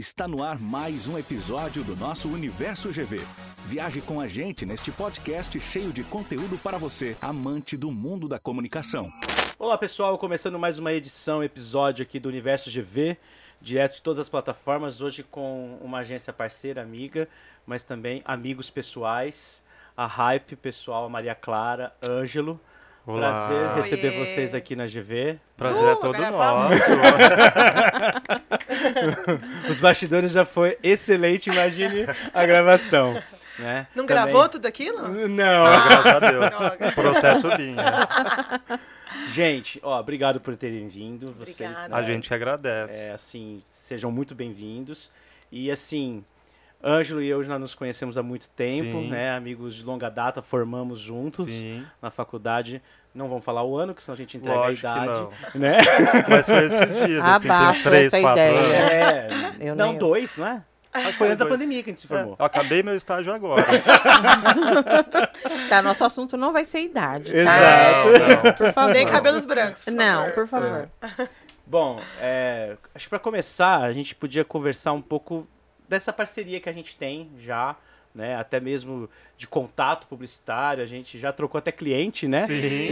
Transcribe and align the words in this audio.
Está 0.00 0.28
no 0.28 0.44
ar 0.44 0.60
mais 0.60 1.08
um 1.08 1.18
episódio 1.18 1.82
do 1.82 1.96
nosso 1.96 2.28
Universo 2.28 2.88
GV. 2.90 3.18
Viaje 3.66 4.00
com 4.00 4.20
a 4.20 4.28
gente 4.28 4.64
neste 4.64 4.92
podcast 4.92 5.58
cheio 5.58 5.92
de 5.92 6.04
conteúdo 6.04 6.56
para 6.56 6.78
você, 6.78 7.16
amante 7.20 7.76
do 7.76 7.90
mundo 7.90 8.28
da 8.28 8.38
comunicação. 8.38 9.10
Olá 9.58 9.76
pessoal, 9.76 10.16
começando 10.16 10.56
mais 10.56 10.78
uma 10.78 10.92
edição, 10.92 11.42
episódio 11.42 12.04
aqui 12.04 12.20
do 12.20 12.28
Universo 12.28 12.70
GV, 12.70 13.16
direto 13.60 13.94
de 13.96 14.02
todas 14.02 14.20
as 14.20 14.28
plataformas, 14.28 15.00
hoje 15.00 15.24
com 15.24 15.76
uma 15.82 15.98
agência 15.98 16.32
parceira, 16.32 16.80
amiga, 16.80 17.28
mas 17.66 17.82
também 17.82 18.22
amigos 18.24 18.70
pessoais, 18.70 19.64
a 19.96 20.06
Hype 20.06 20.54
pessoal, 20.54 21.06
a 21.06 21.08
Maria 21.08 21.34
Clara, 21.34 21.92
Ângelo. 22.00 22.60
Olá. 23.08 23.46
Prazer 23.48 23.68
receber 23.74 24.08
Oiê. 24.08 24.26
vocês 24.26 24.54
aqui 24.54 24.76
na 24.76 24.84
GV. 24.86 25.38
Prazer 25.56 25.82
Uh, 25.82 25.88
é 25.92 25.96
todo 25.96 26.22
agora 26.22 26.30
nosso. 26.30 26.84
Os 29.72 29.80
bastidores 29.80 30.30
já 30.32 30.44
foi 30.44 30.76
excelente, 30.82 31.48
imagine 31.48 32.04
a 32.34 32.44
gravação. 32.44 33.14
Né? 33.58 33.86
Não 33.94 34.04
Também- 34.04 34.24
gravou 34.24 34.46
tudo 34.50 34.66
aquilo? 34.66 35.08
Não. 35.26 35.64
Ah, 35.64 35.88
graças 35.88 36.06
a 36.06 36.18
Deus. 36.18 36.54
O 36.54 36.94
processo 36.94 37.56
vinha. 37.56 38.08
Gente, 39.32 39.80
ó, 39.82 39.98
obrigado 39.98 40.38
por 40.38 40.54
terem 40.54 40.86
vindo. 40.88 41.32
Vocês, 41.32 41.58
né, 41.58 41.88
A 41.90 42.02
gente 42.02 42.28
que 42.28 42.34
agradece. 42.34 43.04
É, 43.04 43.12
assim, 43.12 43.62
sejam 43.70 44.12
muito 44.12 44.34
bem-vindos. 44.34 45.10
E 45.50 45.70
assim, 45.70 46.22
Ângelo 46.82 47.20
e 47.20 47.28
eu 47.28 47.42
já 47.42 47.58
nos 47.58 47.74
conhecemos 47.74 48.16
há 48.16 48.22
muito 48.22 48.48
tempo, 48.50 49.00
Sim. 49.00 49.08
né? 49.10 49.32
Amigos 49.32 49.74
de 49.74 49.84
longa 49.84 50.08
data, 50.08 50.40
formamos 50.40 51.00
juntos 51.00 51.44
Sim, 51.44 51.84
na 52.00 52.10
faculdade. 52.10 52.80
Não 53.14 53.28
vamos 53.28 53.44
falar 53.44 53.62
o 53.64 53.76
ano, 53.76 53.94
que 53.94 54.02
senão 54.02 54.14
a 54.14 54.18
gente 54.18 54.36
entrega 54.36 54.58
lógico 54.58 54.86
a 54.86 54.94
que 54.94 55.04
idade. 55.04 55.20
não. 55.20 55.60
Né? 55.60 55.78
Mas 56.28 56.46
foi 56.46 56.64
esses 56.66 56.96
dias, 57.06 57.24
assim, 57.24 57.48
tem 57.48 57.56
uns 57.68 57.82
três, 57.82 58.06
essa 58.06 58.20
quatro 58.20 58.40
ideia. 58.42 58.60
anos. 58.60 58.92
É, 58.92 59.28
Eu 59.70 59.76
não, 59.76 59.88
nem- 59.90 59.98
dois, 59.98 60.36
não 60.36 60.46
é? 60.46 60.62
Acho 60.92 61.06
que 61.08 61.12
foi 61.14 61.26
antes 61.28 61.38
da 61.38 61.44
dois. 61.44 61.56
pandemia 61.56 61.82
que 61.82 61.90
a 61.90 61.92
gente 61.92 62.00
se 62.00 62.06
formou. 62.06 62.34
É, 62.38 62.42
eu 62.42 62.46
acabei 62.46 62.82
meu 62.82 62.96
estágio 62.96 63.32
agora. 63.32 63.64
Tá, 65.68 65.82
nosso 65.82 66.04
assunto 66.04 66.36
não 66.36 66.52
vai 66.52 66.64
ser 66.64 66.80
idade, 66.80 67.32
tá? 67.32 67.38
Exato. 67.38 68.56
Por 68.58 68.72
favor. 68.72 68.92
Nem 68.94 69.06
cabelos 69.06 69.44
brancos. 69.44 69.84
por 69.84 69.92
Não, 69.92 70.20
favor. 70.20 70.34
por 70.34 70.46
favor. 70.48 70.88
Bom, 71.66 72.00
é, 72.20 72.76
acho 72.94 73.06
que 73.06 73.10
para 73.10 73.18
começar, 73.18 73.82
a 73.82 73.92
gente 73.92 74.14
podia 74.14 74.44
conversar 74.44 74.92
um 74.92 75.02
pouco 75.02 75.46
dessa 75.88 76.12
parceria 76.12 76.60
que 76.60 76.68
a 76.68 76.72
gente 76.72 76.96
tem 76.96 77.30
já, 77.38 77.76
né? 78.14 78.36
Até 78.36 78.58
mesmo 78.60 79.08
de 79.36 79.46
contato 79.46 80.06
publicitário, 80.06 80.82
a 80.82 80.86
gente 80.86 81.18
já 81.18 81.32
trocou 81.32 81.58
até 81.58 81.70
cliente, 81.70 82.26
né? 82.26 82.46
Sim. 82.46 82.88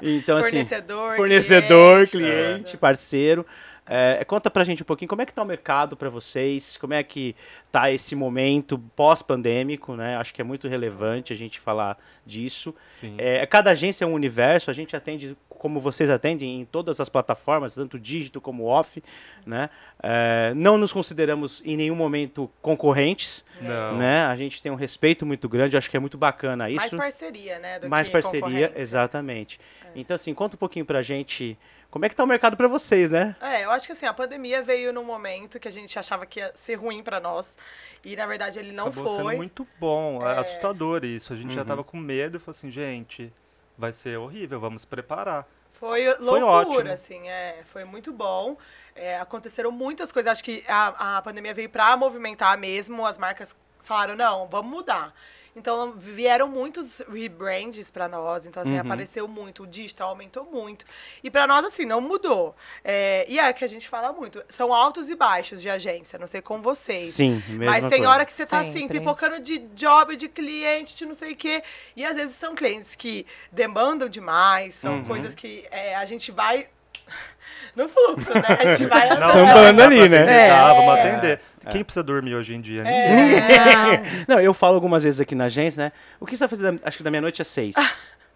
Então, 0.02 0.36
assim, 0.38 0.50
Fornecedor. 0.64 1.16
fornecedor, 1.16 2.06
cliente. 2.08 2.10
cliente, 2.10 2.76
parceiro. 2.76 3.44
É, 3.88 4.24
conta 4.24 4.50
pra 4.50 4.64
gente 4.64 4.82
um 4.82 4.86
pouquinho 4.86 5.08
como 5.08 5.22
é 5.22 5.26
que 5.26 5.32
tá 5.32 5.42
o 5.42 5.46
mercado 5.46 5.96
pra 5.96 6.10
vocês, 6.10 6.76
como 6.76 6.94
é 6.94 7.02
que 7.02 7.34
tá 7.72 7.90
esse 7.90 8.14
momento 8.14 8.78
pós-pandêmico, 8.94 9.94
né? 9.96 10.16
Acho 10.16 10.34
que 10.34 10.40
é 10.40 10.44
muito 10.44 10.68
relevante 10.68 11.32
a 11.32 11.36
gente 11.36 11.58
falar 11.58 11.98
disso. 12.26 12.74
É, 13.16 13.46
cada 13.46 13.70
agência 13.70 14.04
é 14.04 14.08
um 14.08 14.12
universo, 14.12 14.70
a 14.70 14.74
gente 14.74 14.94
atende 14.94 15.36
como 15.48 15.80
vocês 15.80 16.08
atendem 16.08 16.60
em 16.60 16.64
todas 16.64 17.00
as 17.00 17.08
plataformas, 17.08 17.74
tanto 17.74 17.98
dígito 17.98 18.40
como 18.40 18.64
off, 18.64 19.02
né? 19.44 19.68
É, 20.00 20.52
não 20.54 20.78
nos 20.78 20.92
consideramos 20.92 21.60
em 21.64 21.76
nenhum 21.76 21.96
momento 21.96 22.48
concorrentes, 22.62 23.44
Não. 23.60 23.96
né? 23.98 24.22
A 24.26 24.36
gente 24.36 24.62
tem 24.62 24.70
um 24.70 24.76
respeito 24.76 25.26
muito 25.26 25.48
grande, 25.48 25.76
acho 25.76 25.90
que 25.90 25.96
é 25.96 26.00
muito 26.00 26.16
bacana 26.16 26.70
isso. 26.70 26.76
Mais 26.76 26.94
parceria, 26.94 27.58
né? 27.58 27.78
Do 27.80 27.88
Mais 27.88 28.06
que 28.06 28.12
parceria, 28.12 28.72
exatamente. 28.76 29.58
Então, 29.96 30.14
assim, 30.14 30.32
conta 30.32 30.54
um 30.54 30.58
pouquinho 30.58 30.84
pra 30.84 31.02
gente 31.02 31.58
como 31.90 32.04
é 32.04 32.08
que 32.08 32.14
tá 32.16 32.22
o 32.24 32.26
mercado 32.26 32.56
pra 32.56 32.68
vocês, 32.68 33.10
né? 33.10 33.34
É, 33.40 33.64
eu 33.64 33.70
acho 33.70 33.86
que 33.86 33.92
assim, 33.92 34.06
a 34.06 34.12
pandemia 34.12 34.62
veio 34.62 34.92
num 34.92 35.04
momento 35.04 35.58
que 35.58 35.68
a 35.68 35.72
gente 35.72 35.98
achava 35.98 36.26
que 36.26 36.40
ia 36.40 36.52
ser 36.64 36.74
ruim 36.74 37.02
pra 37.02 37.18
nós. 37.20 37.56
E 38.04 38.14
na 38.16 38.26
verdade 38.26 38.58
ele 38.58 38.72
não 38.72 38.88
Acabou 38.88 39.04
foi. 39.18 39.24
sendo 39.32 39.36
muito 39.36 39.66
bom. 39.80 40.26
É 40.26 40.34
É. 40.36 40.38
assustador 40.38 41.04
isso. 41.04 41.32
A 41.32 41.36
gente 41.36 41.54
já 41.54 41.62
Uhum. 41.62 41.66
tava 41.66 41.84
com 41.84 41.96
medo 41.96 42.36
e 42.36 42.40
falou 42.40 42.52
assim, 42.56 42.70
gente, 42.70 43.32
vai 43.76 43.92
ser 43.92 44.18
horrível, 44.18 44.60
vamos 44.60 44.82
se 44.82 44.86
preparar. 44.86 45.46
Foi 45.72 46.12
Foi 46.16 46.24
loucura, 46.24 46.46
ótimo. 46.46 46.92
assim, 46.92 47.28
é, 47.28 47.62
foi 47.72 47.84
muito 47.84 48.12
bom. 48.12 48.56
É, 48.96 49.16
aconteceram 49.20 49.70
muitas 49.70 50.10
coisas. 50.10 50.32
Acho 50.32 50.42
que 50.42 50.64
a, 50.66 51.18
a 51.18 51.22
pandemia 51.22 51.54
veio 51.54 51.70
pra 51.70 51.96
movimentar 51.96 52.58
mesmo. 52.58 53.06
As 53.06 53.16
marcas 53.16 53.54
falaram, 53.84 54.16
não, 54.16 54.48
vamos 54.48 54.70
mudar. 54.70 55.14
Então 55.56 55.92
vieram 55.96 56.48
muitos 56.48 57.00
rebrands 57.12 57.90
pra 57.90 58.08
nós. 58.08 58.46
Então, 58.46 58.62
assim, 58.62 58.74
Uhum. 58.74 58.80
apareceu 58.80 59.26
muito. 59.26 59.64
O 59.64 59.66
digital 59.66 60.10
aumentou 60.10 60.44
muito. 60.44 60.84
E 61.22 61.30
pra 61.30 61.46
nós, 61.46 61.64
assim, 61.64 61.84
não 61.84 62.00
mudou. 62.00 62.54
É, 62.84 63.24
e 63.28 63.38
é 63.38 63.52
que 63.52 63.64
a 63.64 63.68
gente 63.68 63.88
fala 63.88 64.12
muito. 64.12 64.42
São 64.48 64.72
altos 64.72 65.08
e 65.08 65.14
baixos 65.16 65.60
de 65.60 65.68
agência. 65.68 66.18
Não 66.18 66.28
sei 66.28 66.40
com 66.40 66.62
vocês. 66.62 67.14
Sim, 67.14 67.42
mesmo. 67.48 67.64
Mas 67.64 67.86
tem 67.88 68.06
hora 68.06 68.24
que 68.24 68.32
você 68.32 68.46
tá 68.46 68.60
assim, 68.60 68.72
Sempre. 68.80 69.00
pipocando 69.00 69.40
de 69.40 69.58
job, 69.74 70.14
de 70.16 70.28
cliente, 70.28 70.94
de 70.96 71.04
não 71.06 71.14
sei 71.14 71.32
o 71.32 71.36
quê. 71.36 71.62
E 71.96 72.04
às 72.04 72.16
vezes 72.16 72.36
são 72.36 72.54
clientes 72.54 72.94
que 72.94 73.26
demandam 73.50 74.08
demais, 74.08 74.74
são 74.76 74.98
Uhum. 74.98 75.04
coisas 75.04 75.34
que 75.34 75.66
é, 75.70 75.96
a 75.96 76.04
gente 76.04 76.30
vai 76.30 76.68
no 77.74 77.88
fluxo, 77.88 78.32
né? 78.34 78.42
A 78.60 78.72
gente 78.74 78.86
vai 78.88 79.08
andando. 79.10 79.32
Sambando 79.32 79.82
ali, 79.82 80.08
né? 80.08 80.18
atender, 80.22 80.48
dá, 80.50 80.72
vamos 80.74 80.94
É. 80.96 81.02
atender. 81.02 81.40
Quem 81.70 81.84
precisa 81.84 82.02
dormir 82.02 82.34
hoje 82.34 82.54
em 82.54 82.60
dia? 82.60 82.82
É. 82.86 83.14
Ninguém. 83.14 84.24
Não, 84.28 84.40
eu 84.40 84.52
falo 84.54 84.74
algumas 84.74 85.02
vezes 85.02 85.20
aqui 85.20 85.34
na 85.34 85.44
agência, 85.46 85.84
né? 85.84 85.92
O 86.20 86.26
que 86.26 86.36
você 86.36 86.40
vai 86.46 86.48
fazer, 86.48 86.72
da- 86.72 86.88
acho 86.88 86.96
que 86.98 87.02
da 87.02 87.10
meia-noite 87.10 87.40
às 87.42 87.48
seis, 87.48 87.74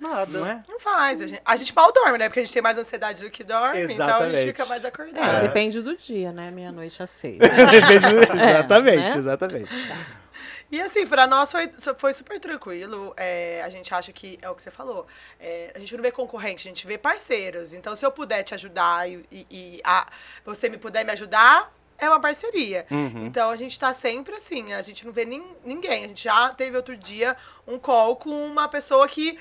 Nada. 0.01 0.39
não 0.39 0.47
é? 0.47 0.63
Não 0.69 0.81
faz. 0.81 1.21
A 1.23 1.27
gente, 1.29 1.41
a 1.45 1.57
gente 1.57 1.73
mal 1.75 1.93
dorme, 1.93 2.19
né? 2.19 2.29
Porque 2.29 2.41
a 2.41 2.43
gente 2.43 2.53
tem 2.53 2.61
mais 2.63 2.77
ansiedade 2.77 3.23
do 3.23 3.31
que 3.31 3.45
dorme, 3.45 3.81
então 3.83 3.91
a 3.91 3.93
Exatamente. 4.09 4.37
gente 4.39 4.47
fica 4.49 4.67
mais 4.67 4.85
É, 4.85 4.89
acordado. 4.89 5.43
depende 5.43 5.81
do 5.81 5.97
dia, 5.97 6.33
né? 6.33 6.51
Meia-noite 6.51 7.01
às 7.03 7.11
seis. 7.11 7.39
exatamente, 8.35 8.97
né? 8.99 9.17
exatamente. 9.17 9.71
E 10.71 10.81
assim, 10.81 11.07
pra 11.07 11.27
nós 11.27 11.53
foi, 11.53 11.71
foi 11.99 12.13
super 12.15 12.41
tranquilo. 12.41 13.13
É, 13.17 13.63
a 13.63 13.69
gente 13.69 13.93
acha 13.95 14.11
que 14.11 14.39
é 14.41 14.49
o 14.49 14.55
que 14.55 14.63
você 14.63 14.71
falou. 14.71 15.07
é, 15.39 15.71
a 15.75 15.79
gente 15.79 15.95
não 15.95 16.03
vê 16.03 16.11
concorrente, 16.11 16.67
a 16.67 16.71
gente 16.71 16.87
vê 16.87 16.97
parceiros. 16.97 17.75
Então, 17.75 17.95
se 17.95 18.05
eu 18.05 18.11
puder 18.11 18.43
te 18.43 18.55
ajudar 18.55 19.09
e, 19.09 19.25
e- 19.31 19.47
e 19.51 19.81
a- 19.85 20.07
você 20.45 20.69
me 20.71 20.79
puder 20.79 21.05
me 21.05 21.13
ajudar, 21.13 21.71
é 22.05 22.09
uma 22.09 22.21
parceria. 22.21 22.87
Uhum. 22.91 23.27
Então 23.27 23.51
a 23.51 23.57
gente 23.57 23.79
tá 23.79 23.95
sempre 23.95 24.35
assim, 24.35 24.73
a 24.73 24.83
gente 24.83 25.05
não 25.07 25.13
vê 25.13 25.25
nin- 25.25 25.55
ninguém. 25.65 26.05
A 26.05 26.09
gente 26.09 26.25
já 26.25 26.49
teve 26.51 26.77
outro 26.77 26.97
dia 26.97 27.37
um 27.67 27.79
call 27.79 28.17
com 28.17 28.31
uma 28.47 28.69
pessoa 28.69 29.07
que 29.09 29.39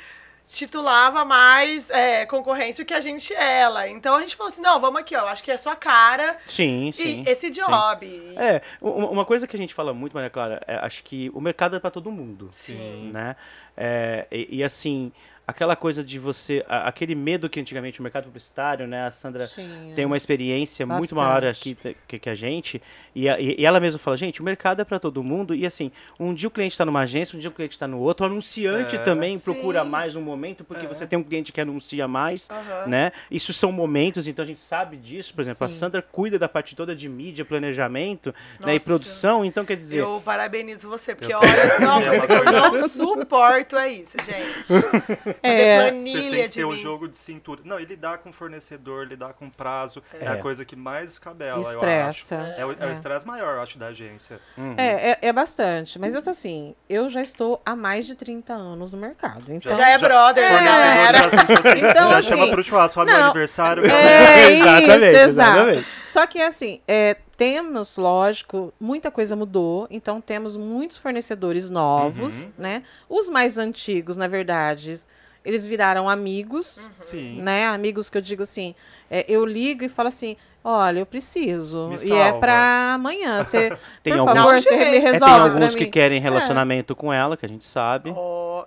titulava 0.47 1.23
mais 1.23 1.89
é, 1.89 2.25
concorrência 2.25 2.83
do 2.83 2.87
que 2.87 2.93
a 2.93 2.99
gente 2.99 3.33
ela. 3.33 3.87
Então 3.87 4.15
a 4.15 4.21
gente 4.21 4.35
falou 4.35 4.51
assim, 4.51 4.61
não, 4.61 4.79
vamos 4.81 4.99
aqui, 4.99 5.15
ó, 5.15 5.27
acho 5.27 5.43
que 5.43 5.51
é 5.51 5.53
a 5.53 5.57
sua 5.57 5.75
cara 5.75 6.37
Sim, 6.47 6.91
sim. 6.93 7.23
e 7.25 7.29
esse 7.29 7.49
job. 7.49 8.05
E- 8.05 8.35
É, 8.37 8.61
uma 8.81 9.23
coisa 9.23 9.47
que 9.47 9.55
a 9.55 9.59
gente 9.59 9.73
fala 9.73 9.93
muito, 9.93 10.13
Maria 10.13 10.29
Clara, 10.29 10.61
é, 10.67 10.75
acho 10.77 11.03
que 11.03 11.29
o 11.33 11.39
mercado 11.39 11.75
é 11.75 11.79
pra 11.79 11.89
todo 11.91 12.11
mundo. 12.11 12.49
Sim. 12.51 13.11
Né? 13.13 13.35
É, 13.77 14.27
e, 14.31 14.57
e, 14.57 14.63
assim, 14.63 15.11
aquela 15.47 15.75
coisa 15.75 16.03
de 16.03 16.17
você. 16.19 16.63
a- 16.67 16.87
aquele 16.87 17.13
medo 17.15 17.49
que 17.49 17.59
antigamente 17.59 17.99
o 17.99 18.03
mercado 18.03 18.25
publicitário, 18.25 18.87
né? 18.87 19.05
A 19.07 19.11
Sandra 19.11 19.47
Tinha. 19.47 19.93
tem 19.95 20.05
uma 20.05 20.15
experiência 20.17 20.85
muito 20.85 21.15
Bastante. 21.15 21.19
maior 21.19 21.45
aqui 21.45 21.77
que, 22.07 22.19
que 22.19 22.29
a 22.29 22.35
gente. 22.35 22.81
E, 23.13 23.27
a- 23.27 23.39
e- 23.39 23.63
ela 23.63 23.79
mesma 23.79 23.99
fala, 23.99 24.15
gente, 24.15 24.39
o 24.41 24.43
mercado 24.43 24.81
é 24.81 24.85
para 24.85 24.99
todo 24.99 25.21
mundo. 25.23 25.53
E 25.53 25.65
assim, 25.65 25.91
um 26.19 26.33
dia 26.33 26.47
o 26.47 26.51
cliente 26.51 26.73
está 26.73 26.85
numa 26.85 27.01
agência, 27.01 27.35
um 27.35 27.39
dia 27.39 27.49
o 27.49 27.53
cliente 27.53 27.73
está 27.73 27.87
no 27.87 27.99
outro. 27.99 28.25
O 28.25 28.29
anunciante 28.29 28.95
É. 28.95 28.99
também 28.99 29.37
Sim. 29.37 29.43
procura 29.43 29.83
mais 29.83 30.15
um 30.15 30.21
momento, 30.21 30.63
porque 30.63 30.85
É. 30.85 30.89
você 30.89 31.05
tem 31.05 31.19
um 31.19 31.23
cliente 31.23 31.51
que 31.51 31.59
anuncia 31.59 32.07
mais. 32.07 32.47
Aham. 32.49 32.87
Né? 32.87 33.11
Isso 33.29 33.51
são 33.53 33.71
momentos, 33.71 34.27
então 34.27 34.43
a 34.43 34.45
gente 34.47 34.59
sabe 34.61 34.95
disso. 34.97 35.33
Por 35.33 35.41
exemplo, 35.41 35.65
a 35.65 35.69
Sim. 35.69 35.77
Sandra 35.79 36.01
cuida 36.01 36.39
da 36.39 36.47
parte 36.47 36.75
toda 36.75 36.95
de 36.95 37.09
mídia, 37.09 37.43
planejamento 37.43 38.33
né, 38.59 38.75
e 38.75 38.79
produção. 38.79 39.43
Então, 39.43 39.65
quer 39.65 39.75
dizer, 39.75 39.97
Eu 39.99 40.21
parabenizo 40.23 40.87
você, 40.87 41.13
porque 41.15 41.33
Eu 41.33 41.39
olha, 41.39 41.69
também. 41.77 41.87
uma 41.89 42.15
É 42.15 42.27
que 42.27 42.33
eu 42.33 42.71
não 42.81 42.87
suporto 42.87 43.75
é 43.75 43.89
isso, 43.91 44.15
gente. 44.25 45.30
É, 45.43 45.77
Fazer 45.91 45.91
Você 45.91 46.03
tem 46.03 46.13
planilha 46.13 46.43
que 46.49 46.55
ter 46.55 46.65
o 46.65 46.69
mim. 46.71 46.77
jogo 46.77 47.07
de 47.07 47.17
cintura. 47.17 47.61
Não, 47.63 47.79
e 47.79 47.85
lidar 47.85 48.17
com 48.19 48.31
fornecedor, 48.31 49.05
lidar 49.07 49.33
com 49.33 49.49
prazo, 49.49 50.01
é, 50.19 50.25
É. 50.25 50.27
a 50.29 50.37
coisa 50.37 50.63
que 50.65 50.75
mais 50.75 51.11
escabela, 51.11 51.59
eu 51.61 51.81
acho. 51.81 52.19
Estressa. 52.21 52.35
É 52.57 52.65
o, 52.65 52.71
é 52.73 52.85
o 52.85 52.89
É. 52.89 52.93
estresse 52.93 53.25
maior, 53.27 53.55
eu 53.55 53.61
acho, 53.61 53.77
da 53.77 53.87
agência. 53.87 54.39
uhum. 54.57 54.75
É, 54.77 55.11
é, 55.11 55.17
é 55.21 55.33
bastante. 55.33 55.97
Mas 55.99 56.13
eu 56.13 56.21
tô 56.21 56.29
assim, 56.29 56.75
eu 56.89 57.09
já 57.09 57.21
estou 57.21 57.61
há 57.65 57.75
mais 57.75 58.05
de 58.05 58.15
30 58.15 58.53
anos 58.53 58.93
no 58.93 58.99
mercado. 58.99 59.45
Então, 59.51 59.75
Já 59.75 59.89
é 59.89 59.97
brother, 59.97 60.43
É. 60.43 60.49
já 60.49 60.57
Fornecedor, 60.57 61.07
era. 61.07 61.25
assim, 61.25 61.79
Então, 61.91 62.09
já 62.09 62.17
assim, 62.17 62.27
chama 62.29 62.47
pro 62.49 62.63
churrasco, 62.63 62.99
ó, 63.01 63.05
meu 63.05 63.13
não, 63.17 63.23
aniversário. 63.25 63.83
É 63.85 64.51
Exatamente, 64.51 64.95
isso, 64.95 65.15
exato. 65.15 65.59
exatamente. 65.59 65.87
Só 66.07 66.27
que 66.27 66.41
assim, 66.41 66.81
é, 66.87 67.15
temos, 67.37 67.97
lógico, 67.97 68.73
muita 68.79 69.09
coisa 69.09 69.35
mudou, 69.35 69.87
então 69.89 70.19
temos 70.21 70.55
muitos 70.57 70.97
fornecedores 70.97 71.69
novos, 71.69 72.43
Uhum. 72.45 72.51
né? 72.57 72.83
Os 73.09 73.29
mais 73.29 73.57
antigos, 73.57 74.17
na 74.17 74.27
verdade, 74.27 74.93
eles 75.43 75.65
viraram 75.65 76.09
amigos, 76.09 76.87
Sim. 77.01 77.41
né? 77.41 77.67
Amigos 77.67 78.09
que 78.09 78.17
eu 78.17 78.21
digo 78.21 78.43
assim, 78.43 78.75
é, 79.09 79.25
eu 79.27 79.45
ligo 79.45 79.83
e 79.83 79.89
falo 79.89 80.07
assim, 80.09 80.37
olha, 80.63 80.99
eu 80.99 81.05
preciso. 81.05 81.91
E 82.03 82.11
é 82.13 82.31
pra 82.33 82.93
amanhã. 82.95 83.43
Você, 83.43 83.75
Tem 84.03 84.13
por 84.13 84.19
alguns, 84.19 84.35
favor, 84.37 84.61
você 84.61 84.69
jeito. 84.69 84.79
me 84.79 84.85
É, 84.85 84.87
é, 84.87 84.91
tem 84.91 85.11
resolve 85.11 85.33
pra 85.35 85.43
alguns 85.43 85.75
que 85.75 85.85
querem 85.87 86.19
relacionamento 86.21 86.95
com 86.95 87.11
ela, 87.11 87.35
que 87.35 87.45
a 87.45 87.49
gente 87.49 87.65
sabe. 87.65 88.13
Ó, 88.15 88.65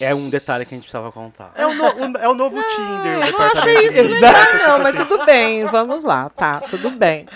É 0.00 0.14
um 0.14 0.28
detalhe 0.28 0.66
que 0.66 0.74
a 0.74 0.76
gente 0.76 0.84
precisava 0.84 1.10
contar. 1.12 1.52
É 1.54 1.66
o, 1.66 1.72
no- 1.74 1.84
um- 2.04 2.18
é 2.18 2.28
o 2.28 2.34
novo 2.34 2.60
Tinder. 2.62 2.86
o 2.86 3.06
Eu 3.14 3.20
não 3.20 3.26
departamento 3.26 3.58
achei 3.78 3.88
isso 3.88 4.02
legal, 4.14 4.58
não, 4.68 4.78
mas 4.82 4.94
tudo 4.96 5.24
bem, 5.24 5.64
vamos 5.66 6.02
lá, 6.04 6.28
tá, 6.30 6.60
tudo 6.62 6.90
bem. 6.90 7.26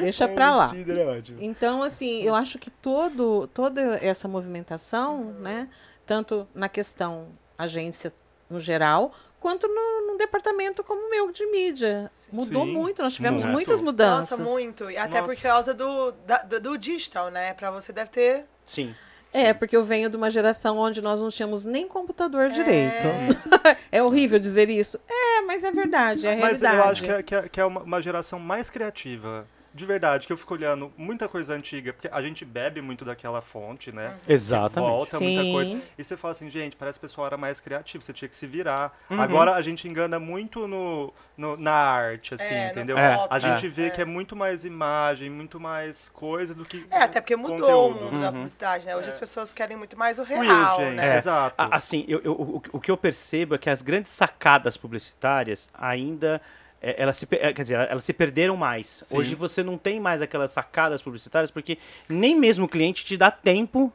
Deixa 0.00 0.28
pra 0.28 0.54
lá. 0.54 0.68
Tinder 0.68 0.96
é 0.98 1.04
ótimo. 1.06 1.38
Então, 1.40 1.82
assim, 1.82 2.22
eu 2.22 2.34
acho 2.34 2.58
que 2.58 2.70
todo, 2.70 3.48
toda 3.48 3.98
essa 4.02 4.28
movimentação, 4.28 5.32
né, 5.40 5.68
tanto 6.06 6.46
na 6.54 6.68
questão 6.68 7.26
agência 7.58 8.12
no 8.48 8.60
geral, 8.60 9.12
quanto 9.40 9.68
no, 9.68 10.06
no 10.12 10.16
departamento 10.18 10.82
como 10.82 11.06
o 11.06 11.10
meu 11.10 11.30
de 11.32 11.44
mídia. 11.46 12.10
Mudou 12.32 12.64
Sim, 12.64 12.72
muito, 12.72 13.02
nós 13.02 13.14
tivemos 13.14 13.42
muito. 13.42 13.52
muitas 13.54 13.80
mudanças. 13.80 14.38
Nossa, 14.38 14.50
muito. 14.50 14.90
E 14.90 14.96
até 14.96 15.20
Nossa. 15.20 15.34
por 15.34 15.42
causa 15.42 15.74
do, 15.74 16.12
da- 16.26 16.42
do, 16.42 16.60
do 16.60 16.78
digital, 16.78 17.30
né? 17.30 17.52
Pra 17.54 17.70
você 17.70 17.92
deve 17.92 18.10
ter. 18.10 18.44
Sim. 18.64 18.94
É, 19.30 19.52
porque 19.52 19.76
eu 19.76 19.84
venho 19.84 20.08
de 20.08 20.16
uma 20.16 20.30
geração 20.30 20.78
onde 20.78 21.02
nós 21.02 21.20
não 21.20 21.28
tínhamos 21.28 21.62
nem 21.64 21.86
computador 21.86 22.48
direito. 22.48 23.06
É, 23.06 23.76
É 23.98 24.02
horrível 24.02 24.38
dizer 24.38 24.70
isso. 24.70 24.98
É, 25.06 25.42
mas 25.42 25.62
é 25.64 25.70
verdade, 25.70 26.26
é 26.26 26.30
Mas 26.36 26.62
realidade. 26.62 26.76
eu 26.76 26.84
acho 26.84 27.02
que 27.02 27.34
é, 27.34 27.50
que 27.50 27.60
é- 27.60 27.62
é 27.62 27.66
uma 27.66 28.00
geração 28.00 28.38
mais 28.38 28.70
criativa. 28.70 29.46
De 29.78 29.86
verdade, 29.86 30.26
que 30.26 30.32
eu 30.32 30.36
fico 30.36 30.54
olhando 30.54 30.92
muita 30.96 31.28
coisa 31.28 31.54
antiga, 31.54 31.92
porque 31.92 32.08
a 32.10 32.20
gente 32.20 32.44
bebe 32.44 32.82
muito 32.82 33.04
daquela 33.04 33.40
fonte, 33.40 33.92
né? 33.92 34.16
Exatamente. 34.28 34.90
Volta 34.90 35.20
muita 35.20 35.42
Sim. 35.42 35.52
coisa. 35.52 35.80
E 35.96 36.02
você 36.02 36.16
fala 36.16 36.32
assim, 36.32 36.50
gente, 36.50 36.74
parece 36.74 36.98
que 36.98 37.04
o 37.04 37.08
pessoal 37.08 37.28
era 37.28 37.36
mais 37.36 37.60
criativo, 37.60 38.02
você 38.02 38.12
tinha 38.12 38.28
que 38.28 38.34
se 38.34 38.44
virar. 38.46 38.98
Uhum. 39.08 39.20
Agora 39.20 39.54
a 39.54 39.62
gente 39.62 39.86
engana 39.86 40.18
muito 40.18 40.66
no, 40.66 41.12
no- 41.36 41.56
na 41.56 41.70
arte, 41.72 42.34
assim, 42.34 42.52
É, 42.52 42.70
entendeu? 42.72 42.98
É, 42.98 43.24
A 43.30 43.38
gente 43.38 43.66
é. 43.66 43.68
vê 43.68 43.90
que 43.90 44.00
é 44.02 44.04
muito 44.04 44.34
mais 44.34 44.64
imagem, 44.64 45.30
muito 45.30 45.60
mais 45.60 46.08
coisa 46.08 46.54
do 46.54 46.64
que. 46.64 46.84
É, 46.90 47.02
até 47.04 47.20
porque 47.20 47.36
mudou 47.36 47.58
conteúdo. 47.60 47.98
o 47.98 48.04
mundo 48.10 48.20
da 48.20 48.26
Uhum. 48.28 48.32
publicidade, 48.32 48.84
né? 48.84 48.96
Hoje 48.96 49.08
as 49.10 49.18
pessoas 49.18 49.52
querem 49.54 49.76
muito 49.76 49.96
mais 49.96 50.18
o 50.18 50.24
real, 50.24 50.78
gente. 50.80 50.96
né? 50.96 51.14
É. 51.14 51.18
Exato. 51.18 51.54
A- 51.56 51.76
Assim, 51.76 52.04
eu, 52.08 52.20
eu- 52.24 52.32
o, 52.32 52.62
o 52.72 52.80
que 52.80 52.90
eu 52.90 52.96
percebo 52.96 53.54
é 53.54 53.58
que 53.58 53.70
as 53.70 53.80
grandes 53.80 54.10
sacadas 54.10 54.76
publicitárias 54.76 55.70
ainda. 55.72 56.40
É, 56.80 57.02
elas 57.02 57.16
se, 57.16 57.26
é, 57.32 57.52
quer 57.52 57.62
dizer, 57.62 57.88
elas 57.90 58.04
se 58.04 58.12
perderam 58.12 58.56
mais. 58.56 59.00
Sim. 59.04 59.18
Hoje 59.18 59.34
você 59.34 59.62
não 59.62 59.76
tem 59.76 60.00
mais 60.00 60.22
aquelas 60.22 60.50
sacadas 60.50 61.02
publicitárias 61.02 61.50
porque 61.50 61.78
nem 62.08 62.38
mesmo 62.38 62.66
o 62.66 62.68
cliente 62.68 63.04
te 63.04 63.16
dá 63.16 63.30
tempo 63.30 63.92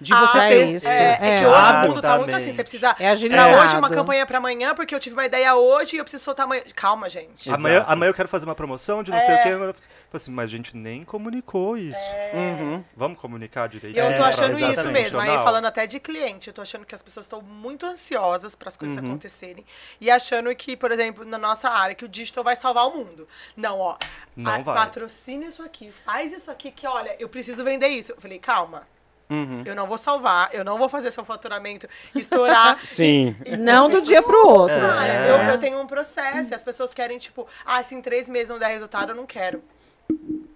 de 0.00 0.12
você 0.12 0.38
Ah, 0.38 0.48
ter. 0.48 0.64
isso. 0.70 0.88
É, 0.88 1.18
é 1.20 1.36
É. 1.36 1.40
que 1.40 1.46
hoje 1.46 1.72
o 1.72 1.88
mundo 1.88 2.02
tá 2.02 2.18
muito 2.18 2.34
assim. 2.36 2.52
Você 2.52 2.62
precisa 2.62 2.90
É 2.90 2.94
pra 2.94 3.10
agilizado. 3.12 3.54
hoje 3.58 3.76
uma 3.76 3.90
campanha 3.90 4.26
pra 4.26 4.38
amanhã, 4.38 4.74
porque 4.74 4.94
eu 4.94 5.00
tive 5.00 5.14
uma 5.14 5.24
ideia 5.24 5.54
hoje 5.54 5.96
e 5.96 5.98
eu 5.98 6.04
preciso 6.04 6.22
soltar 6.24 6.44
amanhã. 6.44 6.62
Calma, 6.74 7.08
gente. 7.08 7.50
Amanhã, 7.50 7.84
amanhã 7.86 8.10
eu 8.10 8.14
quero 8.14 8.28
fazer 8.28 8.44
uma 8.44 8.54
promoção 8.54 9.02
de 9.02 9.10
não 9.10 9.20
sei 9.20 9.34
É. 9.34 9.40
o 9.40 9.42
quê. 9.42 9.48
Eu 9.50 9.58
falo 9.58 9.74
assim, 10.14 10.30
mas 10.30 10.44
a 10.44 10.52
gente 10.52 10.76
nem 10.76 11.04
comunicou 11.04 11.76
isso. 11.76 11.98
Uhum. 12.32 12.84
Vamos 12.96 13.18
comunicar 13.18 13.68
direitinho? 13.68 14.04
eu 14.04 14.16
tô 14.16 14.24
É, 14.24 14.28
achando 14.28 14.58
isso 14.72 14.88
mesmo. 14.88 15.20
Aí 15.20 15.28
falando 15.38 15.66
até 15.66 15.86
de 15.86 15.98
cliente, 16.00 16.48
eu 16.48 16.54
tô 16.54 16.60
achando 16.62 16.84
que 16.84 16.94
as 16.94 17.02
pessoas 17.02 17.26
estão 17.26 17.40
muito 17.40 17.86
ansiosas 17.86 18.54
para 18.54 18.68
as 18.68 18.76
coisas 18.76 18.96
Uhum. 18.98 19.06
acontecerem. 19.10 19.64
E 20.00 20.10
achando 20.10 20.54
que, 20.54 20.76
por 20.76 20.90
exemplo, 20.92 21.24
na 21.24 21.38
nossa 21.38 21.68
área, 21.68 21.94
que 21.94 22.04
o 22.04 22.08
digital 22.08 22.42
vai 22.44 22.56
salvar 22.56 22.86
o 22.88 22.96
mundo. 22.96 23.26
Não, 23.56 23.78
ó. 23.78 23.96
Não 24.36 24.52
a- 24.52 24.58
vai. 24.58 24.74
Patrocina 24.74 25.46
isso 25.46 25.62
aqui, 25.62 25.92
faz 26.04 26.32
isso 26.32 26.50
aqui, 26.50 26.70
que 26.70 26.86
olha, 26.86 27.14
eu 27.18 27.28
preciso 27.28 27.64
vender 27.64 27.88
isso. 27.88 28.12
Eu 28.12 28.20
falei, 28.20 28.38
calma. 28.38 28.82
Uhum. 29.30 29.62
Eu 29.64 29.74
não 29.74 29.86
vou 29.86 29.96
salvar, 29.96 30.50
eu 30.52 30.64
não 30.64 30.76
vou 30.78 30.88
fazer 30.88 31.10
seu 31.10 31.24
faturamento 31.24 31.88
estourar. 32.14 32.78
Sim. 32.86 33.34
Não 33.58 33.88
do 33.88 34.02
dia 34.02 34.22
pro 34.22 34.46
outro. 34.46 34.78
Cara, 34.78 35.12
É. 35.12 35.30
eu, 35.30 35.52
eu 35.52 35.58
tenho 35.58 35.80
um 35.80 35.86
processo 35.86 36.50
e 36.52 36.54
as 36.54 36.62
pessoas 36.62 36.92
querem, 36.92 37.18
tipo, 37.18 37.46
ah, 37.64 37.82
se 37.82 37.94
em 37.94 38.02
três 38.02 38.28
meses 38.28 38.48
não 38.50 38.58
der 38.58 38.68
resultado, 38.68 39.10
eu 39.10 39.16
não 39.16 39.26
quero. 39.26 39.62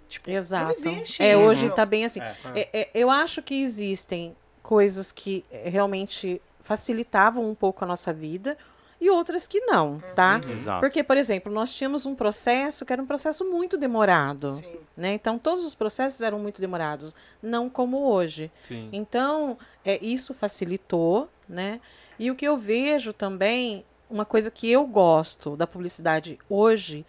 Tipo, 0.08 0.30
Exato. 0.30 0.88
É, 1.18 1.32
isso. 1.32 1.38
hoje 1.38 1.70
tá 1.70 1.84
bem 1.84 2.04
assim. 2.04 2.20
É. 2.20 2.34
É, 2.54 2.68
é, 2.80 2.90
eu 2.94 3.10
acho 3.10 3.42
que 3.42 3.62
existem 3.62 4.36
coisas 4.62 5.12
que 5.12 5.44
realmente 5.50 6.40
facilitavam 6.62 7.48
um 7.48 7.54
pouco 7.54 7.84
a 7.84 7.86
nossa 7.86 8.12
vida 8.12 8.56
e 9.00 9.08
outras 9.10 9.46
que 9.46 9.60
não, 9.60 10.02
tá? 10.14 10.40
Exato. 10.50 10.80
Porque, 10.80 11.02
por 11.04 11.16
exemplo, 11.16 11.52
nós 11.52 11.72
tínhamos 11.72 12.04
um 12.04 12.14
processo 12.14 12.84
que 12.84 12.92
era 12.92 13.00
um 13.00 13.06
processo 13.06 13.44
muito 13.44 13.78
demorado, 13.78 14.54
Sim. 14.54 14.76
né? 14.96 15.14
Então, 15.14 15.38
todos 15.38 15.64
os 15.64 15.74
processos 15.74 16.20
eram 16.20 16.38
muito 16.38 16.60
demorados, 16.60 17.14
não 17.40 17.70
como 17.70 18.10
hoje. 18.10 18.50
Sim. 18.52 18.88
Então, 18.92 19.56
é, 19.84 20.04
isso 20.04 20.34
facilitou, 20.34 21.28
né? 21.48 21.80
E 22.18 22.30
o 22.30 22.34
que 22.34 22.46
eu 22.46 22.58
vejo 22.58 23.12
também, 23.12 23.84
uma 24.10 24.24
coisa 24.24 24.50
que 24.50 24.68
eu 24.68 24.84
gosto 24.86 25.56
da 25.56 25.66
publicidade 25.66 26.38
hoje, 26.48 27.06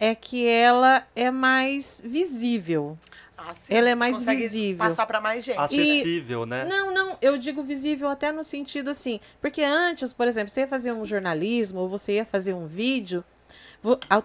é 0.00 0.14
que 0.14 0.46
ela 0.46 1.06
é 1.14 1.30
mais 1.30 2.02
visível. 2.04 2.96
Ah, 3.40 3.54
sim, 3.54 3.72
Ela 3.72 3.90
é 3.90 3.94
mais 3.94 4.24
visível. 4.24 4.78
Passar 4.84 5.06
pra 5.06 5.20
mais 5.20 5.44
gente. 5.44 5.58
Acessível, 5.58 6.44
né? 6.44 6.64
Não, 6.64 6.92
não, 6.92 7.16
eu 7.22 7.38
digo 7.38 7.62
visível 7.62 8.08
até 8.08 8.32
no 8.32 8.42
sentido 8.42 8.90
assim, 8.90 9.20
porque 9.40 9.62
antes, 9.62 10.12
por 10.12 10.26
exemplo, 10.26 10.50
você 10.50 10.62
ia 10.62 10.68
fazer 10.68 10.92
um 10.92 11.06
jornalismo 11.06 11.80
ou 11.80 11.88
você 11.88 12.14
ia 12.14 12.24
fazer 12.24 12.52
um 12.52 12.66
vídeo, 12.66 13.24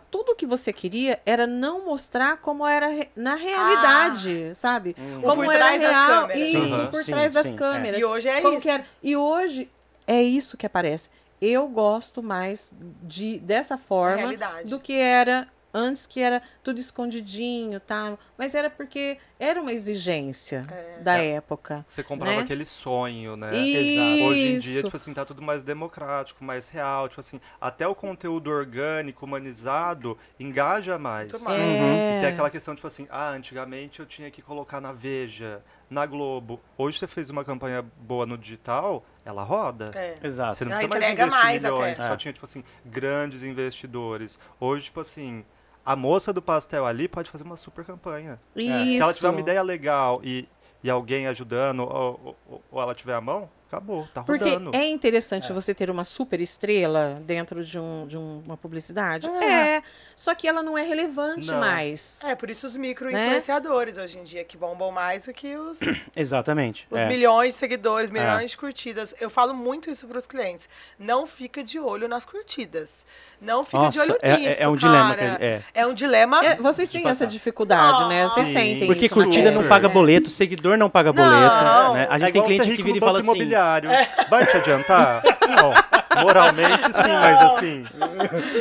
tudo 0.10 0.36
que 0.36 0.48
você 0.48 0.74
queria 0.74 1.20
era 1.26 1.46
não 1.46 1.86
mostrar 1.86 2.38
como 2.38 2.66
era 2.66 2.88
na 3.16 3.36
realidade, 3.36 4.52
sabe? 4.56 4.96
Uhum. 4.98 5.20
O 5.20 5.22
Como 5.22 5.44
por 5.44 5.54
era 5.54 5.60
trás 5.66 5.82
das 5.82 5.90
real, 5.92 6.22
câmeras. 6.28 6.42
isso, 6.42 6.88
por 6.88 7.04
Sim, 7.04 7.12
trás 7.12 7.32
das 7.32 7.48
sim, 7.48 7.54
é. 7.54 7.56
câmeras. 7.58 8.00
E 8.00 8.04
hoje 8.04 8.28
é 8.30 8.42
Como 8.42 8.54
isso. 8.54 8.62
que 8.62 8.70
era? 8.70 8.86
E 9.04 9.16
hoje 9.16 9.70
é 10.08 10.22
isso 10.24 10.58
que 10.58 10.66
aparece. 10.66 11.10
Eu 11.40 11.68
gosto 11.68 12.24
mais 12.24 12.74
de 13.04 13.38
dessa 13.40 13.78
forma 13.78 14.16
realidade. 14.18 14.70
do 14.70 14.80
que 14.80 14.94
era 14.94 15.48
antes, 15.74 16.06
que 16.06 16.20
era 16.22 16.42
tudo 16.64 16.80
escondidinho, 16.80 17.80
tá? 17.80 18.18
Mas 18.38 18.54
era 18.56 18.70
porque 18.70 19.18
era 19.40 19.60
uma 19.62 19.72
exigência 19.74 20.66
É. 20.72 21.00
da 21.02 21.18
época. 21.18 21.84
Você 21.88 22.04
comprava 22.04 22.38
Né? 22.38 22.42
aquele 22.44 22.66
sonho, 22.66 23.36
né? 23.36 23.56
Isso. 23.56 24.24
Hoje 24.26 24.48
em 24.48 24.58
dia, 24.58 24.84
tipo 24.84 24.96
assim, 24.96 25.14
tá 25.14 25.26
tudo 25.26 25.42
mais 25.42 25.64
democrático, 25.64 26.44
mais 26.44 26.70
real. 26.70 27.08
Tipo 27.10 27.20
assim, 27.22 27.40
até 27.60 27.88
o 27.88 27.96
conteúdo 27.96 28.50
orgânico, 28.50 29.26
humanizado, 29.26 30.18
engaja 30.40 30.98
mais. 31.00 31.32
Muito 31.32 31.44
mais. 31.44 31.60
É. 31.62 32.18
E 32.18 32.22
tem 32.22 32.30
aquela 32.30 32.50
questão, 32.50 32.76
tipo 32.76 32.88
assim, 32.88 33.08
ah, 33.10 33.30
antigamente 33.30 34.00
eu 34.00 34.06
tinha 34.06 34.30
que 34.30 34.42
colocar 34.42 34.80
na 34.80 34.92
Veja, 34.92 35.62
na 35.90 36.06
Globo. 36.06 36.60
Hoje 36.78 36.98
você 37.00 37.08
fez 37.08 37.30
uma 37.30 37.44
campanha 37.44 37.84
boa 37.98 38.26
no 38.26 38.38
digital, 38.38 39.06
ela 39.26 39.44
roda. 39.44 39.92
É. 39.96 40.16
Exato. 40.24 40.56
Você 40.58 40.66
não 40.66 40.72
Não, 40.72 40.78
precisa 40.78 40.90
mais 40.90 41.04
entrega 41.04 41.24
investir 41.24 41.44
mais 41.44 41.64
milhões, 41.64 41.94
até. 42.00 42.08
só 42.08 42.14
É. 42.14 42.18
tinha, 42.18 42.34
tipo 42.34 42.46
assim, 42.46 42.64
grandes 42.86 43.44
investidores. 43.44 44.40
Hoje, 44.60 44.86
tipo 44.86 45.00
assim, 45.00 45.46
a 45.86 45.96
moça 45.96 46.32
do 46.32 46.42
pastel 46.42 46.86
ali 46.86 47.08
pode 47.08 47.30
fazer 47.30 47.44
uma 47.44 47.58
super 47.58 47.84
campanha. 47.86 48.40
Isso. 48.56 48.94
Se 48.94 49.02
ela 49.02 49.14
tiver 49.14 49.30
uma 49.30 49.40
ideia 49.40 49.62
legal 49.62 50.22
e, 50.24 50.48
e 50.84 50.90
alguém 50.90 51.28
ajudando, 51.28 51.82
ou, 51.82 52.38
ou- 52.48 52.64
ou 52.72 52.82
ela 52.82 52.94
tiver 52.96 53.14
a 53.16 53.22
mão, 53.22 53.50
acabou, 53.74 54.08
tá 54.14 54.24
Porque 54.24 54.44
rodando. 54.50 54.72
é 54.76 54.88
interessante 54.88 55.52
você 55.52 55.74
ter 55.74 55.90
uma 55.90 56.04
super 56.04 56.40
estrela 56.42 57.16
dentro 57.26 57.64
de, 57.64 57.78
um, 57.80 58.06
de 58.08 58.18
um- 58.18 58.42
uma 58.46 58.56
publicidade. 58.58 59.28
É. 59.28 59.82
Só 60.16 60.34
que 60.36 60.48
ela 60.48 60.62
não 60.62 60.78
é 60.78 60.84
relevante 60.84 61.48
Não. 61.52 61.60
mais. 61.60 62.20
É, 62.24 62.36
por 62.36 62.50
isso 62.50 62.68
os 62.68 62.78
micro-influenciadores 62.78 63.98
hoje 63.98 64.20
em 64.20 64.24
dia, 64.24 64.44
que 64.44 64.56
bombam 64.58 64.92
mais 64.92 65.26
do 65.26 65.34
que 65.34 65.56
os, 65.56 65.80
Exatamente. 66.16 66.88
os 66.90 67.00
é. 67.00 67.06
milhões 67.06 67.54
de 67.54 67.60
seguidores, 67.60 68.12
milhões 68.12 68.52
de 68.52 68.58
curtidas. 68.58 69.14
Eu 69.20 69.30
falo 69.30 69.54
muito 69.54 69.90
isso 69.90 70.08
pros 70.08 70.26
clientes. 70.26 70.68
Não 71.00 71.26
fica 71.26 71.64
de 71.64 71.80
olho 71.80 72.08
nas 72.08 72.26
curtidas. 72.26 72.94
Não 73.42 73.66
fica 73.66 73.90
de 73.90 73.98
Nossa, 73.98 74.02
olho 74.04 74.20
é, 74.22 74.38
nisso, 74.38 74.64
é 74.64 74.68
um 74.70 74.78
cara. 74.78 74.78
dilema. 74.78 75.16
que- 75.38 75.44
é. 75.44 75.64
É 75.74 75.86
um 75.86 75.94
dilema. 75.94 76.46
É, 76.46 76.56
vocês 76.58 76.90
De 76.90 76.98
têm 77.00 77.10
essa 77.10 77.28
dificuldade, 77.28 78.08
né? 78.08 78.24
Vocês 78.30 78.48
sentem 78.48 78.88
Porque 78.88 79.06
isso 79.08 79.14
curtida 79.16 79.52
não 79.52 79.68
paga 79.68 79.90
boleto, 79.90 80.30
seguidor 80.30 80.78
não 80.78 80.90
paga 80.90 81.12
Não. 81.12 81.22
boleto. 81.24 81.94
Né? 81.94 82.08
A 82.10 82.16
É 82.16 82.20
gente 82.20 82.20
tem 82.20 82.30
igual 82.30 82.46
cliente 82.46 82.76
que 82.78 82.84
vira 82.84 82.98
e 82.98 83.00
fala 83.02 83.20
assim. 83.20 83.28
Imobiliário. 83.64 83.90
Vai 84.30 84.46
te 84.46 84.58
adiantar? 84.58 85.24
Não. 85.48 85.74
Moralmente 86.22 86.94
sim, 86.94 87.08
mas 87.12 87.42
assim. 87.42 87.86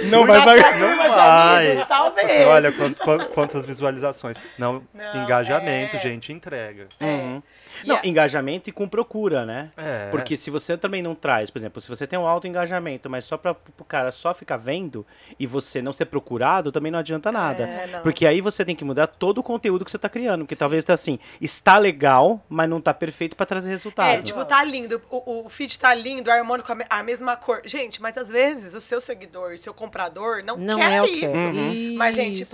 Não 0.04 0.26
vai 0.26 0.42
pagar. 0.44 0.72
de 0.74 0.80
vai. 0.80 1.66
amigos, 1.68 1.86
talvez. 1.88 2.30
Assim, 2.30 2.44
olha 2.44 2.72
quant- 2.72 2.98
quant- 2.98 3.26
quantas 3.28 3.66
visualizações. 3.66 4.38
Não, 4.58 4.82
Não, 4.94 5.22
engajamento, 5.22 5.96
é. 5.96 6.00
gente, 6.00 6.32
entrega. 6.32 6.86
Uhum. 7.00 7.42
Não, 7.86 7.96
a- 7.96 8.00
engajamento 8.04 8.68
e 8.68 8.72
com 8.72 8.88
procura, 8.88 9.44
né? 9.46 9.70
É. 9.76 10.08
Porque 10.10 10.36
se 10.36 10.50
você 10.50 10.76
também 10.76 11.02
não 11.02 11.14
traz, 11.14 11.50
por 11.50 11.58
exemplo, 11.58 11.80
se 11.80 11.88
você 11.88 12.06
tem 12.06 12.18
um 12.18 12.26
alto 12.26 12.46
engajamento, 12.46 13.08
mas 13.10 13.24
só 13.24 13.36
para 13.36 13.52
o 13.78 13.84
cara 13.84 14.10
só 14.12 14.32
ficar 14.34 14.56
vendo 14.56 15.06
e 15.38 15.46
você 15.46 15.80
não 15.82 15.92
ser 15.92 16.06
procurado, 16.06 16.70
também 16.72 16.90
não 16.92 16.98
adianta 16.98 17.30
nada. 17.32 17.64
É, 17.64 17.86
não. 17.88 18.00
Porque 18.02 18.26
aí 18.26 18.40
você 18.40 18.64
tem 18.64 18.74
que 18.76 18.84
mudar 18.84 19.06
todo 19.06 19.38
o 19.38 19.42
conteúdo 19.42 19.84
que 19.84 19.90
você 19.90 19.98
tá 19.98 20.08
criando. 20.08 20.42
Porque 20.44 20.56
talvez 20.56 20.84
tá 20.84 20.94
assim, 20.94 21.18
está 21.40 21.78
legal, 21.78 22.44
mas 22.48 22.68
não 22.68 22.80
tá 22.80 22.92
perfeito 22.94 23.36
para 23.36 23.46
trazer 23.46 23.70
resultado. 23.70 24.08
É, 24.08 24.22
tipo, 24.22 24.44
tá 24.44 24.62
lindo, 24.64 25.00
o, 25.10 25.46
o 25.46 25.48
feed 25.48 25.78
tá 25.78 25.94
lindo, 25.94 26.30
harmônico, 26.30 26.70
a 26.70 26.74
me- 26.74 26.86
a 26.88 27.02
mesma 27.02 27.36
cor. 27.36 27.60
Gente, 27.64 28.00
mas 28.02 28.16
às 28.16 28.28
vezes 28.28 28.74
o 28.74 28.80
seu 28.80 29.00
seguidor, 29.00 29.52
o 29.52 29.58
seu 29.58 29.72
comprador 29.74 30.42
não, 30.44 30.56
Não 30.56 30.78
quer 30.78 30.92
é 30.92 31.02
o 31.02 31.04
que 31.06 31.24
isso. 31.24 31.34
Uhum. 31.34 31.94
Mas, 31.96 32.14
gente, 32.14 32.44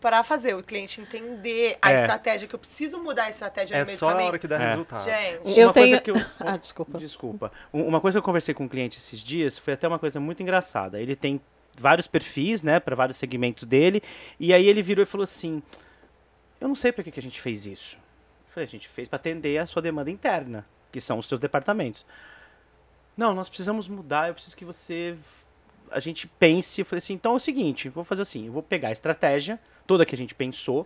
pra 0.00 0.22
fazer 0.22 0.54
o 0.54 0.62
cliente 0.62 1.00
entender 1.00 1.78
a 1.80 1.90
É. 1.92 2.00
estratégia, 2.02 2.46
que 2.46 2.54
eu 2.54 2.58
preciso 2.58 2.98
mudar 2.98 3.24
a 3.24 3.30
estratégia 3.30 3.74
É 3.74 3.80
no 3.80 3.86
meio 3.86 3.96
do 3.98 4.00
caminho. 4.06 4.30
Que 4.44 4.48
dá 4.48 4.56
É. 4.62 4.68
resultado. 4.70 5.04
Gente, 5.04 5.38
Uma 5.42 5.56
Eu 5.58 5.72
coisa 5.72 5.72
tenho- 5.72 6.02
que 6.02 6.10
eu... 6.10 6.14
Ah, 6.40 6.56
desculpa. 6.56 6.98
Desculpa. 6.98 7.52
Um- 7.72 7.86
Uma 7.86 8.00
coisa 8.00 8.16
que 8.16 8.18
eu 8.18 8.22
conversei 8.22 8.54
com 8.54 8.64
um 8.64 8.68
cliente 8.68 8.98
esses 8.98 9.20
dias 9.20 9.56
foi 9.58 9.72
até 9.74 9.88
uma 9.88 9.98
coisa 9.98 10.20
muito 10.20 10.42
engraçada. 10.42 11.00
Ele 11.00 11.16
tem 11.16 11.40
vários 11.78 12.06
perfis, 12.06 12.62
né, 12.62 12.78
para 12.78 12.94
vários 12.94 13.16
segmentos 13.16 13.64
dele, 13.64 14.02
e 14.38 14.52
aí 14.52 14.66
ele 14.68 14.82
virou 14.82 15.02
e 15.02 15.06
falou 15.06 15.24
assim: 15.24 15.62
"Eu 16.60 16.68
não 16.68 16.74
sei 16.76 16.92
para 16.92 17.02
que 17.02 17.10
que 17.10 17.18
a 17.20 17.22
gente 17.22 17.40
fez 17.40 17.66
isso". 17.66 17.96
Eu 17.96 18.52
falei: 18.54 18.66
"A 18.66 18.70
gente 18.70 18.86
fez 18.88 19.08
para 19.08 19.16
atender 19.16 19.58
a 19.58 19.66
sua 19.66 19.80
demanda 19.82 20.10
interna, 20.10 20.64
que 20.92 21.00
são 21.00 21.18
os 21.18 21.26
seus 21.26 21.40
departamentos". 21.40 22.04
Não, 23.16 23.32
nós 23.34 23.48
precisamos 23.48 23.88
mudar, 23.88 24.28
eu 24.28 24.34
preciso 24.34 24.56
que 24.56 24.64
você 24.64 25.16
a 25.90 26.00
gente 26.00 26.26
pense, 26.26 26.80
eu 26.80 26.84
falei 26.84 26.98
assim, 26.98 27.12
então 27.12 27.32
é 27.32 27.36
o 27.36 27.38
seguinte, 27.38 27.88
vou 27.88 28.02
fazer 28.02 28.22
assim, 28.22 28.46
eu 28.46 28.52
vou 28.52 28.62
pegar 28.62 28.88
a 28.88 28.92
estratégia, 28.92 29.60
toda 29.86 30.04
que 30.04 30.14
a 30.14 30.18
gente 30.18 30.34
pensou, 30.34 30.84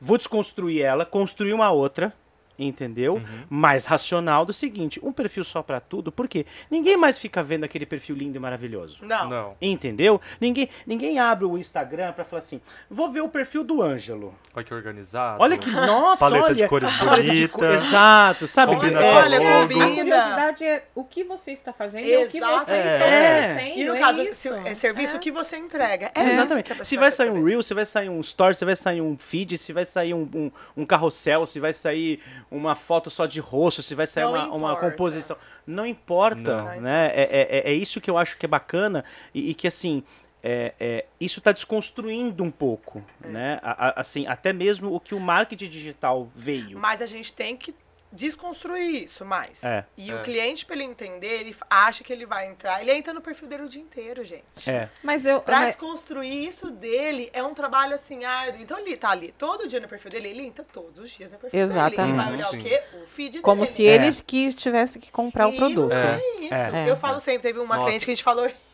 vou 0.00 0.16
desconstruir 0.16 0.82
ela, 0.82 1.04
construir 1.04 1.52
uma 1.54 1.70
outra, 1.72 2.12
entendeu? 2.58 3.14
Uhum. 3.14 3.44
Mais 3.48 3.84
racional 3.86 4.44
do 4.44 4.52
seguinte, 4.52 4.98
um 5.02 5.12
perfil 5.12 5.44
só 5.44 5.62
pra 5.62 5.80
tudo, 5.80 6.10
porque 6.10 6.44
ninguém 6.70 6.96
mais 6.96 7.18
fica 7.18 7.42
vendo 7.42 7.64
aquele 7.64 7.86
perfil 7.86 8.16
lindo 8.16 8.36
e 8.36 8.40
maravilhoso. 8.40 8.98
Não. 9.02 9.28
Não. 9.28 9.56
Entendeu? 9.60 10.20
Ninguém, 10.40 10.68
ninguém 10.86 11.18
abre 11.18 11.44
o 11.44 11.56
Instagram 11.56 12.12
pra 12.12 12.24
falar 12.24 12.40
assim, 12.40 12.60
vou 12.90 13.10
ver 13.10 13.20
o 13.20 13.28
perfil 13.28 13.62
do 13.62 13.80
Ângelo. 13.82 14.34
Olha 14.54 14.64
que 14.64 14.74
organizado. 14.74 15.42
Olha 15.42 15.56
que, 15.56 15.70
nossa, 15.70 16.18
Paleta 16.18 16.44
olha. 16.46 16.54
de 16.54 16.68
cores 16.68 16.92
paleta 16.96 17.22
de 17.22 17.48
co- 17.48 17.60
bonita. 17.60 17.74
Exato, 17.84 18.48
sabe? 18.48 18.74
Combina 18.74 19.00
É, 19.00 19.14
olha. 19.14 19.38
A 19.64 19.68
curiosidade 19.68 20.64
é 20.64 20.84
o 20.94 21.04
que 21.04 21.22
você 21.24 21.52
está 21.52 21.72
fazendo 21.72 22.06
e 22.06 22.24
o 22.24 22.28
que 22.28 22.38
Exato. 22.38 22.64
você 22.64 22.72
É. 22.72 22.86
está 22.86 23.04
É. 23.04 23.40
oferecendo. 23.52 23.78
E 23.80 23.84
no 23.84 23.94
é 23.94 24.00
caso, 24.00 24.22
isso. 24.22 24.34
se- 24.34 24.48
é 24.68 24.74
serviço 24.74 25.16
É. 25.16 25.18
que 25.18 25.30
você 25.30 25.56
entrega. 25.56 26.10
É, 26.14 26.20
É, 26.20 26.24
isso 26.24 26.32
exatamente. 26.32 26.84
Se 26.86 26.96
vai 26.96 27.10
sair 27.10 27.30
um. 27.30 27.44
Reel, 27.44 27.62
se 27.62 27.74
vai 27.74 27.86
sair 27.86 28.08
um 28.08 28.20
Story, 28.20 28.54
se 28.54 28.64
vai 28.64 28.76
sair 28.76 29.00
um 29.00 29.16
feed, 29.16 29.56
se 29.58 29.72
vai 29.72 29.84
sair 29.84 30.14
um, 30.14 30.28
um, 30.34 30.50
um 30.76 30.86
carrossel, 30.86 31.46
se 31.46 31.60
vai 31.60 31.72
sair 31.72 32.20
uma 32.50 32.74
foto 32.74 33.10
só 33.10 33.26
de 33.26 33.40
rosto, 33.40 33.82
se 33.82 33.94
vai 33.94 34.06
sair 34.06 34.24
Não 34.24 34.32
uma, 34.32 34.52
uma 34.54 34.76
composição. 34.76 35.36
Não 35.66 35.84
importa, 35.86 36.62
Não. 36.62 36.80
né? 36.80 37.10
É, 37.14 37.22
é, 37.22 37.58
é- 37.58 37.70
é 37.70 37.72
isso 37.74 38.00
que 38.00 38.10
eu 38.10 38.16
acho 38.18 38.36
que 38.38 38.46
é 38.46 38.48
bacana 38.48 39.04
e, 39.34 39.50
e 39.50 39.54
que, 39.54 39.66
assim, 39.68 40.02
é, 40.42 40.72
é, 40.78 41.04
isso 41.20 41.40
está 41.40 41.52
desconstruindo 41.52 42.42
um 42.44 42.50
pouco, 42.50 43.04
É. 43.22 43.28
né? 43.28 43.60
A- 43.62 43.88
a- 43.88 44.00
assim, 44.00 44.26
até 44.26 44.52
mesmo 44.52 44.94
o 44.94 45.00
que 45.00 45.14
o 45.14 45.20
marketing 45.20 45.68
digital 45.68 46.28
veio. 46.34 46.78
Mas 46.78 47.02
a 47.02 47.06
gente 47.06 47.32
tem 47.32 47.56
que 47.56 47.74
desconstruir 48.10 49.04
isso 49.04 49.24
mais. 49.24 49.62
É. 49.62 49.84
E 49.96 50.10
É. 50.10 50.14
o 50.14 50.22
cliente, 50.22 50.64
pra 50.64 50.74
ele 50.74 50.84
entender, 50.84 51.40
ele 51.40 51.56
acha 51.68 52.02
que 52.02 52.12
ele 52.12 52.24
vai 52.26 52.46
entrar. 52.46 52.80
Ele 52.80 52.92
entra 52.92 53.12
no 53.12 53.20
perfil 53.20 53.48
dele 53.48 53.64
o 53.64 53.68
dia 53.68 53.80
inteiro, 53.82 54.24
gente. 54.24 54.68
É. 54.68 54.88
Mas 55.02 55.26
eu. 55.26 55.40
Pra 55.40 55.60
mas- 55.60 55.66
desconstruir 55.68 56.48
isso 56.48 56.70
dele 56.70 57.30
é 57.32 57.42
um 57.42 57.54
trabalho 57.54 57.94
assim 57.94 58.24
árduo. 58.24 58.60
Então 58.62 58.78
ele 58.78 58.96
tá 58.96 59.10
ali 59.10 59.32
todo 59.32 59.68
dia 59.68 59.80
no 59.80 59.88
perfil 59.88 60.10
dele, 60.10 60.28
ele 60.28 60.42
entra 60.46 60.64
todos 60.64 61.00
os 61.00 61.10
dias 61.10 61.32
no 61.32 61.38
perfil 61.38 61.58
dele. 61.58 61.70
Exatamente. 61.70 62.00
Ele 62.00 62.12
vai 62.12 62.32
olhar 62.32 62.48
Sim. 62.50 62.58
o 62.60 62.62
quê? 62.62 62.82
O 63.02 63.06
feed 63.06 63.40
como 63.40 63.62
dele. 63.62 63.72
se 63.74 63.86
É. 63.86 63.94
ele 63.94 64.12
que 64.26 64.52
tivesse 64.54 64.98
que 64.98 65.10
comprar 65.10 65.48
o 65.48 65.52
E 65.52 65.56
produto. 65.56 65.90
Não 65.90 65.96
É. 65.96 66.16
é 66.18 66.40
isso. 66.40 66.54
É. 66.76 66.90
Eu 66.90 66.96
falo 66.96 67.20
sempre, 67.20 67.42
teve 67.42 67.58
uma 67.58 67.76
Nossa. 67.76 67.86
cliente 67.88 68.04
que 68.04 68.10
a 68.10 68.14
gente 68.14 68.24
falou. 68.24 68.50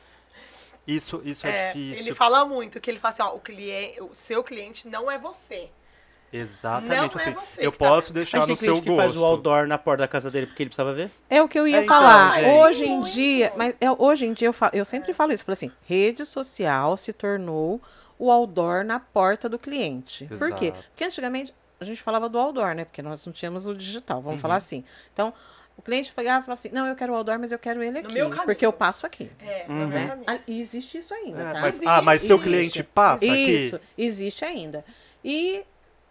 Isso, 0.86 1.22
isso 1.24 1.46
é, 1.46 1.70
é, 1.70 1.72
difícil. 1.72 2.04
ele 2.04 2.14
fala 2.14 2.44
muito, 2.44 2.78
que 2.78 2.90
ele 2.90 2.98
fala 2.98 3.14
assim, 3.14 3.22
ó, 3.22 3.34
o, 3.34 3.40
cliente, 3.40 4.02
o 4.02 4.14
seu 4.14 4.44
cliente 4.44 4.86
não 4.86 5.10
é 5.10 5.16
você. 5.16 5.70
Exatamente 6.36 6.96
Não 6.96 7.04
é 7.04 7.28
assim. 7.28 7.32
você 7.34 7.66
eu 7.66 7.70
que 7.72 7.78
tá 7.78 7.88
posso. 7.88 8.10
A 8.10 8.14
deixar 8.14 8.40
no 8.40 8.46
tem 8.48 8.56
seu 8.56 8.82
que 8.82 8.96
faz 8.96 9.12
o 9.16 9.20
gosto. 9.20 9.24
outdoor 9.32 9.66
na 9.66 9.78
porta 9.78 10.02
da 10.02 10.08
casa 10.08 10.30
dele 10.30 10.46
porque 10.46 10.62
ele 10.64 10.70
precisava 10.70 10.92
ver. 10.92 11.10
É 11.30 11.40
o 11.40 11.48
que 11.48 11.58
eu 11.58 11.66
ia 11.68 11.78
É, 11.78 11.84
então, 11.84 11.96
falar. 11.96 12.34
gente. 12.34 12.46
hoje 12.50 12.84
em 12.86 13.00
dia, 13.02 13.52
mas 13.56 13.74
é, 13.80 13.90
hoje 13.90 14.26
em 14.26 14.32
dia 14.32 14.48
eu, 14.48 14.52
fa- 14.52 14.70
eu 14.72 14.84
sempre 14.84 15.12
falo 15.12 15.32
isso, 15.32 15.44
falo 15.44 15.52
assim, 15.54 15.70
rede 15.86 16.24
social 16.24 16.96
se 16.96 17.12
tornou 17.12 17.80
o 18.18 18.30
outdoor 18.30 18.84
na 18.84 18.98
porta 18.98 19.48
do 19.48 19.58
cliente. 19.58 20.24
Por 20.26 20.52
quê? 20.54 20.66
Exato. 20.66 20.84
Porque 20.90 21.04
antigamente 21.04 21.54
a 21.80 21.84
gente 21.84 22.02
falava 22.02 22.28
do 22.28 22.38
outdoor, 22.38 22.74
né? 22.74 22.84
Porque 22.84 23.02
nós 23.02 23.24
não 23.26 23.32
tínhamos 23.32 23.66
o 23.66 23.74
digital, 23.74 24.20
vamos 24.20 24.34
Uhum. 24.36 24.40
falar 24.40 24.56
assim. 24.56 24.84
Então, 25.12 25.32
o 25.76 25.82
cliente 25.82 26.12
pegava 26.12 26.40
e 26.42 26.44
falava 26.46 26.58
assim, 26.60 26.70
não, 26.70 26.86
eu 26.86 26.94
quero 26.94 27.12
o 27.12 27.16
outdoor, 27.16 27.38
mas 27.38 27.50
eu 27.52 27.58
quero 27.58 27.82
ele 27.82 27.98
aqui, 27.98 28.12
meu 28.12 28.28
caminho. 28.30 28.44
porque 28.46 28.64
eu 28.64 28.72
passo 28.72 29.04
aqui. 29.06 29.30
É, 29.40 29.66
Uhum. 29.68 29.74
no 29.74 29.88
meu 29.88 29.98
Né? 29.98 30.06
caminho. 30.06 30.24
Ah, 30.28 30.38
E 30.46 30.60
existe 30.60 30.98
isso 30.98 31.12
ainda, 31.12 31.40
É, 31.42 31.52
tá? 31.52 31.60
mas, 31.60 31.74
Existe. 31.74 31.88
ah, 31.88 32.02
mas 32.02 32.22
seu 32.22 32.36
Existe. 32.36 32.48
cliente 32.50 32.82
passa 32.84 33.24
Isso, 33.24 33.76
aqui. 33.76 33.84
existe 33.98 34.44
ainda. 34.44 34.84
E 35.24 35.64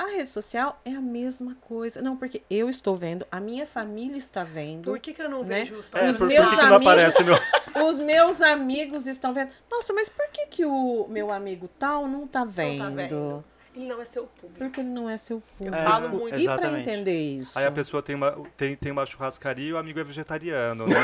a 0.03 0.11
rede 0.11 0.29
social 0.29 0.79
é 0.85 0.91
a 0.91 1.01
mesma 1.01 1.55
coisa. 1.55 2.01
Não, 2.01 2.15
porque 2.15 2.41
eu 2.49 2.69
estou 2.69 2.95
vendo, 2.97 3.25
a 3.31 3.39
minha 3.39 3.65
família 3.67 4.17
está 4.17 4.43
vendo, 4.43 4.85
Por 4.85 4.99
que, 4.99 5.13
que 5.13 5.21
eu 5.21 5.29
não 5.29 5.43
Né? 5.43 5.59
vejo 5.61 5.75
os 5.75 5.87
É, 5.87 5.89
próprios 5.89 6.17
por, 6.17 6.27
por 6.27 6.33
meus 6.33 6.49
que, 6.49 6.55
que 6.55 6.61
não 6.61 6.75
amigos- 6.75 6.87
aparece 6.87 7.23
meu. 7.23 7.35
os 7.87 7.99
meus 7.99 8.41
amigos 8.41 9.07
estão 9.07 9.33
vendo. 9.33 9.49
Nossa, 9.71 9.93
mas 9.93 10.09
por 10.09 10.27
que, 10.29 10.45
que 10.47 10.65
o 10.65 11.07
meu 11.09 11.31
amigo 11.31 11.67
tal 11.79 12.07
não 12.07 12.27
tá 12.27 12.43
vendo? 12.45 12.95
vendo. 12.95 13.43
Ele 13.75 13.87
não 13.87 13.99
é 14.01 14.05
seu 14.05 14.23
público. 14.27 14.59
Porque 14.59 14.79
ele 14.81 14.89
não 14.89 15.09
é 15.09 15.17
seu 15.17 15.41
público. 15.57 15.75
Eu 15.79 15.83
falo 15.83 16.09
muito. 16.09 16.27
E 16.27 16.29
para 16.45 16.53
Exatamente. 16.53 16.81
entender 16.89 17.35
isso? 17.37 17.57
Aí 17.57 17.65
a 17.65 17.71
pessoa 17.71 18.03
tem 18.03 18.15
uma, 18.15 18.31
tem, 18.55 18.75
tem 18.75 18.91
uma 18.91 19.03
churrascaria 19.05 19.69
e 19.69 19.73
o 19.73 19.77
amigo 19.77 19.99
é 19.99 20.03
vegetariano, 20.03 20.85
né? 20.87 20.95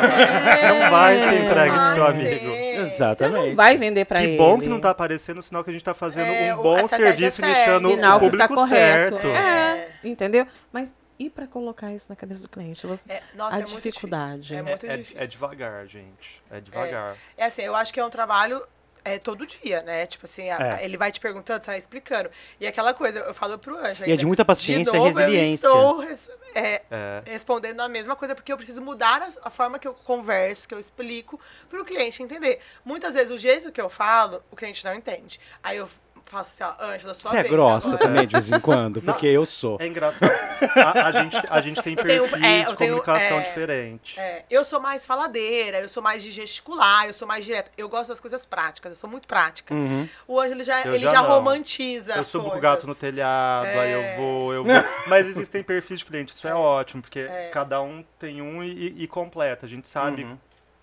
É, 0.62 0.68
Não 0.84 0.92
vai 0.92 1.20
ser 1.20 1.34
entregue 1.46 1.76
pro 1.76 1.92
seu 1.94 2.06
ser. 2.06 2.12
amigo. 2.12 2.46
Você 2.50 2.76
não 2.76 2.82
Exatamente. 2.84 3.56
vai 3.56 3.78
vender 3.78 4.06
para 4.06 4.20
Que 4.20 4.26
ele. 4.28 4.38
bom 4.38 4.60
que 4.60 4.70
não 4.70 4.80
tá 4.80 4.92
aparecendo, 4.92 5.42
sinal 5.42 5.64
que 5.64 5.70
a 5.72 5.74
gente 5.74 5.84
tá 5.84 5.94
fazendo 5.96 6.28
É, 6.32 6.56
um 6.56 6.62
bom 6.62 6.88
serviço 6.88 7.42
e 7.42 7.46
deixando 7.46 7.88
Sinal 7.90 8.18
o 8.18 8.20
que 8.20 8.26
está 8.28 8.48
público 8.48 8.68
correto. 8.70 9.22
certo. 9.22 9.28
É, 9.38 9.88
entendeu? 10.04 10.46
Mas 10.72 10.94
e 11.18 11.30
para 11.30 11.48
colocar 11.48 11.92
isso 11.92 12.08
na 12.10 12.16
cabeça 12.16 12.44
do 12.44 12.48
cliente? 12.50 12.86
Você... 12.88 13.12
É, 13.12 13.22
nossa, 13.36 13.56
A 13.58 13.60
é 13.60 13.66
muito 13.66 13.82
dificuldade. 13.82 14.42
difícil. 14.42 14.56
É 14.56 14.60
É, 14.60 14.64
muito 14.64 14.86
é- 14.86 14.98
difícil. 14.98 15.22
é 15.22 15.28
devagar, 15.28 15.88
gente. 15.88 16.42
É 16.52 16.62
devagar. 16.62 17.18
É 17.36 17.46
assim, 17.46 17.64
eu 17.64 17.76
acho 17.76 17.92
que 17.94 18.00
é 18.00 18.06
um 18.06 18.10
trabalho 18.10 18.62
é, 19.04 19.18
todo 19.18 19.46
dia, 19.46 19.82
né? 19.84 20.06
Tipo 20.06 20.26
assim, 20.26 20.50
a- 20.50 20.80
É. 20.80 20.86
ele 20.86 20.98
vai 20.98 21.12
te 21.12 21.20
perguntando, 21.20 21.64
você 21.64 21.72
vai 21.72 21.78
explicando. 21.78 22.30
E 22.60 22.68
aquela 22.68 22.94
coisa, 22.94 23.20
eu 23.20 23.34
falo 23.34 23.58
pro 23.58 23.78
Anjo. 23.78 24.04
E 24.06 24.12
é 24.12 24.16
de 24.16 24.26
muita 24.26 24.44
paciência 24.46 24.92
de 24.92 24.98
e 24.98 25.00
novo, 25.00 25.18
resiliência. 25.18 25.68
Eu 25.68 25.74
estou 25.74 26.00
res- 26.00 26.30
é, 26.56 26.82
É. 26.90 27.22
respondendo 27.26 27.80
a 27.82 27.88
mesma 27.90 28.16
coisa, 28.16 28.34
porque 28.36 28.52
eu 28.52 28.58
preciso 28.58 28.82
mudar 28.82 29.22
a, 29.22 29.48
a 29.48 29.50
forma 29.50 29.78
que 29.80 29.88
eu 29.88 29.94
converso, 29.94 30.68
que 30.68 30.74
eu 30.74 30.80
explico, 30.80 31.40
pro 31.70 31.86
cliente 31.86 32.22
entender. 32.24 32.60
Muitas 32.84 33.14
vezes 33.14 33.32
o 33.32 33.38
jeito 33.38 33.72
que 33.72 33.80
eu 33.82 33.90
falo, 33.90 34.44
o 34.52 34.56
cliente 34.56 34.84
não 34.84 34.94
entende. 34.94 35.40
Aí 35.64 35.78
eu 35.78 35.88
faço 36.30 36.52
assim, 36.64 36.64
ó, 36.64 36.86
Ângela, 36.86 37.14
sua 37.14 37.30
Você 37.32 37.38
é 37.38 37.42
vez 37.42 37.52
grossa 37.54 37.88
agora. 37.90 38.04
também 38.08 38.28
de 38.28 38.34
vez 38.34 38.52
em 38.52 38.60
quando, 38.60 39.02
porque 39.02 39.28
eu 39.28 39.46
sou. 39.46 39.78
É 39.80 39.88
engraçado. 39.88 40.32
A, 40.76 41.08
a 41.08 41.12
gente, 41.12 41.38
a 41.50 41.62
gente 41.62 41.82
tem 41.82 41.94
Eu 41.98 42.04
tenho- 42.04 42.22
perfis 42.30 42.44
é, 42.44 42.60
de 42.66 42.76
tenho- 42.78 43.02
comunicação 43.02 43.40
é, 43.40 43.44
diferente. 43.44 44.20
É, 44.20 44.46
eu 44.50 44.64
sou 44.64 44.80
mais 44.80 45.06
faladeira, 45.06 45.80
eu 45.80 45.90
sou 45.90 46.02
mais 46.04 46.22
de 46.24 46.32
gesticular, 46.32 47.08
eu 47.08 47.14
sou 47.14 47.28
mais 47.28 47.44
direta. 47.44 47.72
Eu 47.78 47.90
gosto 47.90 48.10
das 48.10 48.20
coisas 48.20 48.46
práticas, 48.46 48.92
eu 48.92 48.96
sou 48.96 49.10
muito 49.10 49.28
prática. 49.28 49.74
Uhum. 49.74 50.08
O 50.28 50.40
Ângelo 50.40 50.64
já, 50.64 50.82
Eu 50.84 50.96
ele 50.96 51.06
já 51.06 51.12
já, 51.14 51.20
romantiza 51.22 52.16
Eu 52.16 52.24
subo 52.24 52.52
com 52.52 52.58
o 52.58 52.62
gato 52.62 52.86
no 52.88 52.96
telhado, 52.96 53.68
aí 53.68 53.92
eu 53.92 54.16
vou, 54.22 54.54
eu 54.54 54.64
vou. 54.66 54.74
Mas 55.08 55.28
existem 55.28 55.64
perfis 55.64 56.00
de 56.00 56.06
cliente, 56.06 56.34
isso 56.34 56.48
é, 56.48 56.54
ótimo, 56.54 57.02
porque 57.02 57.28
cada 57.52 57.82
um 57.82 58.04
tem 58.20 58.42
um 58.42 58.64
e, 58.64 58.70
e- 58.72 59.04
e 59.04 59.08
completa. 59.08 59.66
A 59.66 59.70
gente 59.70 59.88
sabe 59.88 60.24
Uhum. 60.24 60.38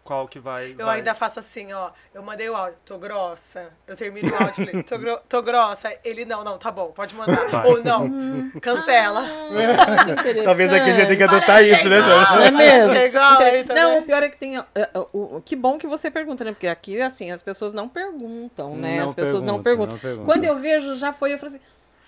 Qual 0.07 0.27
que 0.29 0.39
vai. 0.39 0.75
Eu 0.79 0.87
vai- 0.87 0.99
ainda 0.99 1.15
faço 1.15 1.39
assim, 1.39 1.73
ó. 1.73 1.91
Eu 2.15 2.23
mandei 2.23 2.49
o 2.49 2.57
áudio, 2.57 2.77
tô 2.85 2.97
grossa. 2.99 3.71
Eu 3.87 3.97
termino 3.97 4.31
o 4.33 4.35
áudio 4.35 4.63
e 4.63 4.67
falei, 4.67 4.83
tô, 4.83 4.99
gro- 4.99 5.21
tô 5.29 5.43
grossa. 5.43 5.93
Ele, 6.05 6.25
não, 6.25 6.43
não, 6.45 6.57
tá 6.57 6.71
bom, 6.71 6.93
pode 6.93 7.15
mandar. 7.15 7.49
Vai. 7.49 7.67
Ou 7.67 7.83
não, 7.83 8.51
cancela. 8.61 9.23
Talvez 10.45 10.73
aqui 10.73 10.91
a 10.91 10.95
gente 10.95 11.05
tenha 11.07 11.17
que 11.17 11.23
adotar 11.23 11.47
Parece 11.47 11.75
isso, 11.75 11.89
né? 11.89 11.99
igual, 11.99 12.21
Não 12.37 12.43
é 12.43 12.51
mesmo? 12.51 12.89
parece 12.89 13.07
igual, 13.07 13.35
Inter- 13.35 13.47
aí 13.55 13.65
também. 13.65 13.83
Não, 13.83 13.99
o 13.99 14.03
pior 14.03 14.23
é 14.23 14.29
que 14.29 14.37
tem. 14.37 14.59
ó, 14.59 14.65
ó, 14.95 15.07
o- 15.13 15.43
que 15.45 15.57
bom 15.57 15.79
que 15.79 15.87
você 15.87 16.11
pergunta, 16.11 16.45
né? 16.45 16.53
Porque 16.53 16.67
aqui, 16.69 17.01
assim, 17.01 17.31
as 17.31 17.43
pessoas 17.43 17.73
não 17.73 17.89
perguntam, 17.89 18.77
né? 18.77 18.99
Não 19.01 19.07
as 19.07 19.15
pessoas 19.15 19.43
não 19.43 19.63
perguntam, 19.63 19.63
perguntam. 19.63 19.95
não 19.95 19.99
perguntam. 20.01 20.25
Quando 20.27 20.45
eu 20.45 20.57
vejo, 20.57 20.95
já 20.97 21.13
foi, 21.13 21.35
eu 21.35 21.39
falei 21.39 21.57
assim. 21.57 21.65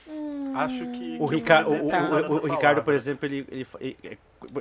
Hum, 0.09 0.53
Acho 0.57 0.87
que. 0.91 1.17
O, 1.21 1.29
que 1.29 1.35
Rica, 1.37 1.69
o, 1.69 1.73
o- 1.73 2.45
o- 2.45 2.47
Ricardo, 2.51 2.83
por 2.83 2.95
exemplo, 2.95 3.27
ele, 3.27 3.47
ele, 3.51 3.67
ele- 3.81 3.97
é, 4.05 4.17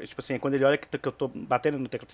Tipo 0.05 0.19
assim, 0.21 0.39
quando 0.39 0.55
ele 0.55 0.65
olha 0.65 0.75
que, 0.77 0.87
que 0.97 1.07
eu 1.07 1.11
tô 1.11 1.27
batendo 1.27 1.77
no 1.77 1.87
teclado. 1.87 2.11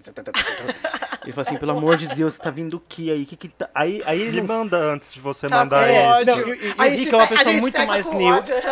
Ele 1.24 1.32
fala 1.32 1.48
assim, 1.48 1.58
pelo 1.58 1.72
amor 1.72 1.96
de 1.96 2.08
Deus, 2.10 2.38
tá 2.38 2.50
vindo 2.50 2.76
o 2.76 2.80
que 2.82 3.10
aí? 3.10 3.26
Que 3.26 3.38
que 3.38 3.48
tá... 3.48 3.70
Aí, 3.74 4.04
aí 4.06 4.22
ele 4.22 4.32
Me 4.32 4.38
não 4.42 4.48
manda 4.48 4.78
antes 4.78 5.14
de 5.14 5.22
você 5.22 5.48
Tá 5.48 5.60
mandar 5.60 5.90
É, 5.90 6.22
isso. 6.22 6.26
não, 6.26 6.54
e, 6.54 6.58
e- 6.58 6.68
e 6.68 6.74
A 6.78 6.86
o 6.86 6.90
Rica 6.90 7.16
é 7.16 7.16
uma 7.16 7.24
a 7.24 7.28
pessoa 7.28 7.54
muito 7.56 7.66
fica 7.76 7.86
mais 7.88 8.06
às 8.08 8.14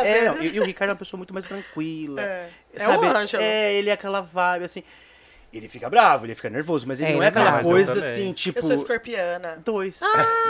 É, 0.05 0.25
não, 0.25 0.41
e, 0.41 0.55
e 0.55 0.59
o 0.59 0.63
Ricardo 0.65 0.89
é 0.89 0.93
uma 0.93 0.99
pessoa 0.99 1.17
muito 1.17 1.33
mais 1.33 1.45
tranquila. 1.45 2.21
É. 2.21 2.49
É 2.73 2.83
sabe? 2.83 3.05
o 3.05 3.17
Ângelo. 3.17 3.43
É, 3.43 3.73
ele 3.73 3.89
é 3.89 3.93
aquela 3.93 4.19
vibe 4.21 4.65
assim. 4.65 4.83
Ele 5.53 5.67
fica 5.67 5.89
bravo, 5.89 6.25
ele 6.25 6.33
fica 6.33 6.49
nervoso, 6.49 6.85
mas 6.87 7.01
ele 7.01 7.09
É, 7.09 7.11
não 7.13 7.19
ele 7.19 7.25
é 7.25 7.27
é 7.27 7.29
aquela 7.29 7.61
coisa 7.61 7.99
assim, 7.99 8.31
tipo. 8.31 8.59
Eu 8.59 8.63
sou 8.63 8.73
escorpiana. 8.73 9.59
Dois. 9.65 9.99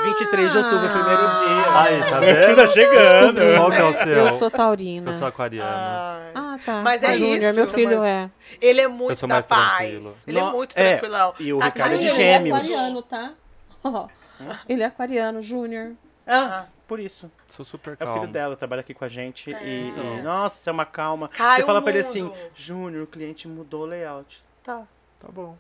23 0.06 0.52
de 0.52 0.58
outubro, 0.60 0.90
primeiro 0.90 1.22
dia. 1.22 1.80
Aí, 1.82 2.00
tá 2.10 2.20
vendo? 2.20 2.56
Tá 2.56 2.68
chegando. 2.68 3.42
Qual 3.58 3.72
que 3.72 3.78
é 3.78 3.84
o 3.84 3.94
seu? 3.96 4.08
Eu 4.08 4.32
sou 4.32 4.52
taurina. 4.52 5.10
Eu 5.10 5.14
sou 5.14 5.28
aquariano. 5.28 5.68
Ai. 5.72 6.32
Ah, 6.36 6.60
tá. 6.64 6.82
Mas 6.84 7.02
é 7.02 7.08
Ah, 7.08 7.18
Júnior, 7.18 7.50
isso, 7.50 7.56
meu 7.56 7.68
filho 7.70 7.98
mas- 7.98 8.06
é. 8.06 8.30
Ele 8.62 8.82
é 8.82 8.86
Eu 8.86 8.92
muito 8.92 9.18
sou 9.18 9.28
da 9.28 9.36
mais 9.36 9.46
paz. 9.48 9.78
tranquilo. 9.90 10.16
Ele 10.28 10.40
é 10.40 10.44
muito 10.44 10.72
é, 10.78 10.90
tranquilão. 10.92 11.34
e 11.40 11.54
o 11.54 11.58
Tá 11.60 11.66
Ricardo 11.66 11.94
é 11.96 11.98
de 11.98 12.06
caindo. 12.06 12.20
Ele 12.20 12.30
é 12.30 12.34
gêmeos. 12.38 12.58
aquariano, 12.60 13.02
tá? 13.02 13.32
Ó, 13.84 14.08
ele 14.70 14.84
é 14.84 14.86
aquariano, 14.86 15.42
Júnior. 15.42 15.94
Ah, 16.28 16.66
por 16.88 17.00
isso. 17.00 17.32
Sou 17.48 17.66
super 17.66 17.92
É 17.92 17.94
o 17.94 17.98
calmo. 17.98 18.20
filho 18.22 18.32
dela, 18.32 18.56
trabalha 18.56 18.82
aqui 18.82 18.94
com 18.94 19.04
a 19.04 19.08
gente 19.08 19.50
e, 19.50 19.54
e, 19.54 19.88
então. 19.90 20.22
nossa, 20.22 20.70
é 20.70 20.74
uma 20.74 20.86
calma. 20.86 21.28
Cai 21.28 21.60
Você 21.62 21.66
fala 21.66 21.82
pra 21.82 21.92
ele 21.92 22.04
mundo. 22.04 22.10
assim, 22.10 22.32
Júnior, 22.56 23.04
o 23.04 23.08
cliente 23.08 23.48
mudou 23.48 23.82
o 23.82 23.86
layout. 23.86 24.44
Tá, 24.64 24.84
Tá 25.20 25.28
bom. 25.30 25.56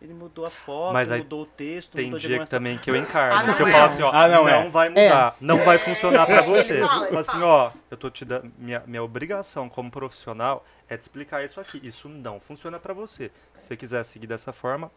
ele 0.00 0.14
mudou 0.14 0.46
a 0.46 0.50
foto, 0.50 0.92
Mas 0.92 1.10
aí 1.10 1.18
mudou 1.22 1.42
o 1.42 1.46
texto, 1.46 1.92
Tem 1.92 2.06
mudou 2.06 2.18
dia 2.20 2.38
que 2.40 2.50
também 2.50 2.78
que 2.78 2.90
eu 2.90 2.96
encarno. 2.96 3.36
Ah, 3.38 3.42
não 3.42 3.54
que 3.54 3.62
eu 3.62 3.66
é. 3.68 3.72
falo 3.72 3.84
assim, 3.84 4.02
ó, 4.02 4.10
Ah, 4.12 4.28
não 4.28 4.44
não, 4.44 4.48
é. 4.48 4.68
vai 4.68 4.88
mudar. 4.90 5.36
Não 5.40 5.58
vai 5.64 5.78
funcionar 5.78 6.24
pra 6.26 6.38
Ele 6.42 6.46
você. 6.46 6.80
fala, 6.80 6.96
ele 7.02 7.06
Fala 7.08 7.20
assim, 7.20 7.42
ó, 7.42 7.70
eu 7.90 7.96
tô 7.96 8.10
te 8.10 8.24
dando. 8.24 8.52
Minha, 8.58 8.82
minha 8.86 9.02
obrigação 9.02 9.68
como 9.68 9.90
profissional 9.90 10.64
é 10.88 10.96
te 10.96 11.00
explicar 11.02 11.44
isso 11.44 11.60
aqui. 11.60 11.80
Isso 11.82 12.08
não 12.08 12.38
funciona 12.38 12.78
pra 12.78 12.94
você. 12.94 13.30
Se 13.58 13.68
você 13.68 13.76
quiser 13.76 14.04
seguir 14.04 14.26
dessa 14.26 14.52
forma, 14.52 14.90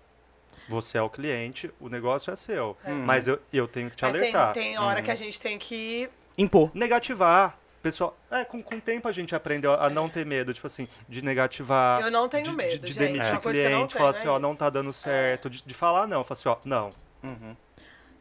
você 0.70 0.98
é 0.98 1.01
o 1.01 1.10
cliente, 1.10 1.72
o 1.79 1.89
negócio 1.89 2.31
é 2.31 2.36
seu. 2.36 2.77
Mas 2.86 3.27
eu, 3.27 3.39
eu 3.51 3.67
tenho 3.67 3.89
que 3.89 3.96
te 3.96 4.03
Mas 4.03 4.13
tem, 4.13 4.22
alertar. 4.22 4.53
tem 4.53 4.77
hora 4.77 5.01
que 5.01 5.10
a 5.12 5.15
gente 5.15 5.39
tem 5.41 5.58
que. 5.58 6.10
Impor. 6.38 6.70
Negativar. 6.74 7.58
Pessoal, 7.81 8.15
é, 8.29 8.45
com, 8.45 8.61
com 8.61 8.75
o 8.75 8.81
tempo 8.81 9.07
a 9.07 9.11
gente 9.11 9.33
aprendeu 9.35 9.73
a 9.73 9.89
não 9.89 10.07
ter 10.07 10.25
medo, 10.25 10.53
tipo 10.53 10.67
assim, 10.67 10.88
de 11.09 11.21
negativar. 11.21 12.01
Eu 12.01 12.11
não 12.11 12.29
tenho 12.29 12.45
de, 12.45 12.51
medo, 12.51 12.71
de, 12.73 12.79
de 12.79 12.88
gente. 12.93 12.97
demitir 13.00 13.33
não 13.33 13.41
cliente, 13.41 13.93
falar 13.95 14.09
assim, 14.11 14.27
é 14.27 14.29
ó, 14.29 14.38
não 14.39 14.55
tá 14.55 14.69
dando 14.69 14.93
certo, 14.93 15.50
de, 15.50 15.63
de 15.65 15.73
falar 15.73 16.05
não, 16.05 16.23
falar 16.23 16.39
assim, 16.39 16.50
ó, 16.50 16.57
não. 16.63 16.93
Uhum. 17.23 17.55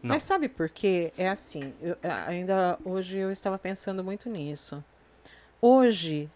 Não. 0.02 0.14
Mas 0.14 0.22
sabe 0.22 0.48
por 0.48 0.70
quê? 0.70 1.12
É 1.18 1.28
assim, 1.28 1.74
eu- 1.82 1.96
a- 2.02 2.26
ainda 2.28 2.78
hoje 2.84 3.18
eu 3.18 3.30
estava 3.30 3.58
pensando 3.58 4.02
muito 4.02 4.30
nisso. 4.30 4.82
Hoje, 5.60 6.30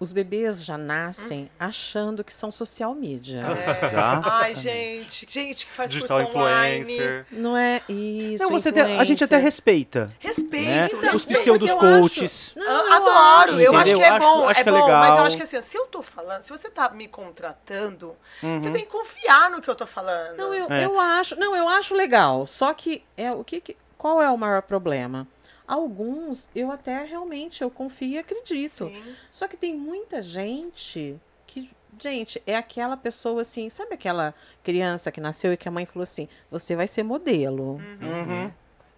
os 0.00 0.12
bebês 0.12 0.64
já 0.64 0.78
nascem 0.78 1.50
achando 1.58 2.22
que 2.22 2.32
são 2.32 2.50
social 2.50 2.94
media. 2.94 3.40
É. 3.42 3.90
Já? 3.90 4.22
Ai, 4.24 4.54
gente. 4.54 5.26
Gente 5.28 5.66
que 5.66 5.72
faz 5.72 5.90
Digital 5.90 6.22
curso 6.24 6.38
online. 6.38 6.80
influencer. 6.82 7.26
Não 7.32 7.56
é 7.56 7.82
isso. 7.88 8.44
Não, 8.44 8.50
você 8.50 8.70
tem- 8.70 8.82
a 8.98 9.04
gente 9.04 9.24
até 9.24 9.36
influencer. 9.36 9.42
respeita. 9.44 10.08
Respeito. 10.20 10.96
Né? 10.98 11.12
Os 11.14 11.24
pseudos 11.24 11.68
acho- 11.70 11.78
coaches. 11.78 12.52
Não, 12.56 12.64
Eu 12.64 12.70
eu 12.86 12.92
adoro, 12.92 13.52
acho, 13.52 13.60
eu 13.60 13.72
acho 13.76 13.80
entendeu? 13.90 13.98
que 13.98 14.04
é 14.04 14.08
Acho- 14.08 14.18
bom, 14.20 14.48
acho 14.48 14.60
é 14.60 14.62
que 14.62 14.68
é 14.68 14.72
bom, 14.72 14.78
mas 14.78 14.86
eu 14.86 15.10
legal. 15.10 15.24
acho 15.26 15.36
que 15.36 15.42
assim, 15.42 15.60
se 15.62 15.76
eu 15.76 15.86
tô 15.86 16.02
falando, 16.02 16.42
se 16.42 16.50
você 16.50 16.70
tá 16.70 16.88
me 16.90 17.08
contratando, 17.08 18.14
Uhum. 18.42 18.60
você 18.60 18.70
tem 18.70 18.84
que 18.84 18.90
confiar 18.90 19.50
no 19.50 19.60
que 19.60 19.68
eu 19.68 19.74
tô 19.74 19.86
falando. 19.86 20.36
Não, 20.36 20.54
eu, 20.54 20.70
É. 20.70 20.84
eu 20.84 20.98
acho, 21.00 21.34
não, 21.36 21.56
eu 21.56 21.68
acho 21.68 21.94
legal. 21.94 22.46
Só 22.46 22.72
que 22.72 23.02
é 23.16 23.32
o 23.32 23.42
que, 23.42 23.60
que- 23.60 23.76
qual 23.96 24.22
é 24.22 24.30
o 24.30 24.36
maior 24.38 24.62
problema? 24.62 25.26
Alguns 25.68 26.48
eu 26.56 26.72
até 26.72 27.04
realmente 27.04 27.62
eu 27.62 27.70
confio 27.70 28.08
e 28.08 28.18
acredito. 28.18 28.88
Sim. 28.88 29.02
Só 29.30 29.46
que 29.46 29.54
tem 29.56 29.76
muita 29.76 30.22
gente 30.22 31.14
que, 31.46 31.70
gente, 32.00 32.42
é 32.46 32.56
aquela 32.56 32.96
pessoa 32.96 33.42
assim, 33.42 33.68
sabe 33.68 33.92
aquela 33.94 34.34
criança 34.64 35.12
que 35.12 35.20
nasceu 35.20 35.52
e 35.52 35.56
que 35.58 35.68
a 35.68 35.70
mãe 35.70 35.84
falou 35.84 36.02
assim: 36.04 36.26
"Você 36.50 36.74
vai 36.74 36.86
ser 36.86 37.02
modelo". 37.02 37.74
Uhum. 38.00 38.50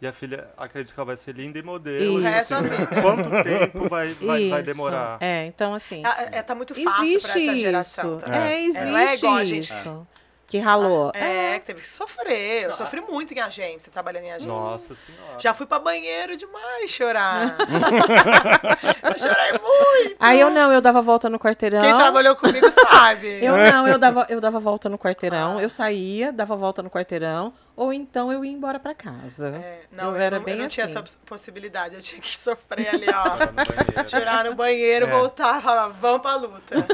E 0.02 0.06
a 0.06 0.12
filha 0.14 0.48
acredita 0.56 0.94
que 0.94 0.98
ela 1.00 1.04
vai 1.04 1.16
ser 1.16 1.34
linda 1.34 1.58
e 1.58 1.62
modelo. 1.62 2.20
Isso. 2.20 2.22
e 2.22 2.26
assim. 2.26 2.54
Quanto 3.02 3.30
tempo 3.44 3.88
vai, 3.88 4.12
vai, 4.14 4.48
vai 4.48 4.62
demorar? 4.62 5.18
É, 5.20 5.44
então 5.44 5.74
assim, 5.74 6.02
É, 6.06 6.38
é, 6.38 6.42
tá 6.42 6.54
muito 6.54 6.74
fácil 6.74 6.90
pra 6.94 7.04
existe 7.04 7.28
essa 7.48 7.56
geração. 7.58 8.16
isso. 8.18 8.26
tá? 8.26 8.36
É, 8.48 8.52
É. 8.54 8.62
existe 8.62 8.86
Não 8.90 8.96
é 8.96 9.14
igual 9.14 9.34
a 9.36 9.44
gente- 9.44 9.64
isso. 9.64 10.06
Que 10.50 10.58
ralou. 10.58 11.12
É, 11.14 11.60
que 11.60 11.66
teve 11.66 11.80
que 11.80 11.86
sofrer. 11.86 12.64
Eu 12.64 12.72
sofri 12.72 13.00
muito 13.00 13.32
em 13.32 13.38
agência, 13.38 13.90
trabalhando 13.92 14.24
em 14.24 14.32
agência. 14.32 14.48
Nossa 14.48 14.96
senhora. 14.96 15.38
Já 15.38 15.54
fui 15.54 15.64
pra 15.64 15.78
banheiro 15.78 16.36
demais 16.36 16.90
chorar. 16.90 17.56
eu 19.00 19.16
chorei 19.16 19.52
muito. 19.52 20.16
Aí 20.18 20.40
eu 20.40 20.50
não, 20.50 20.72
eu 20.72 20.80
dava 20.80 21.00
volta 21.00 21.30
no 21.30 21.38
quarteirão. 21.38 21.82
Quem 21.82 21.94
trabalhou 21.94 22.34
comigo 22.34 22.68
sabe. 22.68 23.44
Eu 23.44 23.56
não, 23.56 23.86
eu 23.86 23.96
dava, 23.96 24.26
eu 24.28 24.40
dava 24.40 24.58
volta 24.58 24.88
no 24.88 24.98
quarteirão, 24.98 25.60
eu 25.60 25.70
saía, 25.70 26.32
dava 26.32 26.56
volta 26.56 26.82
no 26.82 26.90
quarteirão, 26.90 27.52
ou 27.76 27.92
então 27.92 28.32
eu 28.32 28.44
ia 28.44 28.50
embora 28.52 28.78
pra 28.78 28.94
casa. 28.94 29.48
É, 29.48 29.82
não, 29.92 30.10
Eu 30.10 30.16
eu, 30.16 30.20
era 30.20 30.38
não, 30.38 30.44
bem 30.44 30.54
eu 30.54 30.60
não 30.60 30.68
tinha 30.68 30.86
assim. 30.86 30.96
essa 30.98 31.16
possibilidade. 31.24 31.94
Eu 31.94 32.00
tinha 32.00 32.20
que 32.20 32.36
sofrer 32.36 32.88
ali, 32.94 33.06
ó. 33.08 33.24
Chorar 33.24 33.46
no 33.46 33.54
banheiro. 33.54 34.08
Chorar 34.10 34.44
no 34.44 34.54
banheiro, 34.54 35.06
É. 35.06 35.10
voltar, 35.10 35.62
falar, 35.62 35.88
vamos 35.88 36.22
pra 36.22 36.34
luta. 36.36 36.86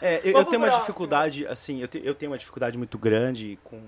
É, 0.00 0.20
eu, 0.24 0.38
eu 0.38 0.44
tenho 0.44 0.62
uma 0.62 0.70
dificuldade, 0.70 1.46
assim, 1.46 1.80
eu, 1.82 1.88
te- 1.88 2.00
eu 2.04 2.14
tenho 2.14 2.30
uma 2.32 2.38
dificuldade 2.38 2.78
muito 2.78 2.96
grande 2.98 3.58
com, 3.64 3.80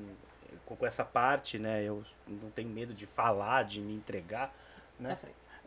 com, 0.66 0.76
com 0.76 0.86
essa 0.86 1.04
parte, 1.04 1.58
né? 1.58 1.82
Eu 1.84 2.02
não 2.26 2.50
tenho 2.50 2.68
medo 2.68 2.92
de 2.92 3.06
falar, 3.06 3.64
de 3.64 3.80
me 3.80 3.94
entregar, 3.94 4.52
né? 4.98 5.16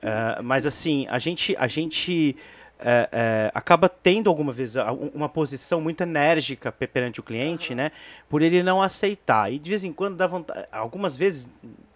É, 0.02 0.42
mas 0.42 0.66
assim, 0.66 1.08
a 1.10 1.18
gente, 1.18 1.56
a 1.58 1.66
gente 1.68 2.36
é, 2.80 3.10
é, 3.12 3.52
acaba 3.54 3.90
tendo 3.90 4.30
alguma 4.30 4.52
vez 4.54 4.76
um- 4.76 5.12
uma 5.14 5.30
posição 5.30 5.82
muito 5.82 6.02
enérgica 6.02 6.72
pe- 6.72 6.88
perante 6.88 7.20
o 7.20 7.24
cliente, 7.24 7.74
né? 7.76 7.92
Por 8.30 8.42
ele 8.42 8.62
não 8.64 8.82
aceitar. 8.82 9.52
E 9.52 9.58
de 9.60 9.70
vez 9.70 9.84
em 9.84 9.92
quando 9.94 10.16
dá 10.16 10.28
vontade. 10.28 10.68
Algumas 10.72 11.16
vezes, 11.18 11.50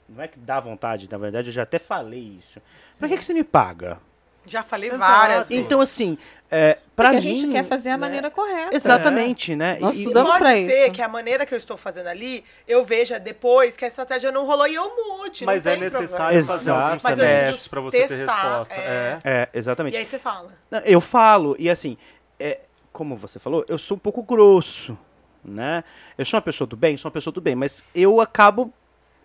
não 0.09 0.23
é 0.23 0.27
que 0.27 0.39
dá 0.39 0.59
vontade, 0.59 1.07
na 1.09 1.17
verdade, 1.17 1.49
eu 1.49 1.53
já 1.53 1.63
até 1.63 1.79
falei 1.79 2.37
isso. 2.39 2.61
Pra 2.99 3.07
que, 3.07 3.17
que 3.17 3.23
você 3.25 3.33
me 3.33 3.43
paga? 3.43 3.99
Já 4.45 4.63
falei 4.63 4.89
Exato. 4.89 4.99
várias 5.11 5.47
vezes. 5.49 5.63
Então, 5.63 5.79
assim, 5.81 6.17
é, 6.49 6.79
pra 6.95 7.11
Porque 7.11 7.27
mim. 7.27 7.33
a 7.33 7.37
gente 7.37 7.51
quer 7.51 7.63
fazer 7.65 7.89
a 7.89 7.93
né, 7.93 7.97
maneira 7.97 8.31
correta. 8.31 8.75
Exatamente, 8.75 9.55
né? 9.55 9.77
Nós 9.79 9.95
E- 9.95 9.99
e- 9.99 10.01
estudamos 10.01 10.31
pode 10.31 10.43
pra 10.43 10.51
ser 10.53 10.85
isso. 10.85 10.93
que 10.93 11.01
a 11.01 11.07
maneira 11.07 11.45
que 11.45 11.53
eu 11.53 11.57
estou 11.57 11.77
fazendo 11.77 12.07
ali, 12.07 12.43
eu 12.67 12.83
veja 12.83 13.19
depois 13.19 13.77
que 13.77 13.85
a 13.85 13.87
estratégia 13.87 14.31
não 14.31 14.45
rolou 14.45 14.67
e 14.67 14.73
eu 14.75 14.83
mude. 14.95 15.45
Mas 15.45 15.65
não 15.65 15.71
é 15.71 15.75
tem 15.75 15.83
necessário 15.83 16.37
Exato. 16.37 16.59
fazer 16.59 16.71
alguns 16.71 17.03
testes 17.03 17.67
pra 17.67 17.81
você 17.81 18.07
ter 18.07 18.17
testar, 18.17 18.41
resposta. 18.59 18.73
é. 18.73 18.77
É. 18.79 19.19
É, 19.23 19.49
exatamente. 19.53 19.93
E 19.93 19.97
aí 19.97 20.05
você 20.05 20.17
fala. 20.19 20.51
Eu 20.85 20.99
falo, 20.99 21.55
e 21.59 21.69
assim, 21.69 21.95
é, 22.39 22.61
como 22.91 23.15
você 23.15 23.37
falou, 23.39 23.63
eu 23.67 23.77
sou 23.77 23.95
um 23.95 23.99
pouco 23.99 24.23
grosso, 24.23 24.97
né? 25.45 25.83
Eu 26.17 26.25
sou 26.25 26.37
uma 26.37 26.41
pessoa 26.41 26.67
do 26.67 26.75
bem, 26.75 26.97
sou 26.97 27.09
uma 27.09 27.13
pessoa 27.13 27.31
do 27.31 27.39
bem, 27.41 27.55
mas 27.55 27.83
eu 27.93 28.19
acabo 28.19 28.73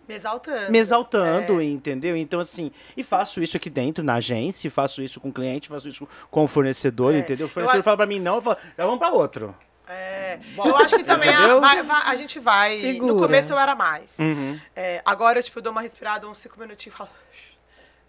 Me 0.07 0.15
exaltando. 0.15 0.71
me 0.71 0.77
exaltando, 0.79 1.59
É. 1.61 1.65
entendeu? 1.65 2.15
Então, 2.15 2.39
assim, 2.39 2.71
e 2.95 3.03
faço 3.03 3.41
isso 3.41 3.57
aqui 3.57 3.69
dentro, 3.69 4.03
na 4.03 4.15
agência, 4.15 4.69
faço 4.71 5.01
isso 5.01 5.19
com 5.19 5.29
o 5.29 5.33
cliente, 5.33 5.67
faço 5.67 5.87
isso 5.87 6.07
com 6.31 6.45
o 6.45 6.47
fornecedor, 6.47 7.13
É. 7.13 7.19
entendeu? 7.19 7.47
O 7.47 7.49
Eu 7.49 7.53
fornecedor 7.53 7.81
a- 7.81 7.83
fala 7.83 7.97
pra 7.97 8.05
mim 8.05 8.19
não, 8.19 8.35
eu 8.35 8.41
falo, 8.41 8.57
já 8.77 8.85
vamos 8.85 8.99
pra 8.99 9.09
outro. 9.11 9.53
É. 9.89 10.39
Eu 10.57 10.75
acho 10.77 10.97
que 10.97 11.03
também 11.03 11.29
a, 11.29 11.33
Entendeu? 11.39 11.61
vai- 11.61 11.81
vai- 11.83 12.01
a 12.07 12.15
gente 12.15 12.39
vai. 12.39 12.77
Segura. 12.79 13.13
No 13.13 13.19
começo 13.19 13.53
eu 13.53 13.57
era 13.57 13.73
mais. 13.73 14.17
Uhum. 14.19 14.59
É, 14.75 15.01
agora, 15.05 15.41
tipo, 15.41 15.59
eu 15.59 15.63
dou 15.63 15.71
uma 15.71 15.81
respirada, 15.81 16.27
uns 16.27 16.39
cinco 16.39 16.59
minutinhos 16.59 16.93
e 16.93 16.97
falo. 16.97 17.09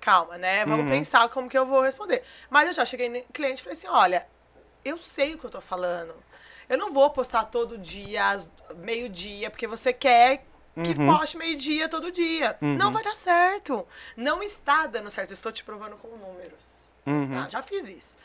Calma, 0.01 0.39
né? 0.39 0.65
Vamos 0.65 0.85
Uhum. 0.87 0.91
pensar 0.91 1.29
como 1.29 1.49
que 1.49 1.59
eu 1.59 1.67
vou 1.67 1.83
responder. 1.83 2.23
Mas 2.49 2.69
eu 2.69 2.75
já 2.75 2.85
cheguei 2.85 3.09
no 3.09 3.21
cliente 3.33 3.61
e 3.61 3.63
falei 3.65 3.77
assim: 3.77 3.89
olha, 3.89 4.27
eu 4.85 4.97
sei 4.99 5.35
o 5.35 5.39
que 5.39 5.45
eu 5.45 5.51
tô 5.51 5.61
falando. 5.61 6.15
Eu 6.69 6.79
não 6.79 6.93
vou 6.93 7.11
postar 7.11 7.45
todo 7.45 7.77
dia, 7.79 8.37
meio-dia, 8.77 9.51
porque 9.51 9.67
você 9.67 9.93
quer 9.93 10.45
que 10.83 10.99
Uhum. 11.01 11.17
poste 11.17 11.37
meio-dia 11.37 11.89
todo 11.89 12.11
dia. 12.13 12.57
Não 12.61 12.93
vai 12.93 13.03
dar 13.03 13.17
certo. 13.17 13.87
Não 14.17 14.43
está 14.43 14.87
dando 14.87 15.11
certo. 15.11 15.33
Estou 15.33 15.51
te 15.53 15.63
provando 15.65 15.97
com 15.97 16.09
números. 16.17 16.93
Uhum. 17.07 17.29
Tá? 17.43 17.49
Já 17.49 17.63
fiz 17.63 17.89
isso. 17.89 18.17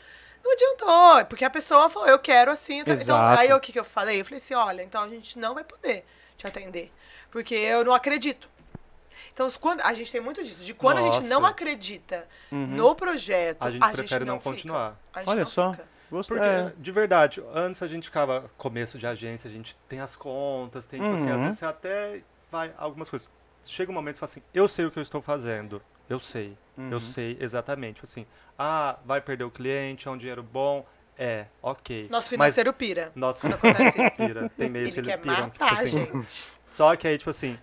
Não 0.44 0.52
adiantou, 0.52 1.24
porque 1.26 1.44
a 1.44 1.50
pessoa 1.50 1.88
falou, 1.88 2.06
eu 2.08 2.18
quero 2.18 2.50
assim. 2.50 2.82
Eu. 2.84 2.94
Então, 2.94 3.16
aí 3.18 3.50
o 3.52 3.58
que, 3.60 3.72
que 3.72 3.78
eu 3.78 3.84
falei? 3.84 4.20
Eu 4.20 4.24
falei 4.24 4.36
assim, 4.38 4.54
olha, 4.54 4.82
então 4.82 5.02
a 5.02 5.08
gente 5.08 5.38
não 5.38 5.54
vai 5.54 5.64
poder 5.64 6.04
te 6.36 6.46
atender. 6.46 6.92
Porque 7.30 7.54
eu 7.54 7.82
não 7.84 7.94
acredito. 7.94 8.48
Então, 9.32 9.50
quando, 9.60 9.80
a 9.80 9.92
gente 9.94 10.12
tem 10.12 10.20
muito 10.20 10.44
disso, 10.44 10.62
de 10.62 10.72
quando 10.74 10.98
a 10.98 11.00
gente 11.00 11.26
não 11.28 11.40
Nossa. 11.40 11.52
acredita 11.52 12.28
Uhum. 12.52 12.66
no 12.68 12.94
projeto, 12.94 13.56
A 13.62 13.70
gente 13.70 13.90
prefere 13.92 14.24
não 14.24 14.38
fica. 14.38 14.50
continuar. 14.50 14.96
A 15.12 15.20
gente 15.20 15.28
Olha 15.30 15.40
não 15.40 15.46
só. 15.46 15.72
fica. 15.72 15.88
Gostei. 16.10 16.36
Porque, 16.36 16.48
É. 16.50 16.72
de 16.76 16.92
verdade, 16.92 17.42
antes 17.52 17.82
a 17.82 17.88
gente 17.88 18.04
ficava, 18.04 18.48
começo 18.56 18.96
de 18.98 19.06
agência, 19.06 19.48
a 19.48 19.52
gente 19.52 19.74
tem 19.88 19.98
as 19.98 20.14
contas, 20.14 20.86
tem, 20.86 21.00
tipo 21.00 21.14
assim, 21.14 21.28
às 21.30 21.36
Uhum. 21.38 21.44
vezes 21.46 21.58
você 21.58 21.64
até 21.66 22.22
vai 22.54 22.72
algumas 22.78 23.08
coisas. 23.08 23.28
Chega 23.64 23.90
um 23.90 23.94
momento 23.94 24.14
que 24.14 24.18
você 24.20 24.26
fala 24.26 24.44
assim, 24.44 24.50
eu 24.54 24.68
sei 24.68 24.84
o 24.84 24.90
que 24.90 24.98
eu 24.98 25.02
estou 25.02 25.20
fazendo. 25.20 25.82
Eu 26.08 26.20
sei. 26.20 26.56
Uhum. 26.76 26.90
Eu 26.90 27.00
sei 27.00 27.36
exatamente. 27.40 27.94
Tipo 27.96 28.06
Assim, 28.06 28.26
ah, 28.58 28.98
vai 29.04 29.20
perder 29.20 29.44
o 29.44 29.50
cliente, 29.50 30.06
é 30.06 30.10
um 30.10 30.16
dinheiro 30.16 30.42
bom. 30.42 30.86
É, 31.16 31.46
ok. 31.62 32.08
Nosso 32.10 32.26
Mas 32.26 32.28
financeiro 32.28 32.72
pira. 32.72 33.12
nosso 33.14 33.46
isso. 33.46 34.16
pira. 34.16 34.48
Tem 34.50 34.68
meses 34.68 34.94
que 34.94 35.00
Ele 35.00 35.10
eles 35.10 35.20
piram. 35.20 35.50
tipo 35.50 35.64
matar, 35.64 35.74
assim. 35.74 35.86
gente. 35.88 36.44
Só 36.66 36.94
que 36.96 37.06
aí, 37.08 37.16
tipo 37.16 37.30
assim, 37.30 37.58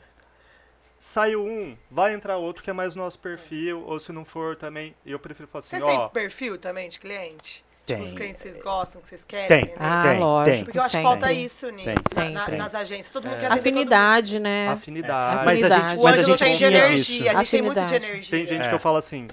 saiu 0.97 1.43
um, 1.45 1.77
vai 1.89 2.13
entrar 2.13 2.38
outro 2.38 2.63
que 2.63 2.69
é 2.69 2.73
mais 2.73 2.95
nosso 2.95 3.19
perfil, 3.19 3.84
ou 3.86 3.99
se 3.99 4.12
não 4.12 4.23
for 4.23 4.56
também, 4.56 4.95
eu 5.06 5.19
prefiro 5.19 5.47
falar 5.47 5.60
assim, 5.60 5.69
Vocês 5.71 5.84
ó. 5.84 5.88
têm 6.06 6.10
perfil 6.10 6.58
também 6.58 6.88
de 6.89 6.99
cliente? 6.99 7.63
Os 7.81 7.85
Tem. 7.87 8.15
clientes 8.15 8.41
que 8.41 8.47
vocês 8.49 8.63
gostam, 8.63 9.01
que 9.01 9.09
vocês 9.09 9.23
querem? 9.25 9.47
Tem. 9.47 9.59
entendeu? 9.63 9.75
Ah, 9.79 10.03
Tem, 10.03 10.19
lógico. 10.19 10.55
tem. 10.55 10.63
Porque 10.65 10.77
eu 10.77 10.81
acho 10.83 10.97
que 10.97 11.03
falta 11.03 11.33
isso, 11.33 11.69
Nick, 11.71 12.01
Tem. 12.13 12.31
na- 12.31 12.47
nas 12.49 12.75
agências. 12.75 13.09
Todo 13.09 13.25
mundo 13.25 13.35
É. 13.35 13.39
quer 13.39 13.45
atender 13.47 13.63
todo 13.63 13.73
mundo. 13.73 13.79
Afinidade, 13.93 14.39
né? 14.39 14.67
Afinidade. 14.69 15.35
Mas 15.45 15.47
a 15.47 15.51
Afinidade. 15.67 15.89
gente, 15.89 15.99
O 15.99 16.03
mas 16.03 16.19
a 16.19 16.23
gente 16.23 16.39
tem 16.39 16.57
de 16.57 16.63
energia, 16.63 17.31
a 17.31 17.35
gente 17.39 17.51
tem 17.51 17.61
muito 17.61 17.73
de 17.73 17.79
Afinidade. 17.79 18.05
energia. 18.11 18.31
Tem 18.37 18.45
gente 18.45 18.65
É. 18.65 18.69
que 18.69 18.75
eu 18.75 18.79
falo 18.79 18.97
assim, 18.97 19.27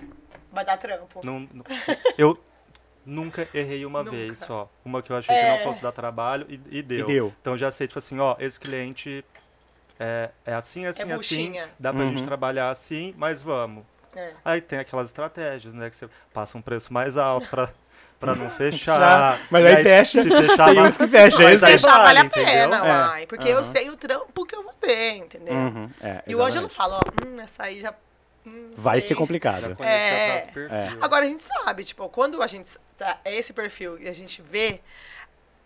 Vai 0.51 0.65
dar 0.65 0.77
trampo. 0.79 1.21
não, 1.23 1.41
não- 1.53 1.65
eu 2.19 2.39
nunca 3.05 3.47
errei 3.55 3.85
uma 3.85 4.01
Nunca. 4.03 4.11
vez 4.17 4.39
só. 4.39 4.69
Uma 4.85 5.03
que 5.03 5.13
eu 5.13 5.17
achei 5.17 5.35
que 5.35 5.41
É. 5.41 5.59
não 5.59 5.65
fosse 5.65 5.83
dar 5.83 5.93
trabalho 5.93 6.47
e, 6.49 6.55
e 6.79 6.83
deu. 6.83 7.01
E 7.11 7.13
deu. 7.13 7.35
Então 7.41 7.53
eu 7.53 7.59
já 7.59 7.71
sei, 7.71 7.87
tipo 7.87 7.99
assim, 7.99 8.19
ó, 8.19 8.35
esse 8.41 8.59
cliente 8.59 9.23
é, 10.01 10.31
é 10.47 10.55
assim, 10.55 10.87
assim, 10.87 11.03
assim. 11.03 11.15
buchinha. 11.15 11.69
Dá 11.79 11.93
pra 11.93 12.03
Uhum. 12.03 12.17
gente 12.17 12.25
trabalhar 12.25 12.71
assim, 12.71 13.15
mas 13.17 13.43
vamos. 13.43 13.85
É. 14.17 14.33
Aí 14.45 14.61
tem 14.63 14.79
aquelas 14.79 15.09
estratégias, 15.09 15.75
né? 15.75 15.91
Que 15.91 15.97
você 15.97 16.09
passa 16.33 16.57
um 16.57 16.63
preço 16.63 16.93
mais 16.93 17.17
alto 17.19 17.47
pra, 17.49 17.69
pra 18.19 18.35
não 18.35 18.49
fechar. 18.51 19.41
Mas 19.51 19.65
aí 19.65 19.83
fecha. 19.83 20.23
Se 20.23 20.31
fechar, 20.31 20.71
Tem 20.71 20.81
uns 20.83 20.97
que 20.97 21.07
fecha, 21.07 21.39
mas 21.39 21.63
aí 21.63 21.73
Fechar 21.73 21.99
vale 22.03 22.19
a 22.19 22.31
pena, 22.31 22.77
É. 22.77 22.81
uai. 23.09 23.27
Porque 23.27 23.49
eu 23.49 23.59
Aham. 23.59 23.65
sei 23.65 23.91
o 23.91 23.97
trampo 23.97 24.45
que 24.47 24.55
eu 24.55 24.63
vou 24.63 24.73
ter, 24.75 25.17
entendeu? 25.17 25.55
Uhum, 25.55 25.91
é, 26.01 26.23
E 26.27 26.35
hoje 26.35 26.59
eu 26.59 26.63
não 26.63 26.69
falo, 26.69 26.95
ó, 26.95 27.01
hum, 27.27 27.41
essa 27.41 27.65
aí 27.65 27.81
já. 27.81 27.95
hum, 28.47 28.73
Vai 28.77 29.01
sei. 29.01 29.09
ser 29.09 29.15
complicado. 29.15 29.77
É. 29.81 30.41
perfil. 30.53 30.69
Agora 31.01 31.25
a 31.25 31.29
gente 31.29 31.43
sabe, 31.43 31.85
tipo, 31.85 32.09
quando 32.09 32.43
a 32.43 32.47
gente 32.47 32.77
tá, 32.97 33.19
é 33.25 33.37
esse 33.37 33.53
perfil 33.53 33.99
e 34.01 34.09
a 34.09 34.13
gente 34.13 34.43
vê, 34.43 34.81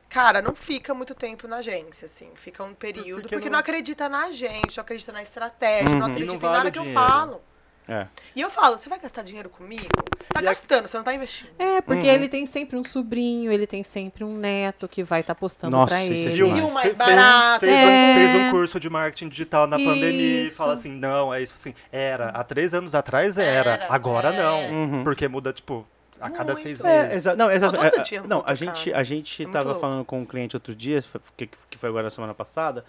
cara, 0.08 0.42
não 0.42 0.54
fica 0.54 0.92
muito 0.92 1.14
tempo 1.14 1.48
na 1.48 1.56
agência, 1.56 2.04
assim. 2.06 2.28
Fica 2.34 2.62
um 2.62 2.74
período, 2.74 3.22
porque 3.22 3.36
porque, 3.36 3.48
não- 3.48 3.52
não... 3.54 3.58
acredita 3.60 4.08
na 4.08 4.30
gente, 4.32 4.76
não 4.76 4.82
acredita 4.82 5.12
na 5.12 5.22
estratégia, 5.22 5.88
Uhum. 5.90 5.98
não 5.98 6.06
acredita 6.06 6.26
não 6.26 6.34
em 6.34 6.38
vale 6.38 6.56
nada 6.58 6.68
o 6.68 6.72
que 6.72 6.78
eu 6.78 6.92
falo. 6.92 7.42
É. 7.88 8.06
E 8.36 8.40
eu 8.40 8.48
falo, 8.48 8.78
você 8.78 8.88
vai 8.88 8.98
gastar 9.00 9.22
dinheiro 9.22 9.50
comigo? 9.50 9.82
Você 10.20 10.32
tá 10.32 10.40
E 10.40 10.46
a- 10.46 10.50
gastando, 10.50 10.86
você 10.88 10.96
não 10.96 11.04
tá 11.04 11.12
investindo. 11.14 11.50
É, 11.58 11.80
porque 11.80 12.02
Uhum. 12.06 12.14
ele 12.14 12.28
tem 12.28 12.46
sempre 12.46 12.76
um 12.76 12.84
sobrinho, 12.84 13.50
ele 13.50 13.66
tem 13.66 13.82
sempre 13.82 14.22
um 14.22 14.36
neto 14.36 14.86
que 14.88 15.02
vai 15.02 15.20
estar 15.20 15.34
postando 15.34 15.76
Nossa, 15.76 15.88
pra 15.88 16.04
isso 16.04 16.12
é 16.12 16.16
ele. 16.16 16.34
Viu? 16.34 16.56
E 16.56 16.60
o 16.60 16.70
mais 16.70 16.94
barato. 16.94 17.60
Fez, 17.60 17.72
É. 17.76 17.84
um, 17.84 18.14
fez 18.14 18.34
um 18.34 18.50
curso 18.52 18.78
de 18.78 18.88
marketing 18.88 19.28
digital 19.28 19.66
na 19.66 19.76
pandemia 19.76 20.40
e 20.40 20.42
Isso. 20.44 20.56
fala 20.58 20.74
assim, 20.74 20.92
não, 20.92 21.34
é 21.34 21.42
isso 21.42 21.54
assim. 21.56 21.74
Era, 21.90 22.28
há 22.28 22.44
três 22.44 22.72
anos 22.72 22.94
atrás 22.94 23.36
era, 23.36 23.72
Era, 23.72 23.86
agora 23.90 24.28
é. 24.32 24.36
não. 24.40 24.70
Uhum. 24.70 25.04
Porque 25.04 25.26
muda, 25.26 25.52
tipo, 25.52 25.84
a 26.20 26.30
cada 26.30 26.52
Muito. 26.52 26.62
seis 26.62 26.80
É, 26.80 27.02
meses. 27.02 27.16
exa 27.16 27.34
não, 27.34 27.50
exa 27.50 27.72
Não, 27.72 27.82
é, 27.84 27.90
dia 28.04 28.22
não, 28.22 28.44
a 28.46 28.54
gente, 28.54 28.92
a 28.94 29.02
gente 29.02 29.42
É 29.42 29.48
tava 29.48 29.64
louco. 29.70 29.80
falando 29.80 30.04
com 30.04 30.20
um 30.20 30.24
cliente 30.24 30.54
outro 30.54 30.72
dia, 30.72 31.02
que, 31.36 31.48
que 31.68 31.76
foi 31.78 31.88
agora 31.88 32.04
na 32.04 32.10
semana 32.10 32.32
passada, 32.32 32.84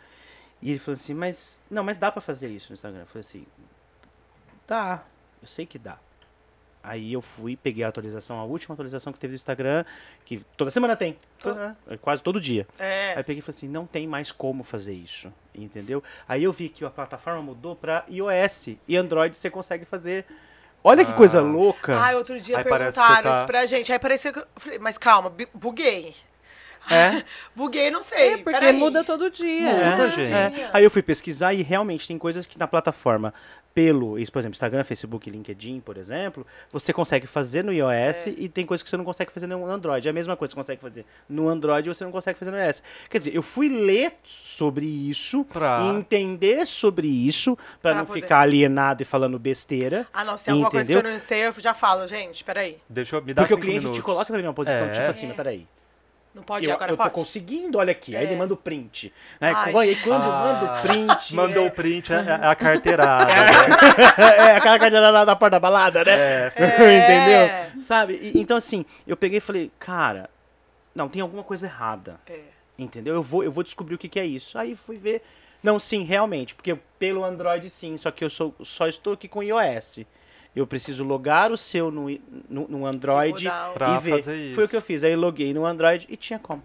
E 0.62 0.70
ele 0.70 0.80
falou 0.80 0.94
assim, 0.96 1.14
mas. 1.14 1.60
Não, 1.70 1.84
mas 1.84 1.98
dá 1.98 2.10
pra 2.10 2.22
fazer 2.22 2.48
isso 2.48 2.68
no 2.70 2.76
Instagram. 2.76 3.02
Eu 3.02 3.06
falei 3.08 3.20
assim. 3.28 3.46
Dá, 4.68 5.04
eu 5.42 5.48
sei 5.48 5.66
que 5.66 5.78
dá. 5.78 5.98
Aí 6.86 7.14
eu 7.14 7.22
fui, 7.22 7.56
peguei 7.56 7.82
a 7.84 7.88
atualização, 7.88 8.40
a 8.40 8.44
última 8.44 8.74
atualização 8.74 9.14
que 9.14 9.20
teve 9.20 9.32
do 9.32 9.36
Instagram, 9.36 9.86
que 10.26 10.46
toda 10.58 10.70
semana 10.70 10.98
tem. 10.98 11.18
Tá. 11.42 11.76
É, 11.88 11.96
Quase 11.96 12.22
todo 12.22 12.42
dia. 12.42 12.68
É. 12.78 13.12
Aí 13.14 13.20
eu 13.20 13.24
peguei 13.24 13.40
e 13.40 13.42
falei 13.42 13.56
assim, 13.58 13.68
não 13.70 13.86
tem 13.86 14.06
mais 14.06 14.34
como 14.34 14.64
fazer 14.66 14.94
isso, 14.94 15.32
entendeu? 15.56 16.04
Aí 16.28 16.44
eu 16.44 16.52
vi 16.52 16.68
que 16.68 16.84
a 16.84 16.90
plataforma 16.90 17.42
mudou 17.42 17.74
pra 17.74 18.04
iOS 18.10 18.76
e 18.86 18.98
Android 18.98 19.36
você 19.38 19.50
consegue 19.50 19.86
fazer. 19.86 20.26
Olha 20.84 21.06
que 21.06 21.14
coisa 21.14 21.40
Ah. 21.40 21.42
louca. 21.42 21.98
Ai, 21.98 22.16
outro 22.16 22.38
dia 22.42 22.58
Aí 22.58 22.64
perguntaram 22.66 23.24
tá- 23.24 23.36
isso 23.38 23.46
pra 23.46 23.66
gente. 23.66 23.90
Aí 23.94 23.98
parecia 24.00 24.34
que 24.34 24.40
eu 24.40 24.48
falei, 24.58 24.78
mas 24.80 24.98
calma, 24.98 25.30
bu- 25.30 25.48
buguei. 25.54 26.14
É? 26.90 27.24
Buguei, 27.56 27.90
não 27.92 28.02
sei. 28.02 28.34
É, 28.34 28.38
porque 28.38 28.60
peraí. 28.60 28.74
muda 28.74 29.04
todo 29.04 29.30
dia. 29.30 29.74
Muda, 29.74 30.08
É, 30.08 30.12
gente. 30.12 30.32
é. 30.62 30.70
Aí 30.74 30.84
eu 30.84 30.92
fui 30.92 31.02
pesquisar 31.02 31.54
e 31.54 31.62
realmente 31.62 32.08
tem 32.08 32.18
coisas 32.18 32.46
que 32.46 32.58
na 32.60 32.68
plataforma, 32.68 33.34
pelo, 33.74 34.20
isso, 34.20 34.32
por 34.32 34.38
exemplo, 34.40 34.54
Instagram, 34.54 34.84
Facebook, 34.84 35.28
LinkedIn, 35.30 35.80
por 35.80 35.98
exemplo, 35.98 36.46
você 36.72 36.94
consegue 36.94 37.26
fazer 37.26 37.64
no 37.64 37.74
iOS 37.74 38.28
e 38.38 38.48
tem 38.48 38.68
coisas 38.68 38.84
que 38.84 38.90
você 38.90 38.96
não 38.98 39.04
consegue 39.04 39.32
fazer 39.32 39.48
no 39.48 39.66
Android. 39.66 40.08
É 40.08 40.12
a 40.12 40.14
mesma 40.14 40.36
coisa 40.38 40.52
que 40.52 40.56
você 40.56 40.62
consegue 40.62 40.82
fazer 40.82 41.06
no 41.28 41.50
Android 41.50 41.90
e 41.90 41.94
você 41.94 42.04
não 42.04 42.12
consegue 42.12 42.38
fazer 42.38 42.52
no 42.52 42.58
iOS. 42.64 42.84
Quer 43.10 43.18
dizer, 43.18 43.36
eu 43.36 43.42
fui 43.42 43.70
ler 43.70 44.14
sobre 44.24 44.86
isso 44.86 45.44
Pra- 45.46 45.80
e 45.82 45.88
entender 45.96 46.68
sobre 46.68 47.08
isso 47.08 47.56
pra 47.82 47.92
Pra 47.92 47.96
não 47.96 48.06
poder. 48.06 48.22
ficar 48.22 48.42
alienado 48.42 49.02
e 49.02 49.06
falando 49.06 49.40
besteira. 49.40 50.06
Ah, 50.14 50.24
não, 50.24 50.38
se 50.38 50.46
tem 50.46 50.52
alguma 50.52 50.70
coisa 50.70 50.86
que 50.86 50.94
Entendeu? 50.94 51.10
eu 51.10 51.14
não 51.16 51.20
sei, 51.20 51.48
eu 51.48 51.54
já 51.58 51.74
falo, 51.74 52.06
gente, 52.08 52.44
peraí. 52.44 52.78
Deixa 52.88 53.16
eu 53.16 53.24
me 53.24 53.34
dar 53.34 53.42
Porque 53.44 53.56
o 53.56 53.58
cliente 53.58 53.80
te 53.80 53.84
minutos. 53.86 54.04
coloca 54.04 54.26
também 54.26 54.44
numa 54.44 54.54
posição 54.54 54.86
É. 54.86 54.90
tipo 54.92 55.06
assim, 55.08 55.26
mas 55.28 55.36
peraí. 55.36 55.66
Não 56.34 56.42
pode, 56.42 56.66
eu, 56.66 56.74
agora 56.74 56.92
eu 56.92 56.98
tô 56.98 57.04
pode. 57.04 57.14
conseguindo, 57.16 57.78
olha 57.78 57.92
aqui. 57.92 58.16
Aí 58.16 58.24
É. 58.24 58.28
ele 58.28 58.36
manda 58.36 58.54
o 58.56 58.58
print. 58.58 59.14
Né? 59.40 59.54
Ai, 59.56 59.74
Aí 59.76 59.96
quando 59.98 60.24
Ah, 60.24 60.28
manda 60.62 60.66
o 60.66 60.82
print. 60.82 61.34
Mandou 61.36 61.64
é- 61.66 61.68
o 61.68 61.72
print, 61.72 62.12
é, 62.12 62.16
é 62.16 62.48
a 62.48 62.56
carteirada. 62.56 63.32
é, 64.22 64.56
aquela 64.56 64.80
carteira 64.80 65.12
da, 65.12 65.26
da 65.26 65.36
porta 65.36 65.52
da 65.52 65.60
balada, 65.60 66.04
né? 66.04 66.12
É. 66.12 66.54
Entendeu? 67.76 67.82
Sabe? 67.82 68.16
E- 68.16 68.40
então, 68.42 68.58
assim, 68.58 68.84
eu 69.06 69.16
peguei 69.16 69.38
e 69.38 69.42
falei, 69.42 69.72
cara, 69.78 70.28
não, 70.96 71.08
tem 71.08 71.22
alguma 71.22 71.44
coisa 71.44 71.68
errada. 71.68 72.20
É. 72.28 72.40
Entendeu? 72.80 73.14
Eu 73.14 73.22
vou, 73.22 73.44
eu 73.44 73.52
vou 73.52 73.64
descobrir 73.64 73.94
o 73.94 73.98
que, 74.00 74.10
que 74.10 74.20
é 74.20 74.26
isso. 74.26 74.58
Aí 74.58 74.76
fui 74.76 74.98
ver. 74.98 75.22
Não, 75.62 75.78
sim, 75.80 76.04
realmente, 76.04 76.56
porque 76.56 76.76
pelo 77.00 77.24
Android 77.24 77.70
sim, 77.70 77.96
só 77.98 78.12
que 78.12 78.24
eu 78.26 78.30
sou, 78.30 78.54
só 78.64 78.88
estou 78.88 79.14
aqui 79.14 79.28
com 79.28 79.42
iOS. 79.44 80.00
Eu 80.56 80.68
preciso 80.68 81.04
logar 81.04 81.52
o 81.52 81.58
seu 81.58 81.90
no, 81.90 82.10
i- 82.10 82.22
no, 82.48 82.68
no 82.68 82.86
Android 82.86 83.50
Pra 83.74 83.96
e 83.96 84.00
ver. 84.04 84.10
fazer 84.12 84.36
isso. 84.36 84.56
Foi 84.56 84.66
o 84.66 84.70
que 84.70 84.76
eu 84.76 84.82
fiz. 84.82 85.04
Aí 85.04 85.16
loguei 85.16 85.54
no 85.54 85.66
Android 85.66 86.06
e 86.10 86.16
tinha 86.16 86.38
como. 86.38 86.62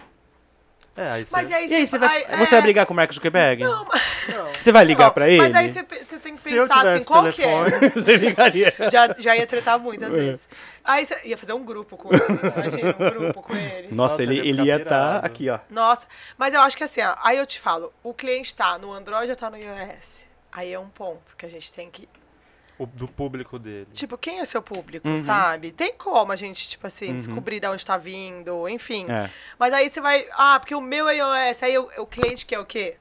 É, 0.94 1.10
aí 1.10 1.24
você... 1.24 1.32
Mas 1.36 1.52
aí 1.52 1.68
E 1.70 1.74
aí, 1.74 1.86
você 1.86 1.96
vai, 1.98 2.24
ai, 2.28 2.36
você 2.38 2.54
é. 2.54 2.58
vai 2.58 2.62
brigar 2.62 2.84
com 2.84 2.92
o 2.92 2.96
Mark 2.96 3.12
Zuckerberg? 3.12 3.62
Não, 3.62 3.84
mas, 3.84 4.02
Não. 4.28 4.52
Você 4.60 4.72
vai 4.72 4.84
ligar 4.84 5.06
Não, 5.06 5.12
pra 5.14 5.28
ele? 5.28 5.38
Mas 5.38 5.54
aí 5.54 5.68
você, 5.72 5.82
você 5.84 6.18
tem 6.18 6.32
que 6.32 6.38
Se 6.40 6.50
pensar 6.52 6.86
assim, 6.86 7.04
qual 7.04 7.32
que 7.32 7.40
é? 7.42 7.70
você 7.94 8.16
ligaria. 8.16 8.74
Já, 8.90 9.14
já 9.16 9.36
ia 9.36 9.46
tretar 9.46 9.78
muitas 9.78 10.12
É. 10.12 10.16
vezes. 10.16 10.48
Aí 10.84 11.06
você 11.06 11.20
ia 11.24 11.38
fazer 11.38 11.52
um 11.52 11.64
grupo 11.64 11.96
com 11.96 12.12
ele. 12.12 12.24
Imagina, 12.24 12.96
um 12.98 13.10
grupo 13.20 13.42
com 13.42 13.54
ele. 13.56 13.88
Nossa, 13.92 14.12
Nossa, 14.14 14.22
ele, 14.24 14.38
ele 14.40 14.48
ia 14.48 14.52
ficar 14.54 14.64
ia 14.66 14.76
estar 14.76 15.06
pirado. 15.20 15.26
aqui, 15.26 15.48
ó. 15.50 15.58
Nossa, 15.70 16.06
mas 16.36 16.52
eu 16.52 16.60
acho 16.62 16.76
que 16.76 16.82
assim, 16.84 17.00
ó, 17.00 17.14
aí 17.22 17.38
eu 17.38 17.46
te 17.46 17.60
falo, 17.60 17.92
o 18.02 18.12
cliente 18.12 18.52
tá 18.54 18.76
no 18.76 18.92
Android 18.92 19.30
ou 19.30 19.36
tá 19.36 19.48
no 19.48 19.56
iOS? 19.56 20.24
Aí 20.50 20.72
é 20.72 20.78
um 20.80 20.88
ponto 20.88 21.36
que 21.36 21.46
a 21.46 21.48
gente 21.48 21.72
tem 21.72 21.88
que. 21.90 22.08
O- 22.78 22.86
do 22.86 23.08
público 23.08 23.58
dele. 23.58 23.88
Tipo, 23.92 24.16
quem 24.16 24.38
é 24.40 24.44
seu 24.44 24.62
público, 24.62 25.08
Uhum. 25.08 25.18
sabe? 25.18 25.72
Tem 25.72 25.92
como 25.94 26.30
a 26.32 26.36
gente, 26.36 26.68
tipo 26.68 26.86
assim, 26.86 27.08
Uhum. 27.08 27.16
descobrir 27.16 27.60
de 27.60 27.66
onde 27.66 27.84
tá 27.84 27.96
vindo, 27.96 28.68
enfim. 28.68 29.04
É. 29.08 29.28
Mas 29.58 29.72
aí 29.74 29.90
você 29.90 30.00
vai. 30.00 30.24
Ah, 30.32 30.58
porque 30.60 30.74
o 30.74 30.80
meu 30.80 31.08
é 31.08 31.16
iOS. 31.16 31.62
Aí 31.62 31.76
o, 31.78 31.88
o 31.98 32.06
cliente 32.06 32.46
quer 32.46 32.58
o 32.60 32.64
quê? 32.64 32.94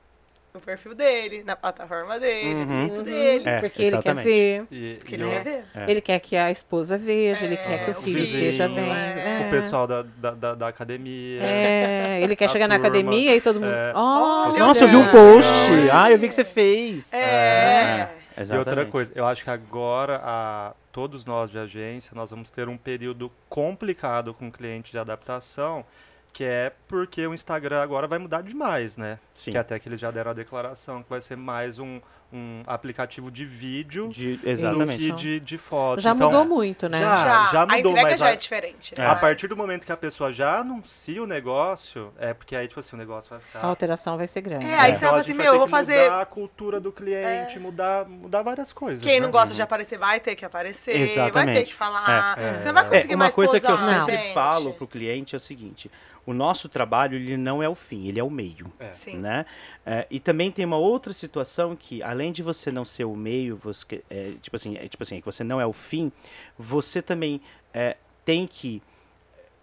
O 0.54 0.60
perfil 0.60 0.96
dele, 0.96 1.44
na 1.46 1.56
plataforma 1.56 2.20
dele, 2.20 2.56
Uhum. 2.56 2.76
jeito 2.88 3.04
dele. 3.04 3.44
É, 3.48 3.60
porque 3.60 3.82
ele 3.84 3.92
quer 3.92 3.98
exatamente. 3.98 4.26
ver. 4.26 4.66
E, 4.72 4.96
Porque 4.96 5.14
ele 5.14 5.30
quer 5.30 5.44
ver. 5.44 5.64
É. 5.76 5.92
Ele 5.92 6.02
quer 6.02 6.20
que 6.20 6.36
a 6.36 6.50
esposa 6.50 6.98
veja, 6.98 7.46
ele 7.46 7.54
É, 7.54 7.58
quer 7.58 7.84
que 7.86 7.92
o 7.92 7.94
o 8.00 8.02
filho 8.02 8.20
vizinho, 8.22 8.44
esteja 8.50 8.68
bem. 8.68 8.90
é. 8.90 9.44
o 9.46 9.52
pessoal 9.52 9.86
da, 9.86 10.02
da, 10.02 10.56
da, 10.56 10.68
academia. 10.68 11.44
É, 11.44 12.20
ele 12.24 12.36
quer 12.36 12.50
chegar 12.50 12.68
na 12.68 12.80
turma. 12.80 12.88
academia 12.90 13.36
e 13.36 13.42
todo 13.42 13.60
mundo. 13.62 13.72
É. 13.72 13.94
Olha, 13.94 14.58
Nossa, 14.60 14.84
eu 14.86 14.88
vi 14.88 14.96
um 14.96 15.08
post. 15.08 15.52
Não, 15.52 15.90
Ah, 15.96 16.12
eu 16.12 16.18
vi 16.18 16.28
que 16.28 16.34
você 16.34 16.44
fez. 16.44 17.14
É. 17.14 18.08
E 18.38 18.42
Exatamente. 18.42 18.70
outra 18.70 18.86
coisa, 18.86 19.12
eu 19.16 19.26
acho 19.26 19.44
que 19.44 19.50
agora, 19.50 20.22
a, 20.24 20.74
todos 20.92 21.26
nós 21.26 21.50
de 21.50 21.58
agência, 21.58 22.12
nós 22.14 22.30
vamos 22.30 22.52
ter 22.52 22.70
um 22.70 22.78
período 22.78 23.32
complicado 23.50 24.32
com 24.34 24.48
o 24.48 24.52
cliente 24.52 24.92
de 24.92 25.00
adaptação, 25.00 25.84
que 26.32 26.44
é 26.44 26.72
porque 26.88 27.26
o 27.26 27.34
Instagram 27.34 27.82
agora 27.82 28.06
vai 28.06 28.20
mudar 28.20 28.44
demais, 28.44 28.96
né? 28.96 29.18
Sim. 29.34 29.52
Que 29.52 29.58
até 29.58 29.80
que 29.80 29.90
eles 29.90 30.00
já 30.00 30.12
deram 30.12 30.30
a 30.32 30.34
declaração 30.36 31.02
que 31.02 31.10
vai 31.10 31.20
ser 31.20 31.36
mais 31.36 31.80
um, 31.80 32.00
um 32.32 32.62
aplicativo 32.68 33.32
de 33.32 33.46
vídeo 33.46 34.10
De- 34.10 34.38
e 34.44 34.50
exatamente. 34.50 35.12
de, 35.14 35.40
de 35.40 35.58
foto. 35.58 36.02
Já 36.02 36.12
Então, 36.12 36.28
mudou 36.30 36.46
muito, 36.46 36.90
né? 36.90 37.00
já- 37.00 37.16
já, 37.16 37.50
já 37.54 37.62
a 37.62 37.66
mudou, 37.66 37.92
entrega 37.92 38.02
mas 38.10 38.20
já 38.20 38.26
a- 38.26 38.32
é 38.32 38.36
diferente. 38.36 38.94
né? 38.98 39.04
É. 39.04 39.08
A 39.08 39.12
Mas- 39.12 39.22
partir 39.22 39.48
do 39.48 39.56
momento 39.56 39.86
que 39.86 39.92
a 39.94 39.98
pessoa 39.98 40.32
já 40.32 40.60
anuncia 40.60 41.24
o 41.24 41.26
negócio, 41.26 42.12
é 42.20 42.34
porque 42.34 42.56
aí, 42.56 42.68
tipo 42.68 42.80
assim, 42.82 42.96
o 42.96 43.00
negócio 43.00 43.30
vai 43.30 43.40
ficar... 43.40 43.60
A 43.60 43.66
alteração 43.68 44.18
vai 44.18 44.28
ser 44.28 44.42
grande. 44.42 44.66
É, 44.66 44.78
aí 44.78 44.92
você 44.92 44.98
então 44.98 45.10
vai 45.12 45.20
a 45.20 45.22
assim, 45.22 45.34
meu, 45.34 45.38
vai 45.38 45.48
eu 45.48 45.52
ter 45.54 45.58
vou 45.58 45.66
que 45.68 45.72
fazer- 45.72 46.04
mudar 46.04 46.22
a 46.22 46.26
cultura 46.26 46.80
do 46.82 46.92
cliente, 46.92 47.60
mudar, 47.60 48.06
mudar 48.06 48.42
várias 48.42 48.74
coisas. 48.74 49.02
Quem 49.04 49.20
não 49.22 49.28
né? 49.28 49.32
gosta 49.32 49.54
de 49.56 49.62
aparecer 49.62 49.98
vai 49.98 50.20
ter 50.20 50.36
que 50.36 50.44
aparecer, 50.44 50.94
vai 50.94 51.02
Exatamente. 51.04 51.60
ter 51.60 51.66
que 51.66 51.74
falar. 51.74 52.38
É. 52.38 52.60
Você 52.60 52.68
não 52.68 52.74
vai 52.74 52.84
É, 52.84 52.88
conseguir 52.90 53.12
É, 53.14 53.16
uma 53.16 53.24
mais 53.26 53.36
coisa 53.36 53.60
que 53.60 53.72
eu 53.72 53.78
sempre 53.78 54.18
gente. 54.18 54.34
falo 54.34 54.74
pro 54.74 54.86
cliente 54.88 55.34
é 55.34 55.38
o 55.38 55.40
seguinte: 55.40 55.90
o 56.26 56.34
nosso 56.34 56.68
trabalho 56.68 57.16
ele 57.16 57.38
não 57.38 57.64
é 57.64 57.70
o 57.70 57.76
fim, 57.76 58.08
ele 58.08 58.20
é 58.20 58.24
o 58.24 58.30
meio. 58.30 58.72
É. 58.80 58.92
Sim. 58.92 59.18
Né? 59.18 59.46
É, 59.86 60.06
e 60.12 60.20
também 60.20 60.52
tem 60.52 60.66
uma 60.66 60.76
outra 60.78 61.14
situação 61.14 61.76
que, 61.76 62.04
além 62.18 62.32
de 62.32 62.42
você 62.42 62.72
não 62.72 62.84
ser 62.84 63.06
o 63.06 63.16
meio, 63.16 63.58
você, 63.58 64.04
é, 64.10 64.32
tipo 64.42 64.56
assim, 64.56 64.76
é, 64.76 64.88
tipo 64.88 65.04
assim, 65.04 65.20
que 65.20 65.26
você 65.26 65.44
não 65.44 65.62
é 65.62 65.66
o 65.68 65.72
fim, 65.72 66.12
você 66.58 67.00
também 67.00 67.40
é, 67.72 67.96
tem 68.26 68.48
que 68.48 68.82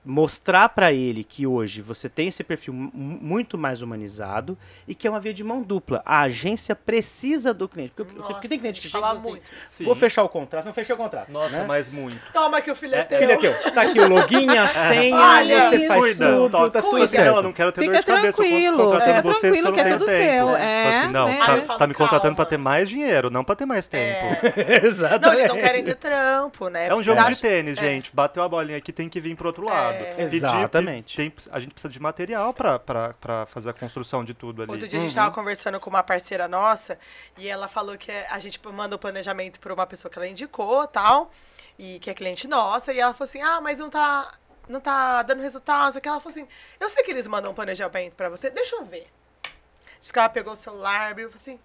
mostrar 0.04 0.68
para 0.68 0.92
ele 0.92 1.24
que 1.24 1.46
hoje 1.46 1.80
você 1.80 2.08
tem 2.08 2.28
esse 2.28 2.44
perfil 2.44 2.74
mu- 2.74 2.90
muito 2.94 3.56
mais 3.56 3.80
humanizado 3.80 4.56
e 4.86 4.94
que 4.94 5.06
é 5.06 5.10
uma 5.10 5.18
via 5.20 5.32
de 5.32 5.42
mão 5.42 5.62
dupla. 5.62 6.02
A 6.04 6.20
agência 6.22 6.76
precisa 6.76 7.54
do 7.54 7.68
cliente. 7.68 7.92
Porque, 7.96 8.12
porque 8.12 8.32
Nossa, 8.34 8.48
tem 8.48 8.58
cliente 8.58 8.80
que 8.80 8.88
chega 8.88 9.00
fala 9.00 9.18
assim, 9.18 9.30
muito. 9.30 9.42
Vou 9.80 9.94
fechar 9.94 10.22
o 10.22 10.28
contrato, 10.28 10.64
não 10.66 10.74
fechei 10.74 10.94
o 10.94 10.98
contrato. 10.98 11.30
Nossa, 11.32 11.60
né? 11.60 11.64
mas 11.66 11.88
muito. 11.88 12.18
Toma 12.32 12.60
que 12.60 12.70
o 12.70 12.76
filho 12.76 12.94
é, 12.94 12.98
É, 13.00 13.04
teu. 13.04 13.18
Filho 13.18 13.32
é 13.32 13.36
teu. 13.38 13.72
Tá 13.72 13.82
aqui 13.82 13.98
o 14.00 14.08
login, 14.08 14.48
a 14.50 14.66
senha, 14.68 15.16
Olha, 15.16 15.70
você 15.70 15.86
faz 15.86 16.00
Cuida, 16.00 16.32
tudo, 16.36 16.70
tá 16.70 16.82
tudo 16.82 17.08
certo. 17.08 17.42
Não, 17.42 17.52
quero 17.52 17.72
ter 17.72 17.80
Fica 17.80 17.92
dor 17.94 18.00
de 18.00 18.06
cabeça. 18.06 18.32
tranquilo, 18.36 18.76
vocês 18.90 19.40
tranquilo 19.40 19.66
porque 19.68 19.82
que 19.82 19.88
é 19.88 19.92
tudo 19.92 20.06
tempo. 20.06 20.22
seu, 20.34 20.48
é, 20.56 20.98
assim, 21.00 21.12
não, 21.12 21.26
né? 21.26 21.36
você 21.36 21.62
tá, 21.62 21.76
tá 21.78 21.86
me 21.86 21.94
contratando 21.94 22.36
pra 22.36 22.44
ter 22.44 22.56
mais 22.58 22.88
dinheiro, 22.88 23.30
não 23.30 23.42
pra 23.42 23.56
ter 23.56 23.64
mais 23.66 23.88
tempo. 23.88 24.26
É. 24.60 24.84
Exatamente. 24.84 25.24
Não, 25.26 25.32
eles 25.34 25.48
não 25.48 25.56
querem 25.56 25.84
ter 25.84 25.94
trampo, 25.96 26.68
né? 26.68 26.88
É 26.88 26.94
um 26.94 26.96
Porque 27.02 27.04
jogo 27.04 27.24
de 27.24 27.36
tênis, 27.40 27.78
é. 27.78 27.80
gente. 27.80 28.10
Bateu 28.14 28.42
a 28.42 28.48
bolinha 28.48 28.78
aqui, 28.78 28.92
tem 28.92 29.08
que 29.08 29.20
vir 29.20 29.34
pro 29.36 29.46
outro 29.48 29.64
lado. 29.64 29.93
É. 29.94 30.14
Pedir, 30.14 30.36
Exatamente. 30.36 31.16
tem- 31.16 31.32
a 31.50 31.60
gente 31.60 31.72
precisa 31.72 31.92
de 31.92 32.00
material 32.00 32.52
pra 32.54 33.46
fazer 33.46 33.70
a 33.70 33.72
construção 33.72 34.24
de 34.24 34.34
tudo 34.34 34.62
ali. 34.62 34.70
Outro 34.72 34.88
dia 34.88 34.98
a 34.98 35.02
gente 35.02 35.14
tava 35.14 35.34
conversando 35.34 35.78
com 35.80 35.90
uma 35.90 36.02
parceira 36.02 36.46
nossa 36.48 36.98
e 37.36 37.48
ela 37.48 37.68
falou 37.68 37.96
que 37.96 38.10
a 38.10 38.38
gente 38.38 38.60
manda 38.68 38.96
o 38.96 38.98
planejamento 38.98 39.58
pra 39.60 39.72
uma 39.72 39.86
pessoa 39.86 40.10
que 40.10 40.18
ela 40.18 40.26
indicou 40.28 40.86
tal, 40.86 41.30
e 41.78 41.98
que 41.98 42.08
é 42.10 42.14
cliente 42.14 42.46
nossa, 42.46 42.92
e 42.92 43.00
ela 43.00 43.12
falou 43.12 43.28
assim: 43.28 43.42
ah, 43.42 43.60
mas 43.60 43.78
não 43.78 43.90
tá, 43.90 44.34
não 44.68 44.80
tá 44.80 45.22
dando 45.22 45.42
resultado. 45.42 46.00
Que 46.00 46.08
ela 46.08 46.20
falou 46.20 46.30
assim: 46.36 46.46
eu 46.78 46.88
sei 46.88 47.02
que 47.02 47.10
eles 47.10 47.26
mandam 47.26 47.50
um 47.50 47.54
planejamento 47.54 48.14
pra 48.14 48.28
você, 48.28 48.50
deixa 48.50 48.76
eu 48.76 48.84
ver. 48.84 49.08
Diz 50.00 50.12
que 50.12 50.18
ela 50.18 50.28
pegou 50.28 50.52
o 50.52 50.56
celular, 50.56 51.10
abriu 51.10 51.28
e 51.28 51.30
falou 51.30 51.40
assim: 51.40 51.58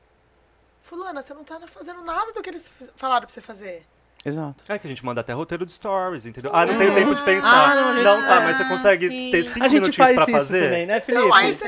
Fulana, 0.82 1.22
você 1.22 1.34
não 1.34 1.44
tá 1.44 1.60
fazendo 1.68 2.02
nada 2.02 2.32
do 2.34 2.42
que 2.42 2.50
eles 2.50 2.74
falaram 2.96 3.28
pra 3.28 3.34
você 3.34 3.42
fazer. 3.42 3.86
Exato. 4.26 4.64
É 4.68 4.78
que 4.78 4.86
a 4.86 4.90
gente 4.90 5.04
manda 5.06 5.22
até 5.22 5.32
roteiro 5.32 5.66
de 5.66 5.72
stories, 5.72 6.26
entendeu? 6.26 6.52
Ah, 6.54 6.66
não 6.66 6.78
tenho 6.78 6.94
tempo 6.94 7.16
de 7.16 7.24
pensar. 7.24 7.72
Ah, 7.72 7.76
não, 7.76 8.04
não, 8.04 8.22
tá, 8.28 8.42
mas 8.42 8.58
você 8.58 8.64
ah, 8.64 8.68
consegue 8.68 9.08
sim. 9.08 9.32
ter 9.32 9.44
cinco 9.44 9.66
A 9.66 9.70
gente 9.70 9.82
minutinhos 9.82 9.96
faz 9.96 10.14
pra 10.16 10.24
isso 10.26 10.32
fazer? 10.34 10.64
também, 10.66 10.86
né, 10.86 11.00
Felipe? 11.00 11.32
Aí 11.34 11.54
você. 11.54 11.68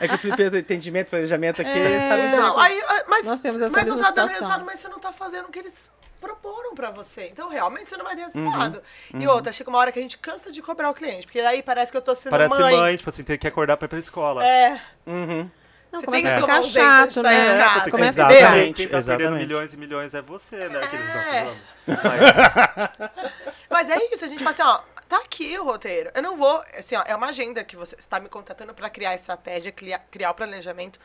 É 0.00 0.08
que 0.08 0.14
o 0.14 0.18
Felipe 0.18 0.50
tem 0.50 0.60
entendimento, 0.60 1.08
planejamento 1.10 1.60
aqui, 1.60 1.70
É. 1.78 2.08
sabe? 2.08 2.36
Não, 2.36 2.58
aí, 2.58 2.82
ah, 2.88 3.04
mas, 3.08 3.24
Nós 3.26 3.40
temos 3.42 3.60
essa 3.60 3.76
mas 3.76 3.86
não 3.88 3.98
tá 3.98 4.10
dando 4.10 4.28
resultado, 4.28 4.64
mas 4.64 4.80
você 4.80 4.88
não 4.88 4.98
tá 4.98 5.12
fazendo 5.12 5.46
o 5.46 5.50
que 5.50 5.58
eles 5.58 5.90
proporam 6.20 6.74
pra 6.74 6.90
você. 6.90 7.28
Então, 7.32 7.48
realmente, 7.48 7.88
você 7.90 7.96
não 7.96 8.04
vai 8.04 8.14
ter 8.16 8.22
Uhum, 8.22 8.26
resultado. 8.44 8.82
E 9.14 9.26
outra, 9.26 9.52
chega 9.52 9.68
uma 9.70 9.78
hora 9.78 9.90
que 9.92 9.98
a 9.98 10.02
gente 10.02 10.18
cansa 10.18 10.50
de 10.52 10.62
cobrar 10.62 10.90
o 10.90 10.94
cliente, 10.94 11.26
porque 11.26 11.40
aí 11.40 11.62
parece 11.62 11.90
que 11.92 11.96
eu 11.98 12.02
tô 12.02 12.14
sendo 12.14 12.30
Parece 12.30 12.58
mãe. 12.58 12.76
mãe. 12.76 12.96
tipo 12.96 13.08
assim, 13.10 13.22
ter 13.22 13.36
que 13.38 13.46
acordar 13.46 13.76
pra 13.76 13.86
ir 13.86 13.88
pra 13.88 13.98
escola. 13.98 14.44
É, 14.46 14.80
Uhum. 15.06 15.50
Não, 15.92 16.00
Você 16.00 16.06
começa 16.06 16.22
tem 16.22 16.32
a 16.32 16.36
que 16.36 16.40
ficar 16.42 16.62
chato, 16.62 17.10
sair 17.12 17.46
de 17.46 17.52
né? 17.52 17.58
casa. 17.58 17.80
Você 17.84 17.90
Começa 17.90 18.22
Exatamente, 18.32 18.74
Quem 18.74 18.86
tá 18.86 18.90
perdendo 18.92 19.12
exatamente. 19.18 19.38
milhões 19.46 19.72
e 19.72 19.76
milhões 19.76 20.14
é 20.14 20.22
você, 20.22 20.68
né? 20.68 20.86
Que 20.86 20.96
eles 20.96 21.08
não 21.08 21.14
É. 21.20 21.40
falando. 21.44 21.60
Mas, 22.04 23.10
Mas 23.68 23.90
é 23.90 23.98
isso, 24.14 24.24
a 24.24 24.28
gente 24.28 24.38
fala 24.44 24.50
assim, 24.50 24.62
ó, 24.62 24.80
tá 25.08 25.16
aqui 25.18 25.58
o 25.58 25.64
roteiro. 25.64 26.10
Eu 26.14 26.22
não 26.22 26.36
vou, 26.36 26.62
assim, 26.76 26.94
ó, 26.96 27.02
é 27.06 27.14
uma 27.16 27.26
agenda 27.28 27.64
que 27.64 27.74
você 27.76 27.96
está 27.96 28.20
me 28.20 28.28
contratando 28.28 28.72
pra 28.74 28.88
criar 28.88 29.10
a 29.10 29.14
estratégia, 29.16 29.72
criar, 29.72 29.98
criar 30.10 30.30
o 30.30 30.34
planejamento. 30.34 30.98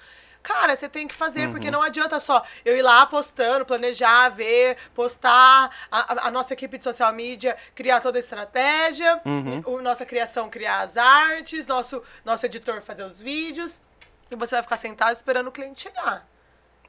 Cara, 0.44 0.76
você 0.76 0.88
tem 0.88 1.08
que 1.08 1.16
fazer, 1.16 1.48
Uhum. 1.48 1.54
porque 1.54 1.72
não 1.72 1.82
adianta 1.82 2.20
só 2.20 2.44
eu 2.64 2.78
ir 2.78 2.84
lá 2.84 3.04
postando, 3.08 3.66
planejar, 3.66 4.30
ver, 4.30 4.78
postar, 4.94 5.72
a, 5.92 6.14
a- 6.14 6.28
a 6.28 6.32
nossa 6.32 6.54
equipe 6.54 6.78
de 6.78 6.84
social 6.84 7.12
media 7.12 7.58
criar 7.74 8.00
toda 8.00 8.20
a 8.20 8.22
estratégia, 8.22 9.20
Uhum. 9.26 9.64
o, 9.66 9.82
nossa 9.82 10.06
criação 10.06 10.48
criar 10.48 10.82
as 10.82 10.98
artes, 10.98 11.66
nosso, 11.66 12.04
nosso 12.24 12.46
editor 12.46 12.80
fazer 12.84 13.04
os 13.04 13.20
vídeos. 13.20 13.82
E 14.30 14.36
você 14.36 14.56
vai 14.56 14.64
ficar 14.64 14.78
sentado 14.78 15.16
esperando 15.16 15.48
o 15.48 15.52
cliente 15.52 15.82
chegar. 15.84 16.28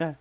É. 0.01 0.15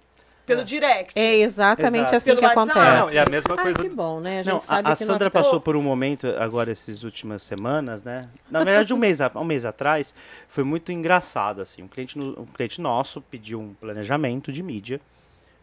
Pelo 0.46 0.64
direct. 0.64 1.12
É 1.16 1.38
exatamente 1.38 2.02
Exato. 2.04 2.16
assim 2.18 2.36
Pelo 2.36 2.40
que 2.40 2.46
WhatsApp. 2.46 2.80
acontece. 2.80 3.08
Não, 3.08 3.14
e 3.14 3.18
a 3.18 3.26
mesma 3.26 3.56
Ai, 3.58 3.64
coisa. 3.64 3.80
que 3.82 3.90
bom, 3.90 4.20
né? 4.20 4.40
A 4.40 4.44
gente 4.44 4.54
Não, 4.54 4.60
sabe 4.60 4.90
a, 4.90 4.94
a 4.94 4.96
que 4.96 5.04
Sandra 5.04 5.26
não... 5.26 5.32
passou 5.32 5.60
por 5.60 5.76
um 5.76 5.82
momento 5.82 6.28
agora 6.38 6.72
essas 6.72 7.04
últimas 7.04 7.42
semanas, 7.42 8.04
né? 8.04 8.30
Na 8.50 8.64
verdade, 8.64 8.94
um 8.94 8.98
mês, 8.98 9.20
um 9.36 9.44
mês 9.44 9.66
atrás, 9.66 10.14
foi 10.48 10.64
muito 10.64 10.92
engraçado 10.92 11.62
assim. 11.62 11.82
Um 11.82 11.88
cliente, 11.88 12.20
um 12.20 12.46
cliente 12.46 12.80
nosso 12.80 13.22
pediu 13.22 13.60
um 13.60 13.74
planejamento 13.74 14.52
de 14.52 14.62
mídia, 14.62 15.02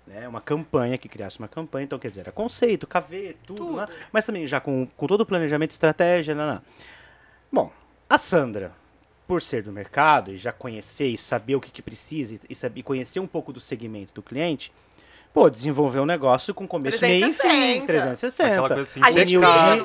né? 0.05 0.27
Uma 0.27 0.41
campanha 0.41 0.99
que 0.99 1.09
criasse 1.09 1.39
uma 1.39 1.49
campanha, 1.49 1.85
então 1.85 1.97
quer 1.99 2.09
dizer, 2.09 2.23
era 2.23 2.33
conceito, 2.33 2.85
KV, 2.85 3.37
tudo, 3.47 3.65
Tudo. 3.65 3.77
né? 3.77 3.87
mas 4.11 4.25
também 4.25 4.49
já 4.49 4.59
com, 4.61 4.89
com 4.97 5.07
todo 5.07 5.21
o 5.21 5.27
planejamento, 5.27 5.71
estratégia, 5.71 6.35
não, 6.35 6.55
não. 6.55 6.63
Bom, 7.53 7.71
a 8.11 8.19
Sandra, 8.19 8.73
por 9.27 9.41
ser 9.41 9.63
do 9.63 9.73
mercado 9.73 10.33
e 10.33 10.39
já 10.39 10.53
conhecer 10.53 11.09
e 11.09 11.19
saber 11.19 11.57
o 11.57 11.61
que, 11.61 11.71
que 11.71 11.83
precisa 11.83 12.39
e, 12.49 12.55
saber 12.55 12.83
conhecer 12.83 13.21
um 13.21 13.27
pouco 13.27 13.53
do 13.53 13.61
segmento 13.61 14.13
do 14.13 14.23
cliente, 14.23 14.73
pô, 15.33 15.49
desenvolver 15.49 16.01
um 16.01 16.07
negócio 16.07 16.53
com 16.55 16.67
começo, 16.67 17.01
meio 17.01 17.29
e 17.29 17.33
fim, 17.33 17.87
360. 17.87 17.87
360. 17.87 18.49
Aquela 18.53 18.69
coisa 18.69 18.83
assim, 18.83 19.01
A 19.03 19.11
gente 19.11 19.39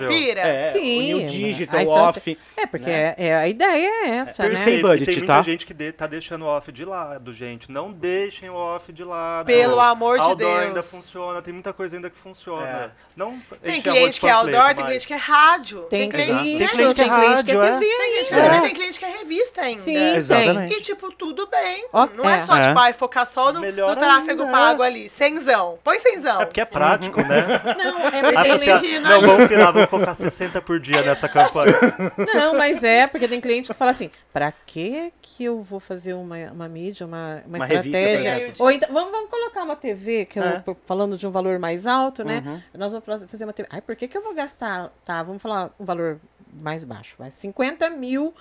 pira. 0.07 0.41
É, 0.41 0.61
Sim, 0.61 1.13
o 1.13 1.17
new 1.17 1.27
digital, 1.27 1.87
off. 1.87 2.37
É, 2.55 2.65
porque 2.65 2.89
né? 2.89 3.15
é, 3.17 3.27
é- 3.27 3.35
a 3.35 3.47
ideia 3.47 3.87
é 4.05 4.09
essa, 4.17 4.43
per 4.43 4.51
né? 4.51 4.57
se- 4.57 4.63
Sem 4.63 4.81
budget, 4.81 5.05
tem 5.05 5.17
muita 5.17 5.33
tá? 5.33 5.41
gente 5.41 5.65
que 5.65 5.73
de- 5.73 5.91
tá 5.91 6.05
deixando 6.07 6.43
o 6.43 6.47
off 6.47 6.71
de 6.71 6.83
lado, 6.83 7.33
gente. 7.33 7.71
Não 7.71 7.91
deixem 7.91 8.49
o 8.49 8.55
off 8.55 8.91
de 8.91 9.03
lado. 9.03 9.45
Pelo 9.45 9.79
amor 9.79 10.17
de 10.19 10.23
Outdoor 10.25 10.51
Deus. 10.51 10.63
ainda 10.67 10.83
funciona, 10.83 11.41
tem 11.41 11.53
muita 11.53 11.71
coisa 11.73 11.95
ainda 11.95 12.09
que 12.09 12.17
funciona. 12.17 12.67
É. 12.67 12.89
Não 13.15 13.39
Tem 13.61 13.81
cliente 13.81 14.19
que 14.19 14.27
é 14.27 14.31
outdoor, 14.31 14.75
tem 14.75 14.85
cliente 14.85 15.07
que 15.07 15.13
é 15.13 15.17
rádio. 15.17 15.81
Tem, 15.83 16.09
Tem 16.09 16.25
tem 16.25 16.25
cliente 16.27 16.57
que 16.57 16.63
é 16.63 16.67
cliente 16.67 16.93
que 16.95 17.01
é 17.01 17.05
rádio, 17.05 17.61
é. 17.61 17.71
TV 17.71 17.85
tem 17.85 17.89
cliente 18.09 18.27
que 18.29 18.33
ainda. 18.33 18.45
é 18.45 18.49
TV, 18.49 18.57
É. 18.57 18.61
tem 18.61 18.75
cliente 18.75 18.99
que 18.99 19.05
é 19.05 19.09
revista 19.17 19.61
ainda. 19.61 19.79
Sim, 19.79 19.97
Exatamente. 20.15 20.73
E, 20.77 20.81
tipo, 20.81 21.11
tudo 21.11 21.47
bem. 21.47 21.87
Não 22.15 22.29
é, 22.29 22.39
é. 22.39 22.41
só, 22.41 22.57
É. 22.57 22.67
tipo, 22.67 22.79
ai, 22.79 22.93
focar 22.93 23.25
só 23.25 23.51
no, 23.53 23.61
tráfego 23.95 24.41
ainda, 24.43 24.51
pago 24.51 24.83
ali. 24.83 25.09
Cenzão. 25.37 25.79
Põe 25.83 25.99
cenzão. 25.99 26.41
É 26.41 26.45
porque 26.45 26.61
é 26.61 26.65
prático, 26.65 27.21
né? 27.21 27.45
Não, 27.77 27.99
é 27.99 28.07
Ah, 28.19 28.21
porque 28.21 28.33
tá 28.33 28.47
Ele 28.47 28.59
certo. 28.59 28.81
ri, 28.85 28.99
né? 28.99 29.09
Não, 29.09 29.21
vamos 29.21 29.47
pirar, 29.47 29.73
vamos 29.73 29.89
colocar 29.89 30.15
60 30.15 30.61
por 30.61 30.79
dia 30.79 31.01
nessa 31.01 31.27
campanha. 31.29 31.73
Não, 32.33 32.57
mas 32.57 32.83
é, 32.83 33.07
porque 33.07 33.27
tem 33.27 33.39
cliente 33.41 33.67
que 33.67 33.73
fala 33.73 33.91
assim, 33.91 34.09
pra 34.33 34.51
que 34.51 35.11
que 35.21 35.43
eu 35.43 35.61
vou 35.61 35.79
fazer 35.79 36.13
uma, 36.13 36.35
uma 36.51 36.67
mídia, 36.67 37.05
uma, 37.05 37.43
uma, 37.45 37.57
Uma 37.57 37.65
revista, 37.65 37.97
estratégia? 37.99 38.37
exemplo. 38.41 38.55
Ou 38.65 38.71
então, 38.71 38.89
vamos, 38.91 39.11
vamos 39.11 39.29
colocar 39.29 39.63
uma 39.63 39.75
TV, 39.75 40.25
que 40.25 40.39
eu, 40.39 40.43
É. 40.43 40.63
falando 40.85 41.17
de 41.17 41.27
um 41.27 41.31
valor 41.31 41.59
mais 41.59 41.85
alto, 41.85 42.23
né? 42.23 42.41
Uhum. 42.45 42.61
Nós 42.73 42.91
vamos 42.91 43.05
fazer- 43.05 43.27
fazer 43.27 43.43
uma 43.43 43.53
TV. 43.53 43.69
Ai, 43.71 43.81
por 43.81 43.95
que 43.95 44.07
que 44.07 44.17
eu 44.17 44.23
vou 44.23 44.33
gastar, 44.33 44.89
tá, 45.05 45.21
vamos 45.21 45.41
falar 45.41 45.69
um 45.79 45.85
valor 45.85 46.19
mais 46.61 46.83
baixo, 46.83 47.15
vai, 47.19 47.29
50 47.29 47.89
mil 47.91 48.33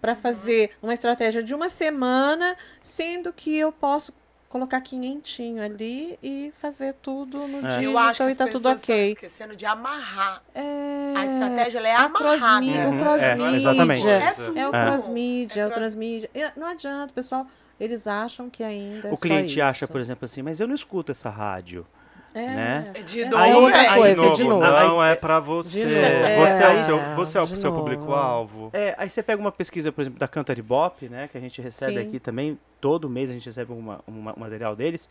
para 0.00 0.14
fazer 0.16 0.70
uma 0.82 0.94
estratégia 0.94 1.42
de 1.42 1.54
uma 1.54 1.68
semana, 1.68 2.56
sendo 2.82 3.32
que 3.32 3.56
eu 3.56 3.70
posso 3.70 4.12
colocar 4.50 4.80
quinhentinho 4.82 5.62
ali 5.62 6.18
e 6.22 6.52
fazer 6.60 6.92
tudo 7.00 7.38
no 7.48 7.58
É. 7.58 7.78
digital 7.78 7.82
Eu 7.82 7.96
acho 7.98 8.16
que 8.18 8.28
e 8.28 8.32
as 8.32 8.36
tá 8.36 8.46
tudo 8.46 8.56
estão 8.56 8.72
ok. 8.72 9.12
esquecendo 9.12 9.56
de 9.56 9.64
amarrar. 9.64 10.42
É... 10.52 11.14
A 11.16 11.24
estratégia 11.24 11.78
é 11.78 11.94
a 11.94 12.02
amarrada. 12.02 12.18
cross-mi- 12.38 12.78
Uhum, 12.78 12.90
o 12.90 12.94
é, 12.94 13.00
cross-mídia. 13.00 13.56
exatamente. 13.56 14.08
É 14.08 14.32
tudo. 14.32 14.58
É 14.58 14.68
o 14.68 14.74
É. 14.76 14.84
cross-mídia, 14.84 15.60
É 15.60 15.64
é 15.64 15.66
o 15.66 15.70
transmídia. 15.70 16.30
É, 16.34 16.52
Não 16.56 16.66
adianta, 16.66 17.12
pessoal. 17.14 17.46
Eles 17.78 18.06
acham 18.06 18.50
que 18.50 18.62
ainda 18.62 19.08
é 19.08 19.12
O 19.12 19.16
só 19.16 19.22
cliente 19.22 19.52
isso. 19.54 19.62
acha, 19.62 19.88
por 19.88 20.00
exemplo, 20.02 20.24
assim, 20.26 20.42
mas 20.42 20.60
eu 20.60 20.68
não 20.68 20.74
escuto 20.74 21.12
essa 21.12 21.30
rádio. 21.30 21.86
É. 22.34 22.46
né? 22.46 22.90
É 22.94 23.02
de 23.02 23.22
É 23.22 23.28
novo, 23.28 23.42
Aí- 23.42 23.52
outra 23.54 23.82
é. 23.82 23.94
coisa, 23.96 24.14
de 24.14 24.20
novo, 24.20 24.36
de 24.36 24.44
novo. 24.44 24.60
não 24.60 25.02
é 25.04 25.14
pra 25.16 25.40
você. 25.40 25.84
De. 25.84 25.84
Você 25.84 26.62
é, 26.62 26.68
o 26.68 26.72
É, 26.72 26.82
seu, 26.84 27.14
você 27.16 27.38
é 27.38 27.42
o 27.42 27.46
de 27.46 27.58
seu 27.58 27.70
novo. 27.70 27.82
público-alvo. 27.82 28.70
É, 28.72 28.94
aí 28.96 29.10
você 29.10 29.22
pega 29.22 29.40
uma 29.40 29.50
pesquisa, 29.50 29.90
por 29.90 30.00
exemplo, 30.00 30.18
da 30.18 30.28
Cantar 30.28 30.60
Bop, 30.62 31.08
né, 31.08 31.28
que 31.30 31.36
a 31.36 31.40
gente 31.40 31.60
recebe 31.60 31.94
Sim. 32.00 32.06
aqui 32.08 32.20
também, 32.20 32.58
todo 32.80 33.08
mês 33.10 33.30
a 33.30 33.32
gente 33.32 33.46
recebe 33.46 33.72
uma, 33.72 34.00
uma- 34.06 34.32
um 34.36 34.40
material 34.40 34.76
deles. 34.76 35.08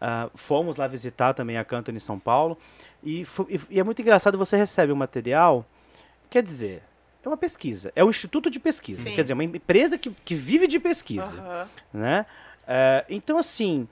Ah, 0.00 0.30
fomos 0.34 0.76
lá 0.76 0.86
visitar 0.86 1.34
também 1.34 1.58
a 1.58 1.64
Cantar 1.64 1.92
em 1.94 1.98
São 1.98 2.18
Paulo. 2.18 2.56
E, 3.02 3.26
e- 3.48 3.60
e 3.70 3.80
é 3.80 3.82
muito 3.84 4.00
engraçado, 4.00 4.38
você 4.38 4.56
recebe 4.56 4.92
um 4.92 4.96
material, 4.96 5.66
quer 6.30 6.42
dizer, 6.42 6.82
é 7.24 7.28
uma 7.28 7.36
pesquisa, 7.36 7.92
é 7.96 8.02
um 8.04 8.08
instituto 8.10 8.48
de 8.48 8.58
pesquisa, 8.60 9.02
Sim. 9.02 9.14
quer 9.14 9.22
dizer, 9.22 9.34
uma 9.34 9.44
empresa 9.44 9.98
que, 9.98 10.08
que 10.24 10.34
vive 10.34 10.66
de 10.66 10.78
pesquisa. 10.78 11.66
Né? 11.92 12.24
É, 12.66 13.04
então, 13.10 13.36
assim, 13.36 13.86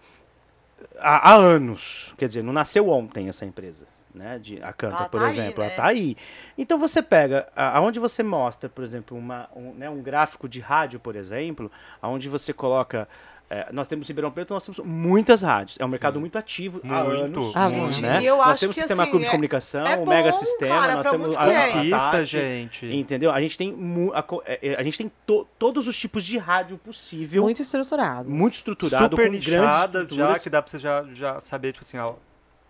há, 0.99 1.33
há 1.33 1.35
anos, 1.35 2.13
quer 2.17 2.27
dizer, 2.27 2.43
não 2.43 2.53
nasceu 2.53 2.89
ontem 2.89 3.29
essa 3.29 3.45
empresa, 3.45 3.87
né? 4.15 4.39
De, 4.39 4.63
a 4.63 4.73
Canta, 4.73 4.97
Ela 4.99 5.09
por 5.09 5.21
tá 5.21 5.27
aí, 5.27 5.33
exemplo, 5.33 5.61
né? 5.61 5.67
ela 5.67 5.77
tá 5.77 5.87
aí. 5.87 6.17
Então 6.57 6.79
você 6.79 7.03
pega, 7.03 7.49
aonde 7.55 8.01
você 8.01 8.23
mostra, 8.23 8.69
por 8.69 8.83
exemplo, 8.85 9.17
uma, 9.17 9.49
um, 9.55 9.73
né, 9.75 9.89
um 9.89 10.03
gráfico 10.03 10.49
de 10.49 10.61
rádio, 10.61 11.01
por 11.01 11.17
exemplo, 11.17 11.71
aonde 12.01 12.29
você 12.29 12.53
coloca. 12.53 13.09
É, 13.51 13.69
nós 13.73 13.89
temos 13.89 14.07
em 14.07 14.09
Ribeirão 14.09 14.31
Preto, 14.31 14.53
nós 14.53 14.65
temos 14.65 14.79
muitas 14.85 15.41
rádios. 15.43 15.79
É 15.81 15.85
um 15.85 15.89
mercado 15.89 16.21
muito 16.21 16.37
ativo 16.37 16.81
há 16.85 17.05
Muito. 17.05 17.41
anos. 17.41 17.57
Ah, 17.57 17.69
Gente, 17.69 18.03
né? 18.03 18.21
eu 18.23 18.37
nós 18.37 18.49
acho 18.49 18.61
temos 18.61 18.75
o 18.75 18.75
que, 18.75 18.81
Sistema 18.83 19.03
assim, 19.05 19.11
Clube 19.11 19.25
de 19.25 19.29
é- 19.29 19.31
Comunicação, 19.33 19.87
é 19.87 19.97
o 19.97 20.07
Mega 20.07 20.31
bom, 20.31 20.39
Sistema, 20.39 20.75
cara, 20.81 20.95
nós 20.97 21.07
temos 21.11 21.37
a. 21.37 21.45
Conquista, 21.73 21.99
Tati, 22.11 22.27
gente. 22.27 22.87
Entendeu? 22.87 23.31
A 23.33 23.41
gente 23.41 23.57
tem, 23.57 23.75
a 24.15 24.25
é, 24.45 24.69
é, 24.73 24.75
a 24.79 24.83
gente 24.83 24.99
tem 24.99 25.11
to- 25.27 25.47
todos 25.59 25.89
os 25.89 25.97
tipos 25.97 26.23
de 26.25 26.37
rádio 26.37 26.77
possível 26.77 27.43
Muito 27.43 27.63
estruturado. 27.63 28.29
muito 28.29 28.55
estruturado, 28.55 29.05
Super 29.17 29.27
com 29.31 29.39
grandes 29.39 30.15
já, 30.15 30.39
que 30.39 30.51
dá 30.51 30.61
pra 30.61 30.71
você 30.71 30.79
já, 30.79 31.05
já 31.15 31.41
saber, 31.41 31.73
tipo 31.73 31.85
assim, 31.85 31.97
ó, 31.99 32.15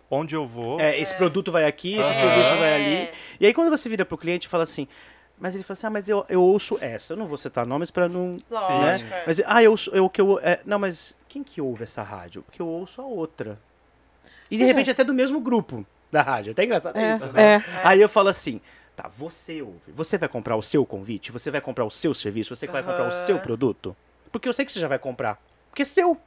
onde 0.09 0.33
eu 0.35 0.47
vou. 0.47 0.79
É, 0.79 0.97
esse 0.99 1.13
produto 1.13 1.51
vai 1.51 1.65
aqui, 1.65 1.93
esse 1.99 2.13
serviço 2.13 2.55
vai 2.57 2.69
É. 2.69 2.75
ali. 2.75 3.09
E 3.39 3.45
aí 3.45 3.53
quando 3.53 3.69
você 3.69 3.87
vira 3.89 4.05
pro 4.05 4.17
cliente 4.17 4.47
e 4.47 4.49
fala 4.49 4.63
assim, 4.63 4.87
mas 5.39 5.55
ele 5.55 5.63
fala 5.63 5.73
assim, 5.75 5.87
ah, 5.87 5.89
mas 5.89 6.09
eu, 6.09 6.25
eu 6.29 6.41
ouço 6.41 6.77
essa. 6.81 7.13
Eu 7.13 7.17
não 7.17 7.25
vou 7.27 7.37
citar 7.37 7.65
nomes 7.65 7.89
pra 7.89 8.09
não... 8.09 8.37
Lógico. 8.49 9.13
é. 9.13 9.23
Mas, 9.25 9.41
ah, 9.45 9.63
eu, 9.63 9.75
sou- 9.77 9.93
eu 9.93 10.09
que 10.09 10.19
eu... 10.19 10.39
É, 10.41 10.59
não, 10.65 10.77
mas 10.79 11.15
quem 11.27 11.43
que 11.43 11.61
ouve 11.61 11.83
essa 11.83 12.01
rádio? 12.03 12.41
Porque 12.43 12.61
eu 12.61 12.67
ouço 12.67 13.01
a 13.01 13.05
outra. 13.05 13.57
E 14.51 14.57
de 14.57 14.63
É. 14.63 14.65
repente 14.65 14.91
até 14.91 15.03
do 15.03 15.13
mesmo 15.13 15.39
grupo 15.39 15.85
da 16.11 16.21
rádio. 16.21 16.51
Até 16.51 16.65
engraçado 16.65 16.97
É, 16.97 17.15
isso. 17.15 17.25
é. 17.37 17.63
Aí 17.83 18.01
eu 18.01 18.09
falo 18.09 18.29
assim, 18.29 18.59
tá, 18.95 19.09
você 19.17 19.61
ouve. 19.61 19.79
Você 19.95 20.17
vai 20.17 20.27
comprar 20.27 20.55
o 20.55 20.61
seu 20.61 20.85
convite? 20.85 21.31
Você 21.31 21.49
vai 21.49 21.61
comprar 21.61 21.85
o 21.85 21.91
seu 21.91 22.13
serviço? 22.13 22.55
Você 22.55 22.67
que 22.67 22.73
vai 22.73 22.83
comprar 22.83 23.07
o 23.07 23.13
seu 23.25 23.39
produto? 23.39 23.95
Porque 24.31 24.49
eu 24.49 24.53
sei 24.53 24.65
que 24.65 24.71
você 24.71 24.79
já 24.79 24.87
vai 24.87 24.99
comprar. 24.99 25.39
Porque 25.69 25.83
é 25.83 25.85
seu. 25.85 26.17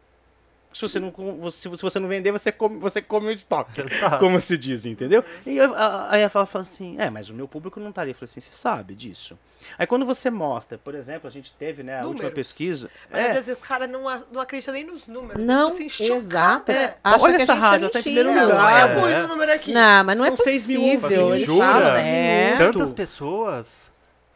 Se 0.75 0.81
você 0.83 0.99
não, 0.99 1.13
se 1.51 1.69
você 1.69 1.99
não 1.99 2.09
vender, 2.09 2.33
você 2.33 2.51
come, 2.51 2.79
você 2.79 3.03
come 3.03 3.27
o 3.27 3.31
estoque. 3.31 3.81
Exato. 3.85 4.19
Como 4.19 4.41
se 4.41 4.57
diz, 4.57 4.87
entendeu? 4.87 5.23
E 5.47 5.57
eu- 5.57 5.75
a- 5.75 6.09
aí 6.11 6.21
ela 6.23 6.31
fala, 6.31 6.47
fala 6.47 6.63
assim, 6.63 6.97
é, 6.99 7.11
mas 7.11 7.29
o 7.29 7.35
meu 7.35 7.47
público 7.47 7.79
não 7.79 7.93
tá 7.93 8.01
ali. 8.03 8.13
Eu 8.13 8.15
falei 8.15 8.25
assim, 8.31 8.41
você 8.41 8.53
sabe 8.53 8.95
disso. 8.95 9.39
Aí 9.79 9.87
quando 9.87 10.05
você 10.07 10.31
mostra, 10.31 10.77
por 10.79 10.95
exemplo, 10.95 11.29
a 11.29 11.31
gente 11.31 11.53
teve, 11.59 11.83
né, 11.83 11.95
a 11.97 11.99
última 12.01 12.15
Números. 12.15 12.35
pesquisa. 12.35 12.91
Mas 13.11 13.21
é, 13.21 13.27
às 13.29 13.33
vezes 13.45 13.55
o 13.55 13.61
cara 13.61 13.87
não, 13.87 14.03
não 14.33 14.41
acredita 14.41 14.73
nem 14.73 14.85
nos 14.85 15.07
números. 15.07 15.45
Não, 15.45 15.69
assim, 15.69 15.89
exato. 16.01 16.73
É. 16.73 16.75
É. 16.75 16.97
Acha 17.05 17.25
Olha 17.25 17.37
essa 17.37 17.53
gente 17.55 17.61
rádio, 17.63 17.77
é 17.77 17.85
ela 17.85 17.91
tá 17.93 17.99
em 18.01 18.03
primeiro 18.03 18.33
lugar. 18.33 18.91
eu 18.97 19.01
pus 19.03 19.11
É. 19.13 19.23
o 19.25 19.29
número 19.29 19.53
aqui. 19.53 19.73
Não, 19.73 20.05
mas 20.05 20.19
não 20.19 20.25
São 20.25 20.35
é 20.35 20.37
seis 20.39 20.67
mil 20.67 21.01
possível. 21.01 21.35
Eles 21.35 21.47
Jura? 21.47 21.67
falam, 21.67 21.97
é. 21.97 22.57
Tantas 22.59 22.93
pessoas. 22.95 23.92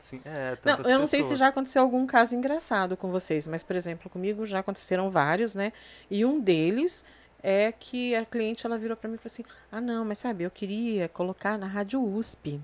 Assim, 0.07 0.21
é, 0.25 0.57
Não, 0.65 0.77
eu 0.91 0.99
não 1.01 1.07
sei 1.07 1.19
se 1.21 1.25
pessoas. 1.31 1.41
já 1.41 1.49
aconteceu 1.49 1.83
algum 1.83 2.07
caso 2.07 2.37
engraçado 2.37 2.97
com 2.97 3.11
vocês, 3.11 3.45
mas, 3.49 3.63
por 3.65 3.75
exemplo, 3.75 4.09
comigo 4.09 4.47
já 4.47 4.61
aconteceram 4.61 5.11
vários, 5.11 5.55
né? 5.57 5.73
E 6.09 6.25
um 6.25 6.39
deles 6.41 7.05
é 7.43 7.73
que 7.73 8.15
a 8.15 8.25
cliente 8.25 8.65
ela 8.67 8.79
virou 8.79 8.97
pra 8.97 9.09
mim 9.09 9.17
e 9.17 9.19
falou 9.19 9.33
assim: 9.33 9.45
Ah, 9.71 9.81
não, 9.81 10.05
mas 10.05 10.19
sabe, 10.19 10.45
eu 10.45 10.51
queria 10.51 11.09
colocar 11.09 11.59
na 11.59 11.67
Rádio 11.67 12.01
USP. 12.01 12.61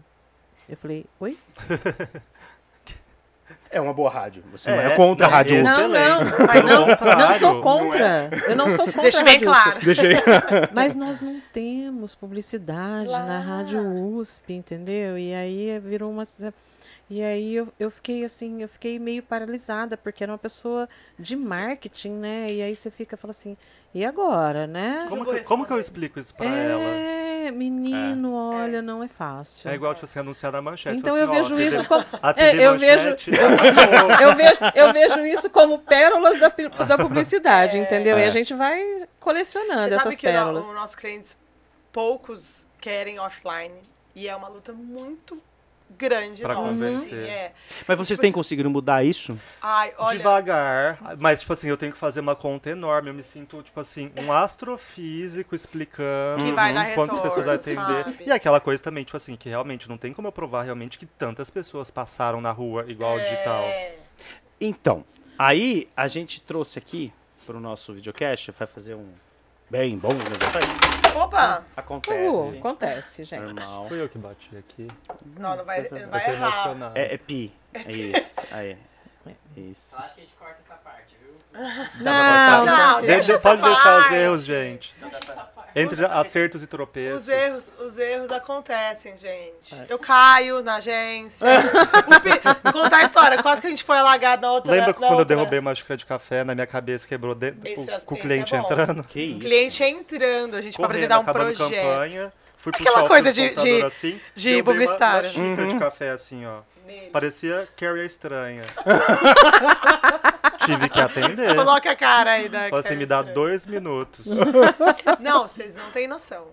Eu 0.69 0.77
falei, 0.77 1.05
oi? 1.19 1.37
é 3.71 3.81
uma 3.81 3.93
boa 3.93 4.11
rádio. 4.11 4.43
Você 4.53 4.71
É, 4.71 4.77
não 4.77 4.83
é 4.93 4.97
contra 4.97 5.27
a 5.27 5.31
rádio. 5.31 5.55
esse- 5.57 5.63
Não, 5.65 5.89
não, 5.89 6.25
não, 6.25 7.17
não 7.19 7.39
sou 7.39 7.55
não 7.55 7.61
contra. 7.61 8.31
Eu 8.47 8.57
não 8.57 8.71
sou 8.71 8.85
contra 8.87 9.03
Deixa 9.03 9.21
a 9.21 9.25
bem 9.25 9.35
Rádio 9.35 9.51
USP. 9.51 9.63
claro. 9.63 9.85
Deixa 9.85 10.03
aí. 10.07 10.15
Mas 10.73 10.95
nós 10.95 11.21
não 11.21 11.41
temos 11.53 12.15
publicidade 12.15 13.09
Lá. 13.09 13.25
na 13.25 13.41
Rádio 13.41 13.81
USP, 13.83 14.53
entendeu? 14.55 15.19
E 15.19 15.35
aí 15.35 15.79
virou 15.81 16.11
uma. 16.11 16.25
E 17.15 17.23
aí 17.23 17.57
eu, 17.57 17.69
eu 17.79 17.91
fiquei 17.91 18.25
assim, 18.25 18.63
eu 18.63 18.69
fiquei 18.71 18.99
meio 18.99 19.23
paralisada, 19.23 19.99
porque 19.99 20.25
era 20.25 20.33
uma 20.33 20.39
pessoa 20.39 20.89
de 21.19 21.37
marketing, 21.37 22.13
né? 22.13 22.51
E 22.51 22.63
aí 22.63 22.75
você 22.75 22.91
fica 22.91 23.19
fala 23.19 23.33
assim, 23.33 23.55
e 23.95 24.03
agora, 24.03 24.67
né? 24.67 25.05
Como 25.11 25.23
que, 25.27 25.41
como 25.45 25.67
que 25.67 25.73
eu 25.75 25.79
explico 25.79 26.19
isso 26.19 26.35
pra 26.35 26.47
ela? 26.47 26.83
É, 26.83 27.51
menino, 27.51 28.33
olha, 28.35 28.81
não 28.81 29.05
é 29.05 29.09
fácil. 29.09 29.69
É 29.71 29.75
igual, 29.75 29.93
tipo 29.93 30.07
assim, 30.07 30.21
anunciar 30.21 30.51
na 30.53 30.63
manchete. 30.63 30.97
Então 31.01 31.13
assim, 31.13 31.23
eu 31.23 31.29
ó, 31.29 31.33
vejo 31.35 31.55
TV 31.55 31.67
isso 31.69 31.85
como. 31.85 32.03
É, 32.35 32.67
eu 32.67 32.79
vejo- 32.79 33.17
Eu 34.23 34.35
vejo, 34.35 34.59
eu 34.75 34.93
vejo 34.95 35.27
isso 35.27 35.51
como 35.51 35.81
pérolas 35.81 36.41
da, 36.41 36.49
da 36.87 36.97
publicidade, 36.97 37.77
entendeu? 37.77 38.19
E 38.19 38.23
É. 38.23 38.27
a 38.27 38.31
gente 38.31 38.55
vai 38.55 39.07
colecionando 39.21 39.91
Você 39.91 39.97
essas 39.97 40.19
pérolas. 40.19 40.67
os 40.67 40.73
nossos 40.73 40.97
clientes, 40.97 41.37
poucos 41.93 42.65
querem 42.81 43.19
offline. 43.21 43.75
E 44.15 44.27
é 44.29 44.35
uma 44.35 44.49
luta 44.49 44.73
muito 44.73 45.39
grande 45.97 46.43
Pra 46.43 46.55
nossa. 46.55 46.69
convencer. 46.71 47.19
assim, 47.25 47.31
é. 47.31 47.53
Mas 47.87 47.97
vocês 47.99 48.09
Tipo 48.17 48.21
têm 48.23 48.29
assim- 48.29 48.33
conseguido 48.35 48.71
mudar 48.71 49.05
isso? 49.05 49.39
Ai, 49.61 49.93
olha, 49.99 50.17
Devagar, 50.19 50.99
mas 51.19 51.41
tipo 51.41 51.53
assim, 51.53 51.69
eu 51.69 51.77
tenho 51.77 51.93
que 51.93 51.99
fazer 51.99 52.21
uma 52.21 52.35
conta 52.37 52.71
enorme. 52.71 53.11
Eu 53.11 53.15
me 53.15 53.23
sinto, 53.23 53.63
tipo 53.63 53.79
assim, 53.81 54.11
um 54.17 54.33
astrofísico 54.33 55.55
explicando 55.55 56.45
Que 56.45 56.53
vai 56.53 56.73
dar 56.73 56.95
quantas 56.95 57.19
pessoas 57.21 57.45
vai 57.47 57.57
atender. 57.57 58.05
sabe? 58.05 58.25
E 58.27 58.31
aquela 58.33 58.61
coisa 58.61 58.83
também, 58.83 59.05
tipo 59.05 59.17
assim, 59.17 59.37
que 59.37 59.49
realmente 59.49 59.89
não 59.89 59.97
tem 59.99 60.13
como 60.13 60.29
eu 60.29 60.33
provar 60.33 60.63
realmente 60.63 60.99
que 60.99 61.07
tantas 61.07 61.51
pessoas 61.51 61.91
passaram 61.91 62.41
na 62.41 62.51
rua 62.53 62.85
igual 62.89 63.17
o 63.17 63.21
digital. 63.21 63.63
é, 63.65 63.97
Então, 64.61 65.05
aí 65.39 65.89
a 65.97 66.07
gente 66.09 66.41
trouxe 66.41 66.79
aqui 66.79 67.13
pro 67.45 67.59
nosso 67.59 67.93
videocast, 67.93 68.51
vai 68.57 68.67
fazer 68.69 68.95
um 68.95 69.09
bem 69.73 69.97
bom, 69.99 70.11
mas 70.13 71.15
Opa! 71.17 71.65
acontece. 71.75 72.29
Uh, 72.29 72.59
acontece, 72.59 73.25
gente. 73.25 73.41
Normal. 73.41 73.89
Fui 73.89 74.01
eu 74.03 74.09
que 74.09 74.19
bati 74.19 74.55
aqui. 74.57 74.87
Não, 75.39 75.57
não 75.57 75.65
vai, 75.65 75.89
não 75.89 76.09
vai 76.11 76.31
errar. 76.31 76.47
emocionado. 76.49 76.99
É, 76.99 77.15
é 77.15 77.17
pi. 77.19 77.53
É 77.73 77.91
isso. 77.91 78.31
Aí. 78.51 78.77
Isso. 79.57 79.87
Eu 79.93 79.99
acho 80.01 80.15
que 80.17 80.21
a 80.21 80.25
gente 80.25 80.35
corta 80.35 80.57
essa 80.59 80.75
parte, 80.75 81.15
viu? 81.23 81.33
Não, 82.01 82.67
Não, 82.67 82.67
não, 82.67 83.01
De- 83.03 83.07
deixa 83.07 83.35
essa 83.35 83.43
pode 83.43 83.63
deixar 83.63 84.01
os 84.01 84.11
erros, 84.11 84.45
gente. 84.45 84.97
Deixa 84.99 85.19
essa 85.19 85.43
parte. 85.45 85.62
Entre 85.75 86.05
acertos 86.05 86.63
e 86.63 86.67
tropeços. 86.67 87.23
Os 87.23 87.29
erros, 87.29 87.73
os 87.81 87.99
erros 87.99 88.31
acontecem, 88.31 89.17
gente. 89.17 89.75
É. 89.75 89.87
Eu 89.89 89.99
caio 89.99 90.63
na 90.63 90.77
agência. 90.77 91.47
O 92.07 92.21
pi- 92.21 92.73
Contar 92.73 92.97
a 92.99 93.03
história, 93.05 93.43
quase 93.43 93.61
que 93.61 93.67
a 93.67 93.71
gente 93.71 93.85
foi 93.85 93.97
alagado 93.97 94.43
na 94.43 94.53
outra. 94.53 94.71
Lembra 94.71 94.89
na 94.89 94.95
quando 94.95 95.13
eu 95.13 95.19
outra. 95.19 95.25
derrubei 95.37 95.59
uma 95.59 95.75
xícara 95.75 95.97
de 95.97 96.05
café 96.07 96.45
na 96.45 96.55
minha 96.55 96.67
cabeça, 96.67 97.07
quebrou 97.09 97.35
dentro, 97.35 97.61
Esse- 97.67 97.75
com, 97.77 97.85
com 97.87 98.15
o 98.15 98.19
esse 98.19 98.23
cliente 98.27 98.55
é 98.55 98.59
entrando? 98.59 99.03
Que 99.05 99.19
O 99.19 99.23
isso. 99.23 99.39
cliente 99.41 99.83
entrando, 99.85 100.57
a 100.57 100.61
gente 100.63 100.77
pra 100.77 100.87
apresentar 100.87 101.19
um 101.21 101.25
projeto. 101.25 101.71
campanha. 101.71 102.33
Fui 102.57 102.73
Aquela 102.75 103.09
coisa 103.09 103.33
de- 103.33 103.55
de- 103.57 103.83
assim, 103.83 104.21
de 104.35 104.51
derrubei 104.51 104.61
uma- 104.61 104.65
publicitário. 104.65 105.31
Uma, 105.31 105.49
xícara 105.51 105.63
Uhum. 105.69 105.75
de 105.75 105.79
café 105.79 106.11
assim, 106.11 106.47
ó. 106.47 106.61
Nele. 106.87 107.11
Parecia 107.13 107.69
Carrie 107.77 108.03
a 108.03 108.05
estranha. 108.05 108.63
Tive 110.65 110.89
que 110.89 111.01
atender. 111.01 111.55
Coloca 111.55 111.91
a 111.91 111.97
cara 111.97 112.33
aí 112.33 112.49
da. 112.49 112.69
Falei 112.69 112.79
assim, 112.87 112.97
me 112.97 113.07
dá 113.07 113.23
dois 113.23 113.67
minutos. 113.67 114.27
Não, 115.21 115.43
vocês 115.49 115.75
não 115.75 115.91
têm 115.91 116.07
noção. 116.07 116.47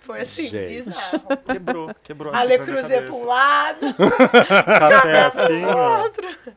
Foi 0.00 0.20
assim, 0.20 0.46
Gente. 0.46 0.84
bizarro. 0.84 1.36
Quebrou, 1.50 1.94
quebrou 2.04 2.32
a 2.32 2.38
A 2.38 2.44
Le 2.44 2.52
xícara 2.52 2.70
na 2.72 2.78
Cruzeiro 2.78 3.06
pra 3.06 3.14
um 3.16 3.24
lado, 3.24 3.80
Café 4.78 5.22
assim, 5.24 5.64
ó. 5.64 6.10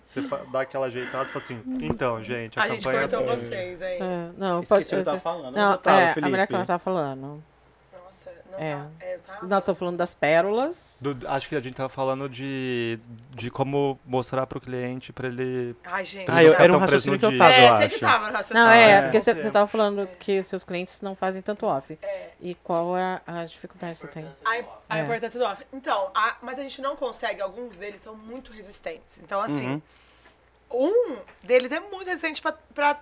Você 0.03 0.21
dá 0.51 0.61
aquela 0.61 0.85
ajeitada 0.85 1.23
e 1.23 1.27
fala 1.29 1.43
assim, 1.43 1.63
então, 1.81 2.21
gente, 2.23 2.59
a, 2.59 2.63
a 2.63 2.67
gente 2.67 2.83
campanha 2.83 3.05
é 3.05 3.07
cortou 3.07 3.33
assim. 3.33 3.47
vocês, 3.47 3.81
hein? 3.81 3.97
É, 3.99 4.29
não, 4.37 4.63
pode 4.63 4.83
Esqueci 4.83 4.93
o 4.93 4.97
que 4.97 5.01
eu 5.01 5.05
tava 5.05 5.19
falando. 5.19 5.55
Não, 5.55 5.71
eu 5.71 5.77
tava, 5.79 5.99
é, 5.99 6.09
a 6.11 6.13
Felipe? 6.13 6.29
mulher 6.29 6.47
que 6.47 6.53
ela 6.53 6.65
tava 6.65 6.79
falando. 6.79 7.43
Não 8.59 8.65
É. 8.65 8.75
tá. 8.75 8.89
É, 9.05 9.17
tá. 9.17 9.39
Nós 9.43 9.63
estamos 9.63 9.79
falando 9.79 9.97
das 9.97 10.13
pérolas. 10.13 10.99
Do- 11.01 11.27
acho 11.27 11.47
que 11.47 11.55
a 11.55 11.59
gente 11.61 11.75
tava 11.75 11.87
falando 11.89 12.27
de, 12.27 12.99
de 13.31 13.49
como 13.49 13.97
mostrar 14.05 14.45
pro 14.47 14.59
cliente 14.59 15.13
pra 15.13 15.27
ele. 15.29 15.75
Ai, 15.85 16.03
gente. 16.03 16.29
Ah, 16.29 16.43
eu, 16.43 16.53
era 16.53 16.75
um 16.75 16.77
raciocínio 16.77 17.17
que 17.17 17.25
eu 17.25 17.29
dia. 17.29 17.37
tava, 17.39 17.51
eu 17.53 17.57
É, 17.57 17.67
você 17.77 17.83
acho. 17.85 17.95
que 17.95 18.01
tava 18.01 18.27
no 18.27 18.33
raciocínio. 18.33 18.63
Não, 18.63 18.71
é, 18.71 18.91
é. 18.91 19.01
porque 19.03 19.19
você, 19.19 19.31
Ok. 19.31 19.43
você 19.43 19.51
tava 19.51 19.67
falando 19.67 20.07
que 20.19 20.43
seus 20.43 20.63
clientes 20.63 20.99
não 21.01 21.15
fazem 21.15 21.41
tanto 21.41 21.65
off. 21.65 21.97
É. 22.01 22.31
E 22.41 22.55
qual 22.55 22.97
é 22.97 23.21
a 23.25 23.45
dificuldade 23.45 23.93
que 23.95 24.01
você 24.01 24.07
tem? 24.07 24.25
A, 24.45 24.93
a 24.95 24.99
É. 24.99 25.03
importância 25.03 25.39
do 25.39 25.45
off. 25.45 25.65
Então, 25.71 26.11
a- 26.13 26.35
mas 26.41 26.59
a 26.59 26.63
gente 26.63 26.81
não 26.81 26.95
consegue, 26.95 27.41
alguns 27.41 27.77
deles 27.77 28.01
são 28.01 28.15
muito 28.15 28.51
resistentes. 28.51 29.17
Então, 29.23 29.39
assim, 29.41 29.81
Uhum. 30.69 30.91
um 31.13 31.17
deles 31.43 31.71
é 31.71 31.79
muito 31.79 32.05
resistente 32.07 32.41
pra, 32.41 32.51
pra 32.73 32.99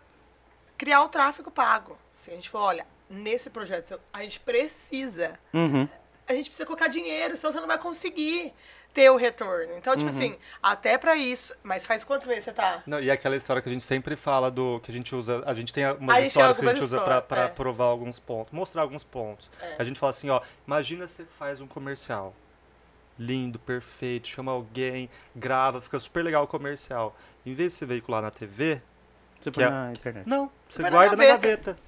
criar 0.78 1.02
o 1.04 1.10
tráfego 1.10 1.50
pago. 1.52 1.98
Assim, 2.14 2.32
a 2.32 2.36
gente 2.36 2.50
falou, 2.50 2.68
olha, 2.68 2.86
nesse 3.10 3.50
projeto 3.50 4.00
a 4.14 4.22
gente 4.24 4.40
precisa, 4.40 5.40
Uhum. 5.54 5.88
a 6.28 6.34
gente 6.34 6.50
precisa 6.50 6.66
colocar 6.66 6.88
dinheiro, 6.88 7.36
senão 7.38 7.54
você 7.54 7.60
não 7.60 7.68
vai 7.68 7.78
conseguir 7.78 8.54
ter 8.94 9.10
o 9.12 9.16
retorno. 9.16 9.74
Então, 9.78 9.94
tipo 9.96 10.10
Uhum. 10.10 10.18
assim, 10.18 10.38
até 10.62 10.98
pra 10.98 11.16
isso, 11.16 11.56
mas 11.62 11.86
faz 11.86 12.04
quantos 12.04 12.26
meses 12.28 12.46
você 12.46 12.52
tá? 12.54 12.82
Não, 12.88 13.00
e 13.00 13.10
é 13.10 13.14
aquela 13.14 13.36
história 13.36 13.62
que 13.62 13.70
a 13.70 13.72
gente 13.72 13.86
sempre 13.86 14.16
fala 14.16 14.50
do 14.50 14.80
que 14.80 14.90
a 14.90 14.94
gente 14.94 15.14
usa. 15.16 15.44
A 15.46 15.54
gente 15.54 15.72
tem 15.72 15.86
umas 15.86 15.96
A 15.96 15.96
gente 16.00 16.06
tem 16.20 16.28
histórias 16.28 16.58
que 16.58 16.66
a 16.66 16.74
gente 16.74 16.84
usa 16.84 17.00
pra 17.22 17.44
é. 17.44 17.48
provar 17.48 17.86
alguns 17.86 18.20
pontos, 18.20 18.52
mostrar 18.52 18.82
alguns 18.82 19.04
pontos. 19.04 19.52
É. 19.62 19.76
A 19.78 19.84
gente 19.84 20.00
fala 20.00 20.10
assim, 20.10 20.30
ó, 20.30 20.42
imagina 20.66 21.06
você 21.08 21.24
faz 21.38 21.62
um 21.62 21.68
comercial. 21.68 22.34
Lindo, 23.20 23.58
perfeito, 23.58 24.28
chama 24.28 24.52
alguém, 24.52 25.10
grava, 25.36 25.82
fica 25.82 26.00
super 26.00 26.24
legal 26.24 26.44
o 26.44 26.48
comercial. 26.48 27.16
Em 27.46 27.54
vez 27.54 27.74
de 27.74 27.80
você 27.80 27.86
veicular 27.86 28.22
na 28.22 28.30
TV, 28.30 28.80
Você 29.40 29.50
põe 29.52 29.64
é- 29.64 29.70
na 29.70 29.92
internet. 29.92 30.28
não, 30.28 30.52
você 30.70 30.82
na 30.84 30.90
guarda 30.90 31.16
na 31.16 31.26
gaveta. 31.26 31.72
gaveta. 31.74 31.87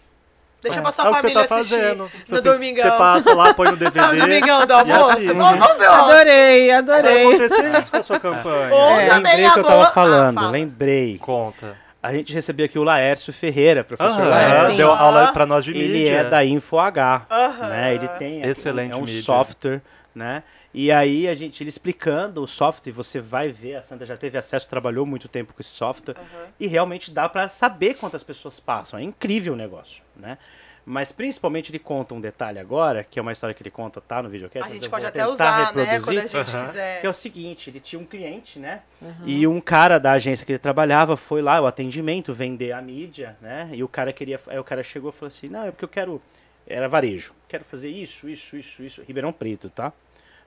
Deixa 0.61 0.79
É, 0.79 0.81
pra 0.81 0.91
sua 0.91 1.05
é 1.05 1.09
o 1.09 1.11
que 1.15 1.15
você 1.15 1.21
família 1.21 1.47
tá 1.47 1.55
assistir 1.55 1.75
fazendo. 1.79 2.09
Tipo 2.09 2.31
no 2.31 2.37
assim, 2.37 2.49
domingão. 2.49 2.83
Você 2.91 2.97
passa 2.97 3.33
lá, 3.33 3.53
põe 3.53 3.71
no 3.71 3.77
DVD. 3.77 3.99
Sabe, 3.99 4.13
no 4.15 4.21
domingão 4.21 4.65
do 4.65 4.73
almoço? 4.73 5.09
assiste. 5.11 5.33
Vamos, 5.33 5.59
vamos 5.59 5.77
ver 5.77 5.87
o 5.89 5.91
Adorei, 5.93 6.67
Vai 6.67 6.77
adorei. 6.77 7.27
acontecer 7.27 7.79
isso 7.81 7.91
com 7.91 7.97
a 7.97 8.03
sua 8.03 8.19
campanha. 8.19 8.73
Ou 8.75 8.99
É, 8.99 9.13
lembrei 9.13 9.47
o 9.47 9.53
que 9.53 9.59
eu 9.59 9.63
tava 9.63 9.75
boa- 9.77 9.91
falando, 9.91 10.37
Ah, 10.37 10.41
fala. 10.41 10.51
lembrei. 10.51 11.17
Conta. 11.17 11.77
A 12.01 12.13
gente 12.13 12.33
recebeu 12.33 12.65
aqui 12.65 12.79
o 12.79 12.83
Laércio 12.83 13.31
Ferreira, 13.33 13.83
professor 13.83 14.21
Aham, 14.21 14.29
Laércio. 14.29 14.69
sim. 14.71 14.77
deu 14.77 14.91
aula 14.91 15.31
pra 15.33 15.45
nós 15.45 15.63
de 15.65 15.73
mídia. 15.73 15.85
Ele 15.85 16.09
é 16.09 16.23
da 16.23 16.43
InfoH, 16.45 17.25
Aham. 17.29 17.67
né? 17.67 17.95
Ele 17.95 18.07
tem 18.19 18.41
Excelente 18.41 18.93
é 18.93 18.95
um 18.95 19.01
mídia. 19.01 19.21
software, 19.21 19.81
né? 20.15 20.43
E 20.73 20.91
aí 20.91 21.27
a 21.27 21.33
gente 21.33 21.63
ele 21.63 21.69
explicando 21.69 22.43
o 22.43 22.47
software, 22.47 22.91
você 22.91 23.19
vai 23.19 23.51
ver, 23.51 23.75
a 23.75 23.81
Sandra 23.81 24.05
já 24.05 24.15
teve 24.15 24.37
acesso, 24.37 24.67
trabalhou 24.67 25.05
muito 25.05 25.27
tempo 25.27 25.53
com 25.53 25.61
esse 25.61 25.75
software 25.75 26.15
Aham. 26.15 26.47
e 26.59 26.67
realmente 26.67 27.11
dá 27.11 27.27
pra 27.27 27.49
saber 27.49 27.95
quantas 27.95 28.21
pessoas 28.21 28.59
passam. 28.59 28.99
É 28.99 29.03
incrível 29.03 29.53
o 29.53 29.55
negócio, 29.55 30.03
né? 30.15 30.37
Mas 30.85 31.11
principalmente 31.11 31.69
ele 31.69 31.77
conta 31.77 32.15
um 32.15 32.21
detalhe 32.21 32.57
agora, 32.57 33.03
que 33.03 33.19
é 33.19 33.21
uma 33.21 33.31
história 33.31 33.53
que 33.53 33.61
ele 33.61 33.69
conta, 33.69 34.01
tá 34.01 34.23
no 34.23 34.29
videocast. 34.29 34.71
A 34.71 34.73
gente 34.73 34.89
pode 34.89 35.05
até 35.05 35.27
usar, 35.27 35.73
né? 35.75 35.99
Quando 35.99 36.17
a 36.17 36.21
gente 36.21 36.35
Aham. 36.35 36.65
quiser. 36.65 37.01
Que 37.01 37.07
é 37.07 37.09
o 37.09 37.13
seguinte, 37.13 37.69
ele 37.69 37.79
tinha 37.79 37.99
um 37.99 38.05
cliente, 38.05 38.57
né? 38.57 38.81
E 39.23 39.45
um 39.45 39.61
cara 39.61 39.99
da 39.99 40.13
agência 40.13 40.45
que 40.45 40.51
ele 40.51 40.59
trabalhava 40.59 41.15
foi 41.15 41.41
lá, 41.41 41.61
o 41.61 41.67
atendimento, 41.67 42.33
vender 42.33 42.71
a 42.71 42.81
mídia, 42.81 43.37
né? 43.41 43.69
E 43.71 43.83
o 43.83 43.87
cara 43.87 44.11
queria. 44.11 44.39
Aí 44.47 44.57
o 44.57 44.63
cara 44.63 44.83
chegou 44.83 45.11
e 45.11 45.13
falou 45.13 45.27
assim, 45.27 45.47
não, 45.47 45.65
é 45.65 45.71
porque 45.71 45.85
eu 45.85 45.89
quero. 45.89 46.21
Era 46.65 46.87
varejo. 46.87 47.33
Quero 47.47 47.63
fazer 47.63 47.89
isso, 47.89 48.29
isso, 48.29 48.55
isso, 48.55 48.83
isso. 48.83 49.03
Ribeirão 49.03 49.31
Preto, 49.31 49.69
tá? 49.69 49.91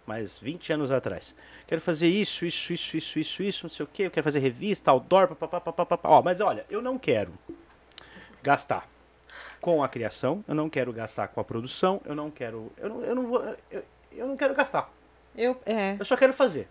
Mas 0.07 0.39
20 0.39 0.73
anos 0.73 0.91
atrás. 0.91 1.35
Quero 1.67 1.81
fazer 1.81 2.09
isso, 2.09 2.45
isso, 2.45 2.73
isso, 2.73 2.97
isso, 2.97 3.19
isso, 3.19 3.43
isso, 3.43 3.65
não 3.65 3.71
sei 3.71 3.85
o 3.85 3.87
quê. 3.87 4.05
Eu 4.05 4.11
quero 4.11 4.25
fazer 4.25 4.41
revista, 4.41 4.91
outdoor, 4.91 5.29
papapá, 5.29 5.73
papapá. 5.73 6.09
Ó, 6.09 6.23
mas 6.23 6.41
olha, 6.41 6.67
eu 6.69 6.83
não 6.83 6.99
quero 6.99 7.33
gastar 8.43 8.89
com 9.61 9.83
a 9.83 9.89
criação, 9.89 10.45
eu 10.49 10.55
não 10.55 10.69
quero 10.69 10.93
gastar 10.93 11.29
com 11.29 11.41
a 11.41 11.45
produção, 11.45 12.01
eu 12.05 12.15
não 12.17 12.31
quero. 12.31 12.73
Eu 12.77 12.89
não, 12.89 13.05
eu 13.05 13.15
não 13.15 13.27
vou. 13.29 13.57
Eu, 13.71 13.85
eu 14.11 14.27
não 14.27 14.37
quero 14.37 14.55
gastar. 14.55 14.91
Eu, 15.37 15.61
é. 15.65 15.97
Eu 15.99 16.05
só 16.05 16.17
quero 16.17 16.33
fazer. 16.33 16.69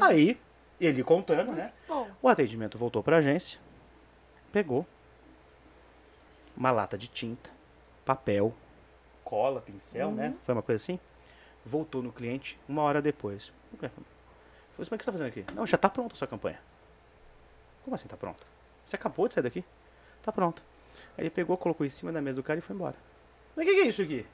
Aí, 0.00 0.38
ele 0.80 1.04
contando, 1.04 1.52
né? 1.52 1.72
Bom, 1.86 2.08
O 2.22 2.28
atendimento 2.28 2.78
voltou 2.78 3.02
para 3.02 3.16
a 3.16 3.18
agência, 3.18 3.58
pegou 4.50 4.86
uma 6.56 6.70
lata 6.70 6.96
de 6.96 7.08
tinta, 7.08 7.50
papel, 8.04 8.54
cola, 9.22 9.60
pincel, 9.60 10.10
né? 10.10 10.34
Foi 10.44 10.54
uma 10.54 10.62
coisa 10.62 10.82
assim. 10.82 10.98
Voltou 11.64 12.02
no 12.02 12.12
cliente 12.12 12.58
uma 12.68 12.82
hora 12.82 13.00
depois. 13.00 13.52
Falei, 13.78 13.92
mas 14.78 14.78
o 14.78 14.84
que 14.84 14.88
você 14.88 14.94
está 14.94 15.12
fazendo 15.12 15.28
aqui? 15.28 15.44
Não, 15.54 15.66
já 15.66 15.76
está 15.76 15.88
pronta 15.88 16.14
a 16.14 16.18
sua 16.18 16.26
campanha. 16.26 16.60
Como 17.84 17.94
assim 17.94 18.06
está 18.06 18.16
pronta? 18.16 18.44
Você 18.86 18.96
acabou 18.96 19.28
de 19.28 19.34
sair 19.34 19.42
daqui? 19.42 19.64
Tá 20.22 20.32
pronta. 20.32 20.62
Aí 21.16 21.24
ele 21.24 21.30
pegou, 21.30 21.56
colocou 21.56 21.86
em 21.86 21.90
cima 21.90 22.12
da 22.12 22.20
mesa 22.20 22.36
do 22.36 22.42
cara 22.42 22.58
e 22.58 22.62
foi 22.62 22.74
embora. 22.74 22.96
Mas 23.54 23.66
o 23.66 23.68
que, 23.68 23.74
que 23.74 23.80
é 23.82 23.86
isso 23.86 24.02
aqui? 24.02 24.26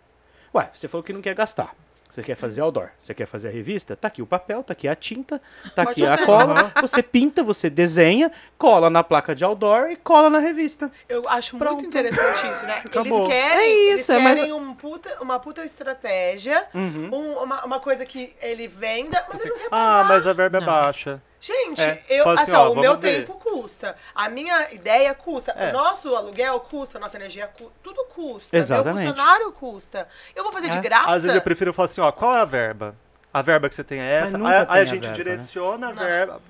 Ué, 0.54 0.70
você 0.72 0.88
falou 0.88 1.04
que 1.04 1.12
não 1.12 1.20
quer 1.20 1.34
gastar. 1.34 1.74
Você 2.08 2.22
quer 2.22 2.36
fazer 2.36 2.62
outdoor, 2.62 2.88
você 2.98 3.12
quer 3.12 3.26
fazer 3.26 3.48
a 3.48 3.50
revista? 3.50 3.94
Tá 3.94 4.08
aqui 4.08 4.22
o 4.22 4.26
papel, 4.26 4.62
tá 4.62 4.72
aqui 4.72 4.88
a 4.88 4.94
tinta, 4.96 5.40
tá 5.74 5.84
Pode 5.84 6.02
aqui 6.04 6.06
a 6.22 6.24
cola. 6.24 6.72
Você 6.80 7.02
pinta, 7.02 7.42
você 7.42 7.68
desenha, 7.68 8.32
cola 8.56 8.88
na 8.88 9.04
placa 9.04 9.34
de 9.34 9.44
outdoor 9.44 9.90
e 9.90 9.96
cola 9.96 10.30
na 10.30 10.38
revista. 10.38 10.90
eu 11.08 11.28
acho 11.28 11.56
Pronto. 11.58 11.74
muito 11.74 11.86
interessante 11.88 12.46
isso, 12.50 12.64
né? 12.66 12.82
Acabou. 12.84 13.18
Eles 13.18 13.28
querem, 13.28 13.60
É 13.90 13.94
isso, 13.94 14.10
é 14.10 14.14
eles 14.14 14.24
mais- 14.24 14.38
querem 14.40 14.52
um 14.54 14.74
puta, 14.74 15.18
uma 15.20 15.38
puta 15.38 15.62
estratégia, 15.64 16.66
Uhum. 16.74 17.10
um- 17.12 17.42
uma, 17.42 17.64
uma 17.64 17.80
coisa 17.80 18.06
que 18.06 18.34
ele 18.40 18.66
venda, 18.66 19.24
mas 19.28 19.40
ele 19.42 19.50
não 19.50 19.58
quer 19.58 19.68
Ah, 19.70 20.04
mas 20.08 20.26
a 20.26 20.32
verba 20.32 20.56
é 20.56 20.60
Não. 20.60 20.66
baixa. 20.66 21.22
Gente, 21.40 21.80
É, 21.80 22.02
eu, 22.08 22.28
assim, 22.30 22.42
assim, 22.42 22.52
ó, 22.52 22.72
o 22.72 22.76
meu 22.76 22.96
ver. 22.98 23.20
tempo 23.26 23.34
custa. 23.38 23.96
A 24.14 24.28
minha 24.28 24.72
ideia 24.72 25.14
custa. 25.14 25.52
É. 25.52 25.70
O 25.70 25.72
nosso 25.72 26.14
aluguel 26.16 26.58
custa, 26.60 26.98
a 26.98 27.00
nossa 27.00 27.16
energia 27.16 27.46
custa. 27.46 27.72
Tudo 27.82 28.04
custa. 28.06 28.56
Exatamente. 28.56 29.04
Meu 29.04 29.08
funcionário 29.14 29.52
custa. 29.52 30.08
Eu 30.34 30.42
vou 30.42 30.52
fazer 30.52 30.68
É. 30.68 30.70
de 30.70 30.80
graça? 30.80 31.10
Às 31.10 31.22
vezes 31.22 31.36
eu 31.36 31.42
prefiro 31.42 31.72
falar 31.72 31.84
assim, 31.86 32.00
ó, 32.00 32.10
qual 32.10 32.34
é 32.34 32.40
a 32.40 32.44
verba? 32.44 32.94
A 33.32 33.40
verba 33.42 33.68
que 33.68 33.74
você 33.74 33.84
tem 33.84 34.00
é 34.00 34.14
essa. 34.20 34.36
Aí, 34.36 34.42
a 34.44 34.62
a 34.72 34.84
gente 34.84 35.00
verba, 35.02 35.06
né? 35.08 35.12
direciona 35.14 35.88
a 35.88 35.94
Não. 35.94 36.02
verba 36.02 36.40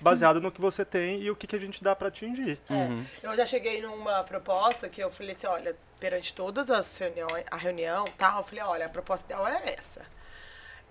baseado 0.00 0.40
no 0.40 0.50
que 0.52 0.60
você 0.60 0.84
tem 0.84 1.20
e 1.22 1.30
o 1.30 1.36
que, 1.36 1.46
que 1.46 1.56
a 1.56 1.58
gente 1.58 1.82
dá 1.82 1.94
pra 1.96 2.08
atingir. 2.08 2.58
Uhum. 2.68 3.04
É, 3.22 3.26
eu 3.26 3.36
já 3.36 3.46
cheguei 3.46 3.80
numa 3.80 4.22
proposta 4.24 4.88
que 4.88 5.00
eu 5.02 5.10
falei 5.10 5.32
assim, 5.32 5.46
olha, 5.46 5.74
perante 5.98 6.34
todas 6.34 6.70
as 6.70 6.96
reuniões, 6.96 7.44
a 7.50 7.56
reunião 7.56 8.04
tal, 8.18 8.38
eu 8.38 8.44
falei, 8.44 8.62
olha, 8.64 8.86
a 8.86 8.88
proposta 8.88 9.24
ideal 9.26 9.46
é 9.48 9.74
essa. 9.78 10.02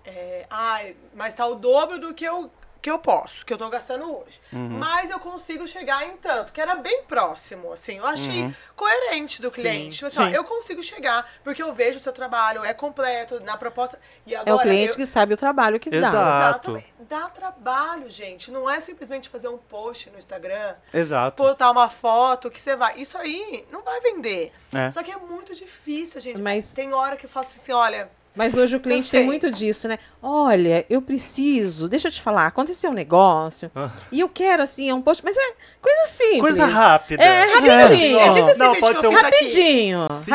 É, 0.04 0.46
ai, 0.48 0.96
mas 1.14 1.34
tá 1.34 1.46
o 1.46 1.54
dobro 1.56 1.98
do 1.98 2.14
que 2.14 2.24
eu, 2.24 2.50
que 2.82 2.90
eu 2.90 2.98
posso, 2.98 3.44
que 3.44 3.52
eu 3.52 3.58
tô 3.58 3.68
gastando 3.68 4.04
hoje. 4.16 4.40
Uhum. 4.52 4.68
Mas 4.78 5.10
eu 5.10 5.18
consigo 5.18 5.66
chegar 5.66 6.06
em 6.06 6.16
tanto, 6.16 6.52
que 6.52 6.60
era 6.60 6.76
bem 6.76 7.02
próximo, 7.04 7.72
assim. 7.72 7.98
Eu 7.98 8.06
achei 8.06 8.54
coerente 8.76 9.42
do 9.42 9.50
cliente. 9.50 9.96
Tipo 9.96 10.06
assim, 10.06 10.20
ó, 10.20 10.28
eu 10.28 10.44
consigo 10.44 10.82
chegar, 10.82 11.28
porque 11.42 11.62
eu 11.62 11.72
vejo 11.72 11.98
o 11.98 12.02
seu 12.02 12.12
trabalho, 12.12 12.64
é 12.64 12.72
completo, 12.72 13.42
na 13.44 13.56
proposta. 13.56 13.98
E 14.26 14.34
É 14.34 14.38
agora, 14.38 14.56
o 14.56 14.60
cliente 14.60 14.90
eu- 14.90 14.96
que 14.96 15.06
sabe 15.06 15.34
o 15.34 15.36
trabalho 15.36 15.80
que 15.80 15.90
dá. 15.90 15.96
Exato. 15.96 16.70
Exatamente. 16.70 16.94
Dá 17.08 17.28
trabalho, 17.28 18.08
gente. 18.10 18.50
Não 18.50 18.68
é 18.68 18.80
simplesmente 18.80 19.28
fazer 19.28 19.48
um 19.48 19.58
post 19.58 20.10
no 20.10 20.18
Instagram 20.18 20.74
Exato. 20.92 21.42
botar 21.42 21.70
uma 21.70 21.88
foto 21.90 22.50
que 22.50 22.60
você 22.60 22.76
vai. 22.76 22.98
Isso 23.00 23.16
aí 23.18 23.66
não 23.70 23.82
vai 23.82 24.00
vender. 24.00 24.52
É. 24.72 24.90
Só 24.90 25.02
que 25.02 25.10
é 25.10 25.16
muito 25.16 25.54
difícil, 25.54 26.20
gente. 26.20 26.40
Mas- 26.40 26.72
Tem 26.74 26.92
hora 26.92 27.16
que 27.16 27.26
eu 27.26 27.30
faço 27.30 27.56
assim, 27.58 27.72
olha, 27.72 28.08
Mas 28.36 28.56
hoje 28.56 28.76
o 28.76 28.80
cliente 28.80 29.10
tem 29.10 29.24
muito 29.24 29.50
disso, 29.50 29.88
né? 29.88 29.98
Olha, 30.22 30.84
eu 30.90 31.00
preciso, 31.00 31.88
deixa 31.88 32.08
eu 32.08 32.12
te 32.12 32.20
falar, 32.20 32.46
aconteceu 32.46 32.90
um 32.90 32.94
negócio 32.94 33.70
Ah. 33.74 33.90
e 34.12 34.20
eu 34.20 34.28
quero, 34.28 34.62
assim, 34.62 34.88
é 34.90 34.94
um 34.94 35.00
post, 35.00 35.24
mas 35.24 35.36
é 35.36 35.54
coisa 35.80 36.06
simples. 36.06 36.40
Coisa 36.40 36.66
rápida. 36.66 37.22
É, 37.24 37.44
rapidinho. 37.54 38.18
É 38.18 38.30
tipo 38.32 38.48
esse 38.50 38.58
Não, 38.58 38.74
pode 38.76 39.00
ser 39.00 39.08
um 39.08 39.12
fiz 39.12 39.22
aqui. 39.24 39.44
Rapidinho, 39.44 39.98
rapidinho. 40.00 40.26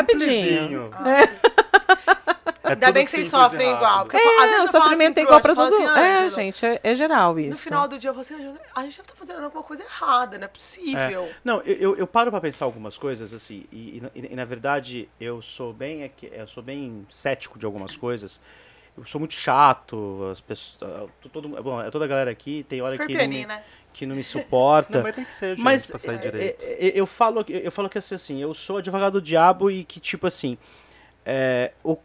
simplesinho. 0.90 0.92
É 1.06 2.21
Ainda 2.72 2.86
tudo 2.88 2.94
bem 2.94 3.06
que 3.06 3.12
vocês 3.12 3.28
sofrem 3.30 3.72
igual. 3.72 4.04
porque 4.06 4.18
eu 4.18 4.22
falo- 4.22 4.40
às 4.40 4.44
É, 4.46 4.54
vezes 4.54 4.70
o 4.70 4.72
sofrimento 4.72 5.12
assim 5.12 5.20
é 5.20 5.24
igual 5.24 5.42
pra 5.42 5.56
todo 5.56 5.74
assim, 5.76 5.84
É, 5.84 5.88
"Ângelo, 6.18 6.36
gente, 6.36 6.66
é, 6.66 6.80
é 6.84 6.96
geral 6.96 7.40
isso. 7.40 7.50
No 7.50 7.58
final 7.58 7.88
do 7.88 8.00
dia, 8.00 8.10
eu 8.10 8.14
falo 8.14 8.22
assim, 8.22 8.34
"Ângelo, 8.36 8.58
a 8.76 8.82
gente 8.84 8.98
deve 8.98 9.02
estar 9.10 9.16
fazendo 9.16 9.44
alguma 9.44 9.64
coisa 9.64 9.84
errada, 9.84 10.38
não 10.38 10.46
é 10.46 10.48
possível. 10.48 11.30
Não, 11.44 11.62
eu, 11.62 11.76
eu, 11.76 11.96
eu 11.96 12.08
paro 12.08 12.30
pra 12.32 12.42
pensar 12.42 12.66
algumas 12.66 12.98
coisas, 12.98 13.34
assim, 13.34 13.66
e, 13.72 13.98
e 13.98 14.02
na- 14.02 14.12
e, 14.14 14.36
na 14.36 14.46
verdade 14.46 15.08
eu 15.20 15.42
sou 15.42 15.72
bem 15.74 16.04
aqui- 16.04 16.30
eu 16.34 16.48
sou 16.48 16.62
bem 16.64 17.06
cético 17.10 17.58
de 17.60 17.66
algumas 17.66 17.96
coisas. 17.96 18.40
Eu 18.98 19.06
sou 19.06 19.20
muito 19.20 19.34
chato, 19.34 20.28
as 20.32 20.42
pessoas. 20.42 21.10
Todo, 21.32 21.48
bom, 21.64 21.82
é 21.82 21.90
toda 21.90 22.04
a 22.04 22.08
galera 22.10 22.30
aqui 22.30 22.66
tem 22.68 22.82
hora 22.82 22.98
que 22.98 23.14
não, 23.14 23.28
me, 23.28 23.46
né? 23.46 23.64
que 23.94 24.06
não 24.06 24.16
me 24.18 24.24
suporta. 24.24 24.98
Não, 25.00 25.04
mas 25.04 25.16
tem 25.16 25.24
que 25.24 25.34
ser, 25.34 25.50
gente, 25.56 25.64
Mas 25.64 25.88
pra 25.88 25.98
sair 25.98 26.16
é, 26.16 26.18
direito. 26.18 26.62
é, 26.62 26.88
é, 26.88 26.92
eu 26.94 27.08
falo 27.08 27.42
que- 27.44 27.54
eu 27.54 27.72
falo 27.72 27.90
que 27.90 27.98
assim, 27.98 28.16
assim, 28.16 28.42
eu 28.42 28.54
sou 28.54 28.78
advogado 28.78 29.14
do 29.14 29.22
diabo 29.22 29.72
e 29.72 29.86
que 29.86 30.00
tipo 30.02 30.28
assim, 30.28 30.58
é, 31.26 31.72
o 31.84 31.98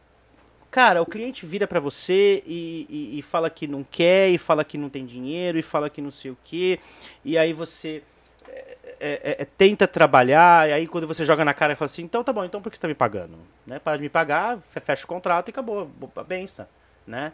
cara, 0.70 1.00
o 1.02 1.06
cliente 1.06 1.46
vira 1.46 1.66
pra 1.66 1.80
você 1.80 2.42
e, 2.46 2.86
e- 2.88 3.18
e 3.18 3.22
fala 3.22 3.48
que 3.50 3.66
não 3.66 3.84
quer 3.84 4.30
e 4.30 4.38
fala 4.38 4.64
que 4.64 4.76
não 4.78 4.88
tem 4.88 5.06
dinheiro 5.06 5.58
e 5.58 5.62
fala 5.62 5.88
que 5.90 6.00
não 6.02 6.10
sei 6.10 6.30
o 6.30 6.38
que 6.44 6.78
e 7.24 7.36
aí 7.38 7.52
você 7.52 8.02
é, 8.48 8.78
é, 9.00 9.36
é, 9.42 9.44
tenta 9.44 9.86
trabalhar 9.86 10.68
e 10.68 10.72
aí 10.72 10.86
quando 10.86 11.06
você 11.06 11.24
joga 11.24 11.44
na 11.44 11.52
cara 11.54 11.72
e 11.72 11.76
fala 11.76 11.86
assim, 11.86 12.02
então 12.02 12.22
tá 12.24 12.32
bom, 12.32 12.44
então 12.44 12.60
por 12.62 12.70
que 12.70 12.76
você 12.76 12.82
tá 12.82 12.88
me 12.88 12.94
pagando, 12.94 13.36
né? 13.66 13.78
Para 13.78 13.96
de 13.96 14.02
me 14.02 14.08
pagar, 14.08 14.58
fe- 14.70 14.80
fecha 14.80 15.04
o 15.04 15.08
contrato 15.08 15.48
e 15.48 15.50
acabou, 15.50 15.90
a 16.16 16.22
benção, 16.22 16.66
né? 17.06 17.32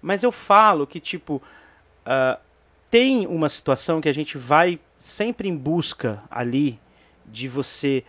Mas 0.00 0.22
eu 0.22 0.32
falo 0.32 0.86
que 0.86 1.00
tipo 1.00 1.42
ah, 2.06 2.38
tem 2.90 3.26
uma 3.26 3.48
situação 3.48 4.00
que 4.00 4.08
a 4.08 4.12
gente 4.14 4.36
vai 4.38 4.78
sempre 4.98 5.48
em 5.48 5.56
busca 5.56 6.22
ali 6.30 6.78
de 7.26 7.48
você 7.48 8.04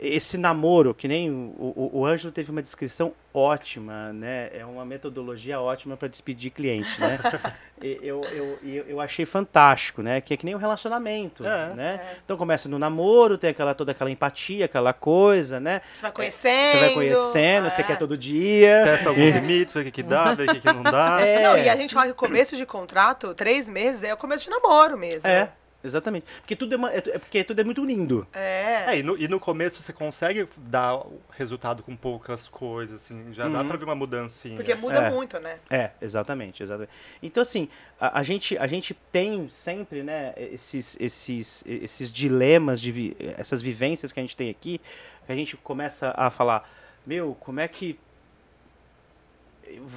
esse 0.00 0.38
namoro, 0.38 0.94
que 0.94 1.08
nem 1.08 1.30
o, 1.30 1.52
o, 1.58 1.90
o 2.00 2.06
Ângelo 2.06 2.32
teve 2.32 2.50
uma 2.50 2.62
descrição 2.62 3.12
ótima, 3.34 4.12
né? 4.12 4.50
É 4.52 4.64
uma 4.64 4.84
metodologia 4.84 5.60
ótima 5.60 5.96
para 5.96 6.08
despedir 6.08 6.50
cliente, 6.50 7.00
né? 7.00 7.18
E 7.80 7.96
eu, 8.02 8.24
eu, 8.24 8.58
eu, 8.64 8.84
eu 8.88 9.00
achei 9.00 9.24
fantástico, 9.24 10.02
né? 10.02 10.20
Que 10.20 10.34
é 10.34 10.36
que 10.36 10.44
nem 10.44 10.52
um 10.52 10.58
relacionamento, 10.58 11.46
É. 11.46 11.74
né? 11.74 12.00
Então 12.24 12.36
começa 12.36 12.68
no 12.68 12.76
namoro, 12.76 13.38
tem 13.38 13.50
aquela, 13.50 13.72
toda 13.72 13.92
aquela 13.92 14.10
empatia, 14.10 14.64
aquela 14.64 14.92
coisa, 14.92 15.60
né? 15.60 15.80
Você 15.94 16.02
vai 16.02 16.10
conhecendo. 16.10 16.72
Você 16.72 16.80
vai 16.80 16.94
conhecendo, 16.94 17.70
você 17.70 17.80
é. 17.80 17.84
quer 17.84 17.96
todo 17.96 18.18
dia. 18.18 18.82
Testa 18.84 19.10
alguns 19.10 19.32
limites, 19.32 19.72
vê 19.72 19.80
o 19.80 19.84
que, 19.84 19.92
que 19.92 20.02
dá, 20.02 20.34
vê 20.34 20.46
o 20.46 20.54
que, 20.54 20.60
que 20.60 20.72
não 20.72 20.82
dá. 20.82 21.18
É. 21.22 21.42
Não, 21.44 21.56
e 21.56 21.68
a 21.68 21.76
gente 21.76 21.94
fala 21.94 22.06
que 22.06 22.12
o 22.12 22.16
começo 22.16 22.56
de 22.56 22.66
contrato, 22.66 23.32
três 23.34 23.68
meses, 23.68 24.02
é 24.02 24.12
o 24.12 24.16
começo 24.16 24.42
de 24.44 24.50
namoro 24.50 24.98
mesmo. 24.98 25.28
É, 25.28 25.50
exatamente. 25.82 26.26
Porque 26.40 26.56
tudo 26.56 26.72
é, 26.74 26.76
uma- 26.76 26.92
é, 26.92 26.96
é 26.98 27.18
porque 27.18 27.42
tudo 27.44 27.60
é 27.60 27.64
muito 27.64 27.84
lindo. 27.84 28.26
É. 28.32 28.84
É, 28.88 28.98
e 28.98 29.02
no, 29.02 29.16
e 29.18 29.28
no 29.28 29.38
começo 29.38 29.82
você 29.82 29.92
consegue 29.92 30.48
dar 30.56 30.96
o 30.96 31.20
resultado 31.30 31.82
com 31.82 31.94
poucas 31.96 32.48
coisas, 32.48 32.96
assim, 32.96 33.32
já 33.32 33.48
dá 33.48 33.60
Uhum. 33.60 33.68
pra 33.68 33.76
ver 33.76 33.84
uma 33.84 33.94
mudancinha. 33.94 34.56
Porque 34.56 34.74
muda 34.74 34.96
É. 34.98 35.10
muito, 35.10 35.38
né? 35.38 35.58
É, 35.70 35.90
exatamente, 36.00 36.62
exatamente. 36.62 36.92
Então, 37.22 37.42
assim, 37.42 37.68
a, 38.00 38.18
a 38.20 38.22
gente, 38.22 38.56
a 38.58 38.66
gente 38.66 38.94
tem 39.12 39.48
sempre, 39.50 40.02
né, 40.02 40.34
esses, 40.36 40.96
esses, 41.00 41.62
esses 41.66 42.12
dilemas, 42.12 42.80
de 42.80 42.90
vi- 42.92 43.16
essas 43.36 43.60
vivências 43.62 44.12
que 44.12 44.18
a 44.20 44.22
gente 44.22 44.36
tem 44.36 44.50
aqui, 44.50 44.80
que 45.26 45.32
a 45.32 45.34
gente 45.34 45.56
começa 45.56 46.12
a 46.16 46.30
falar, 46.30 46.68
meu, 47.06 47.34
como 47.38 47.60
é 47.60 47.68
que 47.68 47.98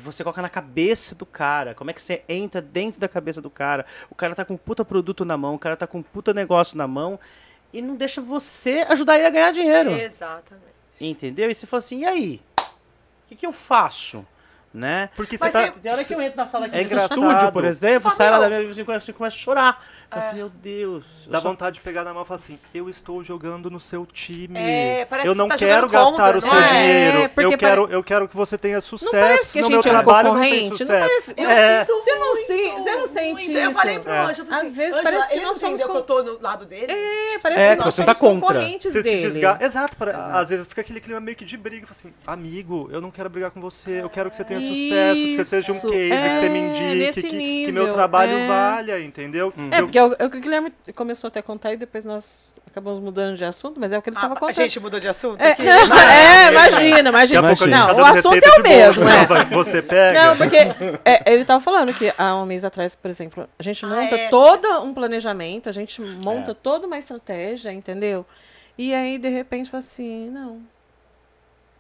você 0.03 0.23
coloca 0.23 0.41
na 0.41 0.49
cabeça 0.49 1.15
do 1.15 1.25
cara, 1.25 1.73
como 1.73 1.89
é 1.89 1.93
que 1.93 2.01
você 2.01 2.23
entra 2.27 2.61
dentro 2.61 2.99
da 2.99 3.07
cabeça 3.07 3.41
do 3.41 3.49
cara, 3.49 3.85
o 4.09 4.15
cara 4.15 4.35
tá 4.35 4.43
com 4.43 4.55
um 4.55 4.57
puta 4.57 4.83
produto 4.83 5.23
na 5.23 5.37
mão, 5.37 5.55
o 5.55 5.59
cara 5.59 5.77
tá 5.77 5.87
com 5.87 5.99
um 5.99 6.03
puta 6.03 6.33
negócio 6.33 6.77
na 6.77 6.87
mão, 6.87 7.19
e 7.73 7.81
não 7.81 7.95
deixa 7.95 8.21
você 8.21 8.85
ajudar 8.89 9.17
ele 9.17 9.27
a 9.27 9.29
ganhar 9.29 9.51
dinheiro. 9.51 9.91
Exatamente. 9.91 10.71
Entendeu? 10.99 11.49
E 11.49 11.55
você 11.55 11.65
fala 11.65 11.79
assim, 11.79 11.99
e 11.99 12.05
aí? 12.05 12.41
O 12.59 13.29
que, 13.29 13.35
que 13.35 13.45
eu 13.45 13.53
faço? 13.53 14.25
Né? 14.73 15.09
Porque 15.17 15.37
você 15.37 15.45
Mas 15.45 15.53
tá. 15.53 15.71
Tem 15.71 15.91
hora 15.91 16.03
que 16.03 16.13
eu 16.13 16.21
entro 16.21 16.37
na 16.37 16.45
sala 16.45 16.65
aqui 16.65 16.75
É 16.75 16.79
do 16.79 16.85
engraçado. 16.85 17.13
estúdio, 17.13 17.51
por 17.51 17.65
exemplo, 17.65 18.09
sai 18.11 18.31
lá 18.31 18.39
da 18.39 18.47
minha 18.47 18.61
e 18.61 18.85
começa, 18.85 19.11
começa 19.11 19.35
a 19.35 19.39
chorar. 19.39 19.85
Fala 20.11 20.25
assim, 20.25 20.35
meu 20.35 20.49
Deus. 20.49 21.05
eu 21.25 21.31
Dá 21.31 21.39
só- 21.39 21.47
vontade 21.47 21.75
de 21.75 21.81
pegar 21.81 22.03
na 22.03 22.13
mão 22.13 22.23
e 22.23 22.25
falar 22.25 22.35
assim: 22.35 22.59
eu 22.73 22.89
estou 22.89 23.23
jogando 23.23 23.69
no 23.69 23.79
seu 23.79 24.05
time. 24.05 24.59
É, 24.59 25.05
parece 25.05 25.27
eu 25.27 25.31
que 25.31 25.37
não 25.37 25.47
tá 25.47 25.57
quero 25.57 25.87
gastar 25.87 26.11
contra, 26.11 26.37
o 26.37 26.41
seu 26.41 26.51
não 26.53 26.61
é? 26.61 26.67
dinheiro. 26.69 27.17
É, 27.17 27.31
eu, 27.45 27.57
quero, 27.57 27.87
eu 27.89 28.03
quero 28.03 28.27
que 28.27 28.35
você 28.35 28.57
tenha 28.57 28.81
sucesso. 28.81 29.11
parece 29.11 29.53
que 29.53 29.59
a 29.59 29.61
no 29.61 29.67
gente 29.69 29.85
meu 29.85 29.93
é 29.93 29.97
um 29.97 30.03
trabalho 30.03 30.33
não 30.33 30.41
tem 30.41 30.49
concorrente? 30.49 30.69
Não 30.69 30.77
sucesso. 30.77 30.99
parece 30.99 31.33
que- 31.33 31.41
Eu 31.41 31.49
É. 31.49 31.79
sinto 31.85 31.93
Você 32.01 32.15
não 32.15 32.27
muito, 32.33 32.45
se- 32.45 32.71
você 32.71 32.95
não 32.95 33.07
sente 33.07 33.31
muito. 33.33 33.51
Eu 33.51 33.71
falei 33.71 33.93
isso? 33.95 34.03
pro 34.03 34.11
É. 34.11 34.19
Eu 34.19 34.23
falei 34.23 34.31
Às 34.31 34.41
assim, 34.67 34.77
vezes 34.77 34.91
"Ângela, 34.93 35.03
parece 35.03 35.27
que 35.27 35.33
ele 35.33 35.41
nós 35.41 35.47
não 35.47 35.53
somos 35.55 35.81
entendeu 35.81 35.91
que 35.95 36.11
eu 36.11 36.15
tô 36.15 36.23
no 36.23 36.41
lado 36.41 36.65
dele? 36.65 36.91
É, 36.91 37.39
parece 37.39 37.61
É, 37.61 37.69
que 37.77 37.83
nós 37.85 37.93
você 37.95 38.03
tá 38.03 38.13
somos 38.15 38.33
contra. 38.39 38.55
concorrentes 38.59 38.91
Você 38.91 39.03
se 39.03 39.09
dele. 39.09 39.21
desgasta. 39.21 39.63
Exato, 39.63 39.97
às 40.33 40.49
vezes 40.49 40.67
fica 40.67 40.81
aquele 40.81 40.99
clima 40.99 41.21
meio 41.21 41.37
que 41.37 41.45
de 41.45 41.55
briga. 41.55 41.87
Fala 41.87 41.91
assim, 41.97 42.13
amigo, 42.27 42.89
eu 42.91 42.99
não 42.99 43.11
quero 43.11 43.29
brigar 43.29 43.51
com 43.51 43.61
você, 43.61 44.01
eu 44.01 44.09
quero 44.09 44.29
que 44.29 44.35
você 44.35 44.43
tenha 44.43 44.59
sucesso, 44.59 45.21
que 45.23 45.35
você 45.37 45.45
seja 45.45 45.71
um 45.71 45.79
case, 45.79 45.89
que 45.89 46.39
você 46.39 46.49
me 46.49 46.59
é, 46.59 46.67
indique, 46.67 46.95
nesse 46.95 47.21
que, 47.23 47.65
que 47.65 47.71
meu 47.71 47.93
trabalho 47.93 48.33
é. 48.33 48.47
valha, 48.47 48.99
entendeu? 49.01 49.53
É, 49.71 49.79
Eu- 49.79 49.83
porque 49.85 50.00
é 50.01 50.05
o, 50.05 50.15
é 50.19 50.25
o 50.25 50.29
que 50.29 50.37
o 50.37 50.41
Guilherme 50.41 50.73
começou 50.95 51.27
até 51.27 51.39
a 51.39 51.43
contar 51.43 51.73
e 51.73 51.77
depois 51.77 52.03
nós 52.05 52.51
acabamos 52.67 53.03
mudando 53.03 53.37
de 53.37 53.43
assunto, 53.43 53.79
mas 53.79 53.91
é 53.91 53.97
o 53.97 54.01
que 54.01 54.09
ele 54.09 54.15
estava 54.15 54.33
Ah, 54.33 54.37
a 54.37 54.39
contando. 54.39 54.55
gente 54.55 54.79
mudou 54.79 54.99
de 54.99 55.07
assunto 55.07 55.41
É, 55.41 55.51
aqui? 55.51 55.63
não, 55.63 55.71
é, 55.97 56.47
imagina, 56.51 56.79
Daqui 56.79 57.07
a 57.07 57.09
imagina. 57.09 57.41
pouco 57.47 57.63
a 57.63 57.67
gente 57.67 57.77
Não, 57.77 57.87
tá 57.87 58.01
o 58.01 58.05
assunto 58.05 58.43
é 58.45 58.59
o 58.59 58.63
mesmo, 58.63 59.03
senão 59.03 59.35
é. 59.37 59.45
Você 59.45 59.81
pega. 59.81 60.25
Não, 60.25 60.37
porque 60.37 60.57
é, 61.03 61.31
ele 61.33 61.41
estava 61.41 61.59
falando 61.61 61.93
que 61.93 62.13
há 62.17 62.35
um 62.35 62.45
mês 62.45 62.63
atrás, 62.63 62.95
por 62.95 63.09
exemplo, 63.09 63.47
a 63.59 63.63
gente 63.63 63.83
Ah, 63.85 63.89
monta 63.89 64.15
é. 64.15 64.29
todo 64.29 64.67
um 64.83 64.93
planejamento, 64.93 65.67
a 65.67 65.71
gente 65.73 66.01
monta 66.01 66.51
É. 66.51 66.53
toda 66.53 66.87
uma 66.87 66.97
estratégia, 66.97 67.71
entendeu? 67.73 68.25
E 68.77 68.93
aí, 68.93 69.17
de 69.17 69.27
repente, 69.29 69.69
fala 69.69 69.79
assim, 69.83 70.29
não. 70.29 70.61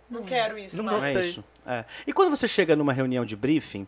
Não 0.09 0.23
quero 0.23 0.57
isso, 0.57 0.75
Não 0.77 0.83
mais. 0.83 0.97
Não 0.99 1.07
é 1.07 1.11
Gostei. 1.13 1.29
isso. 1.29 1.43
É. 1.65 1.85
E 2.05 2.11
quando 2.11 2.29
você 2.29 2.47
chega 2.47 2.75
numa 2.75 2.91
reunião 2.91 3.23
de 3.23 3.35
briefing, 3.35 3.87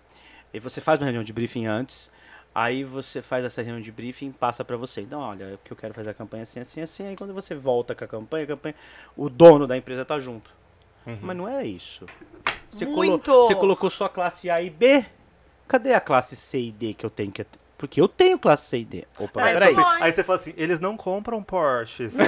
e 0.53 0.59
você 0.59 0.79
faz 0.79 0.99
uma 0.99 1.05
reunião 1.05 1.23
de 1.23 1.33
briefing 1.33 1.65
antes, 1.65 2.09
aí 2.53 2.83
você 2.83 3.21
faz 3.21 3.43
essa 3.45 3.61
reunião 3.61 3.81
de 3.81 3.91
briefing 3.91 4.31
passa 4.31 4.63
pra 4.63 4.77
você. 4.77 5.01
Então, 5.01 5.19
olha, 5.19 5.43
é 5.45 5.57
porque 5.57 5.73
eu 5.73 5.77
quero 5.77 5.93
fazer 5.93 6.09
a 6.09 6.13
campanha 6.13 6.43
assim, 6.43 6.59
assim, 6.59 6.81
assim. 6.81 7.07
Aí 7.07 7.15
quando 7.15 7.33
você 7.33 7.53
volta 7.55 7.93
com 7.95 8.03
a 8.05 8.07
campanha, 8.07 8.43
a 8.43 8.47
campanha 8.47 8.75
o 9.17 9.29
dono 9.29 9.65
da 9.67 9.75
empresa 9.77 10.03
tá 10.05 10.19
junto. 10.19 10.49
Uhum. 11.05 11.17
Mas 11.21 11.37
não 11.37 11.47
é 11.49 11.65
isso. 11.65 12.05
Você, 12.71 12.85
colo- 12.85 12.97
Muito. 13.09 13.31
você 13.31 13.55
colocou 13.55 13.89
só 13.89 14.05
a 14.05 14.09
classe 14.09 14.49
A 14.49 14.61
e 14.61 14.69
B. 14.69 15.05
Cadê 15.67 15.93
a 15.93 15.99
classe 16.01 16.35
C 16.35 16.59
e 16.59 16.71
D 16.71 16.93
que 16.93 17.05
eu 17.05 17.09
tenho 17.09 17.31
que. 17.31 17.45
Porque 17.77 17.99
eu 17.99 18.07
tenho 18.07 18.39
classe 18.39 18.67
C 18.69 18.79
e 18.79 18.85
D. 18.85 19.03
Opa, 19.19 19.41
Mas 19.41 19.53
peraí. 19.53 19.75
só- 19.75 19.97
Aí 20.01 20.13
você 20.13 20.23
fala 20.23 20.39
assim, 20.39 20.53
eles 20.55 20.79
não 20.79 20.95
compram 20.95 21.43
Porsches. 21.43 22.15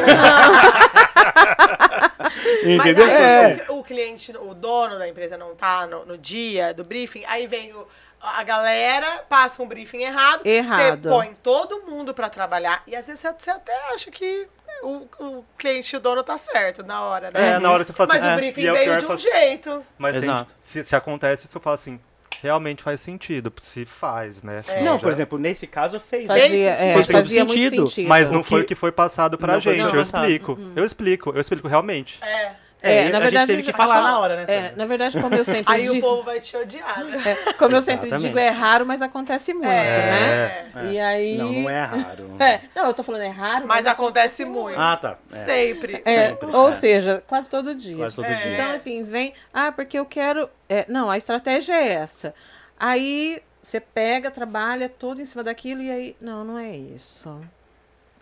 Mas 2.67 2.79
Entendeu? 2.79 3.05
aí 3.05 3.11
É. 3.11 3.65
o, 3.69 3.79
o 3.79 3.83
cliente, 3.83 4.31
o 4.37 4.53
dono 4.53 4.97
da 4.97 5.07
empresa 5.07 5.37
não 5.37 5.55
tá 5.55 5.85
no, 5.87 6.05
no 6.05 6.17
dia 6.17 6.73
do 6.73 6.83
briefing, 6.83 7.23
aí 7.27 7.47
vem 7.47 7.73
o- 7.73 7.87
a 8.27 8.43
galera, 8.43 9.23
passa 9.29 9.61
um 9.61 9.67
briefing 9.67 10.03
errado, 10.03 10.41
Errado. 10.45 11.03
você 11.03 11.09
põe 11.09 11.33
todo 11.41 11.81
mundo 11.83 12.13
pra 12.13 12.29
trabalhar, 12.29 12.83
e 12.87 12.95
às 12.95 13.07
vezes 13.07 13.21
você, 13.39 13.49
até 13.49 13.73
acha 13.93 14.09
que 14.11 14.47
o, 14.83 15.07
o 15.19 15.45
cliente 15.57 15.95
e 15.95 15.97
o 15.97 15.99
dono 15.99 16.23
tá 16.23 16.37
certo 16.37 16.83
na 16.85 17.01
hora, 17.03 17.31
né? 17.33 17.51
É, 17.55 17.59
na 17.59 17.71
hora 17.71 17.83
você 17.83 17.93
fala 17.93 18.09
Mas 18.13 18.23
assim, 18.23 18.33
o 18.33 18.35
briefing 18.37 18.65
é 18.67 18.71
o 18.71 18.75
veio 18.75 18.97
de 18.97 19.05
um 19.05 19.11
assim, 19.11 19.23
jeito. 19.31 19.85
Mas 19.97 20.15
tem- 20.17 20.23
Exato. 20.29 20.53
se, 20.61 20.83
se 20.83 20.95
acontece, 20.95 21.47
você 21.47 21.59
fala 21.59 21.73
assim, 21.75 21.99
realmente 22.41 22.83
faz 22.83 22.99
sentido, 23.01 23.51
se 23.61 23.85
faz, 23.85 24.43
né? 24.43 24.61
É. 24.67 24.81
Não, 24.83 24.93
Já- 24.95 24.99
por 24.99 25.11
exemplo, 25.11 25.39
nesse 25.39 25.65
caso 25.65 25.99
fez. 25.99 26.27
Fez 26.27 26.41
Fazia, 26.41 26.77
sentido. 26.77 26.99
é, 26.99 27.03
fazia 27.03 27.45
muito 27.45 27.61
sentido, 27.63 27.87
sentido. 27.89 28.07
Mas 28.09 28.29
não 28.29 28.41
O 28.41 28.43
foi 28.43 28.59
que- 28.59 28.65
o 28.65 28.67
que 28.67 28.75
foi 28.75 28.91
passado 28.91 29.37
pra 29.37 29.53
Não 29.53 29.61
foi 29.61 29.71
o 29.71 29.75
que 29.75 29.81
gente, 29.81 29.89
foi 29.89 29.99
eu 29.99 30.03
explico. 30.03 30.59
Eu 30.75 30.85
explico, 30.85 31.29
eu 31.33 31.41
explico 31.41 31.67
realmente. 31.67 32.19
É. 32.23 32.51
É, 32.85 32.95
É, 32.95 32.99
a 32.99 33.03
na 33.09 33.11
gente 33.11 33.21
verdade, 33.23 33.47
teve 33.47 33.63
que 33.63 33.73
falar 33.73 33.95
fala. 33.95 34.07
na 34.11 34.19
hora, 34.19 34.35
né? 34.37 34.45
É, 34.47 34.73
na 34.75 34.85
verdade, 34.85 35.19
como 35.19 35.35
eu 35.35 35.43
sempre 35.43 35.65
Aí 35.73 35.89
o 35.89 35.93
digo, 35.93 36.07
povo 36.07 36.23
vai 36.23 36.39
te 36.39 36.55
odiar, 36.55 37.03
né? 37.03 37.23
é, 37.47 37.53
como 37.53 37.75
eu 37.75 37.81
sempre 37.81 38.15
digo, 38.17 38.37
é 38.37 38.49
raro, 38.49 38.85
mas 38.85 39.01
acontece 39.01 39.53
muito, 39.53 39.67
né? 39.67 40.65
É. 40.75 40.85
E 40.91 40.99
aí. 40.99 41.37
Não, 41.37 41.51
não 41.51 41.69
é 41.69 41.83
raro. 41.83 42.35
É, 42.39 42.61
não, 42.75 42.85
eu 42.87 42.93
tô 42.93 43.03
falando 43.03 43.21
é 43.23 43.29
raro, 43.29 43.67
Mas 43.67 43.85
acontece 43.85 44.45
muito. 44.45 44.79
Ah, 44.79 44.95
tá. 44.97 45.17
É. 45.33 45.45
Sempre. 45.45 46.01
É, 46.05 46.27
sempre, 46.29 46.47
ou 46.55 46.69
é. 46.69 46.71
seja, 46.71 47.23
quase 47.27 47.49
todo 47.49 47.73
dia. 47.73 47.97
Quase 47.97 48.15
todo 48.15 48.25
É. 48.25 48.33
dia. 48.35 48.53
Então, 48.53 48.71
assim, 48.71 49.03
vem. 49.03 49.33
Ah, 49.53 49.71
porque 49.71 49.97
eu 49.97 50.05
quero. 50.05 50.49
é, 50.69 50.85
não, 50.87 51.09
a 51.09 51.17
estratégia 51.17 51.73
é 51.73 51.93
essa. 51.93 52.33
Aí 52.79 53.39
você 53.63 53.79
pega, 53.79 54.29
trabalha 54.29 54.87
todo 54.87 55.21
em 55.21 55.25
cima 55.25 55.43
daquilo 55.43 55.81
e 55.81 55.89
aí. 55.89 56.15
Não, 56.21 56.43
não 56.43 56.59
é 56.59 56.75
isso. 56.75 57.41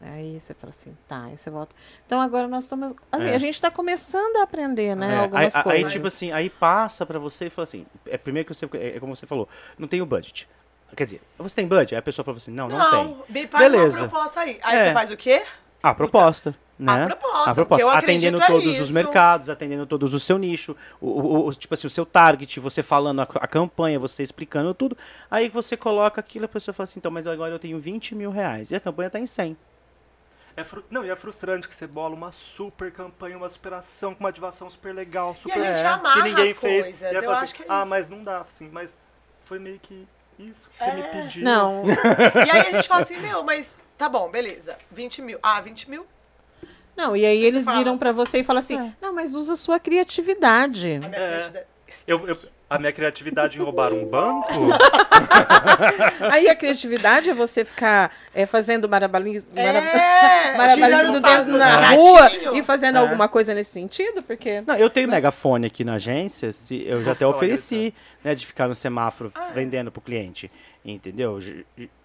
Aí 0.06 0.39
você 0.39 0.54
fala 0.54 0.70
assim, 0.72 0.97
tá, 1.08 1.24
aí 1.26 1.38
você 1.38 1.49
volta. 1.49 1.76
Então 2.06 2.20
agora 2.20 2.47
nós 2.47 2.66
estamos. 2.66 2.93
Assim, 3.12 3.28
É. 3.30 3.36
a 3.36 3.38
gente 3.38 3.56
está 3.56 3.72
começando 3.72 4.38
a 4.38 4.43
aprender, 4.43 4.95
né? 4.95 5.14
É, 5.16 5.18
algumas 5.20 5.56
aí, 5.56 5.62
aí, 5.62 5.64
coisas. 5.64 5.91
tipo 5.93 6.08
assim, 6.08 6.32
aí 6.32 6.49
passa 6.49 7.06
pra 7.06 7.18
você 7.20 7.45
e 7.45 7.49
fala 7.49 7.64
assim, 7.64 7.86
é 8.06 8.18
primeiro 8.18 8.47
que 8.47 8.54
você, 8.54 8.66
é, 8.74 8.97
é 8.97 8.99
como 8.99 9.16
você 9.16 9.26
falou, 9.26 9.47
não 9.78 9.88
tem 9.88 10.01
o 10.01 10.06
budget. 10.06 10.47
Quer 10.95 11.06
dizer, 11.06 11.22
você 11.38 11.56
tem 11.56 11.68
budget? 11.68 11.95
Aí 11.95 11.99
a 11.99 12.04
pessoa 12.04 12.24
fala 12.24 12.38
assim, 12.38 12.51
não, 12.51 12.68
não, 12.68 12.89
tem. 12.91 13.04
Não, 13.04 13.47
faz 13.47 13.72
Beleza. 13.72 13.99
uma 14.01 14.10
proposta 14.10 14.39
aí. 14.41 14.60
Aí 14.62 14.78
É. 14.78 14.88
você 14.88 14.93
faz 14.93 15.12
o 15.12 15.18
quê? 15.18 15.43
Ah, 15.82 15.93
proposta. 15.93 16.56
né? 16.80 17.04
A 17.04 17.08
proposta, 17.08 17.51
A 17.51 17.56
proposta. 17.56 17.91
atendendo 17.97 18.41
é 18.41 18.47
todos 18.47 18.80
os 18.80 18.89
mercados, 18.89 19.49
atendendo 19.49 19.86
todos 19.86 20.14
o 20.14 20.20
seu 20.20 20.38
nicho, 20.38 20.76
o, 21.01 21.08
o- 21.10 21.47
o- 21.47 21.54
tipo 21.56 21.74
assim, 21.74 21.88
o 21.88 21.89
seu 21.89 22.06
target, 22.06 22.60
você 22.60 22.82
falando 22.84 23.22
a, 23.22 23.24
a 23.24 23.47
campanha, 23.47 23.99
você 23.99 24.24
explicando 24.24 24.74
tudo. 24.74 24.97
Aí 25.30 25.49
você 25.49 25.76
coloca 25.78 26.20
aquilo, 26.22 26.45
a 26.45 26.47
pessoa 26.47 26.74
fala 26.74 26.86
assim, 26.86 26.99
então, 26.99 27.12
mas 27.12 27.28
agora 27.28 27.54
eu 27.54 27.60
tenho 27.60 27.80
20 27.80 28.16
mil 28.16 28.32
reais. 28.32 28.72
E 28.72 28.76
a 28.76 28.80
campanha 28.80 29.10
tá 29.10 29.20
em 29.20 29.28
100. 29.28 29.58
É 30.56 30.64
fru- 30.64 30.84
Não, 30.89 31.04
e 31.04 31.10
é 31.10 31.16
frustrante 31.16 31.68
que 31.68 31.76
você 31.76 31.88
bola 31.88 32.14
uma 32.16 32.32
super 32.32 32.91
campanha, 32.91 33.36
uma 33.38 33.49
superação, 33.49 34.14
com 34.14 34.20
uma 34.20 34.30
ativação 34.30 34.70
super 34.70 34.93
legal, 34.93 35.34
E 35.34 35.41
super 35.41 35.60
a 35.60 35.76
gente 35.76 35.84
É, 35.84 35.88
amarra 35.88 36.22
que 36.24 36.30
ninguém 36.30 36.51
as 36.51 36.60
fez. 36.60 36.84
coisas. 36.86 37.01
e 37.01 37.06
aí 37.06 37.16
Eu 37.16 37.24
fala 37.24 37.36
acho 37.38 37.43
assim, 37.45 37.56
que 37.56 37.64
é 37.64 37.66
ah, 37.70 37.80
isso. 37.80 37.89
mas 37.89 38.10
não 38.10 38.24
dá, 38.24 38.41
assim, 38.41 38.70
mas 38.72 38.95
foi 39.45 39.58
meio 39.60 39.80
que 39.80 40.08
isso 40.38 40.70
que 40.70 40.78
você 40.80 40.91
me 40.91 41.04
pediu. 41.04 41.43
Não, 41.43 41.84
E 42.45 42.51
aí 42.51 42.68
a 42.68 42.72
gente 42.72 42.88
fala 42.88 43.01
assim, 43.01 43.18
meu, 43.18 43.43
mas 43.43 43.80
tá 43.97 44.08
bom, 44.08 44.30
beleza. 44.30 44.78
20 44.91 45.22
mil. 45.22 45.39
Ah, 45.41 45.60
20 45.60 45.89
mil? 45.89 46.06
não, 46.95 47.16
e 47.18 47.26
aí 47.26 47.43
eles 47.43 47.66
fala- 47.66 47.78
viram 47.80 47.97
pra 47.97 48.12
você 48.12 48.39
e 48.39 48.43
falam 48.43 48.60
assim: 48.60 48.93
não, 49.01 49.14
mas 49.14 49.34
usa 49.34 49.54
a 49.54 49.56
sua 49.56 49.80
criatividade. 49.80 50.93
A 50.95 50.99
minha 50.99 51.10
É. 51.10 51.28
criatividade- 51.30 51.66
Eu, 52.06 52.28
eu- 52.28 52.38
a 52.70 52.80
minha 52.80 52.91
criatividade 52.91 53.57
em 53.57 53.61
roubar 53.61 53.93
um 53.93 54.05
banco? 54.05 54.47
Aí 56.32 56.47
a 56.49 56.55
criatividade 56.55 57.30
é 57.30 57.34
você 57.34 57.64
ficar 57.66 58.11
é, 58.34 58.45
fazendo 58.45 58.88
marabalis, 58.89 59.47
mara- 59.53 59.80
É, 59.80 60.53
os 61.09 61.22
na 61.47 61.82
gatinhos. 61.82 62.05
rua 62.05 62.32
e 62.57 62.64
fazendo 62.64 62.97
É. 62.97 63.01
alguma 63.01 63.28
coisa 63.28 63.53
nesse 63.53 63.72
sentido, 63.72 64.22
porque. 64.24 64.61
Não, 64.66 64.76
eu 64.76 64.89
tenho 64.89 65.07
megafone 65.07 65.68
aqui 65.68 65.84
na 65.84 65.95
agência, 65.95 66.51
se, 66.51 66.84
eu 66.88 67.03
já 67.03 67.11
até 67.11 67.26
ofereci, 67.28 67.93
né, 68.24 68.34
de 68.36 68.45
ficar 68.45 68.68
no 68.68 68.76
semáforo 68.76 69.32
Ah, 69.36 69.49
é. 69.49 69.53
vendendo 69.53 69.91
pro 69.91 70.01
cliente, 70.01 70.49
entendeu? 70.84 71.39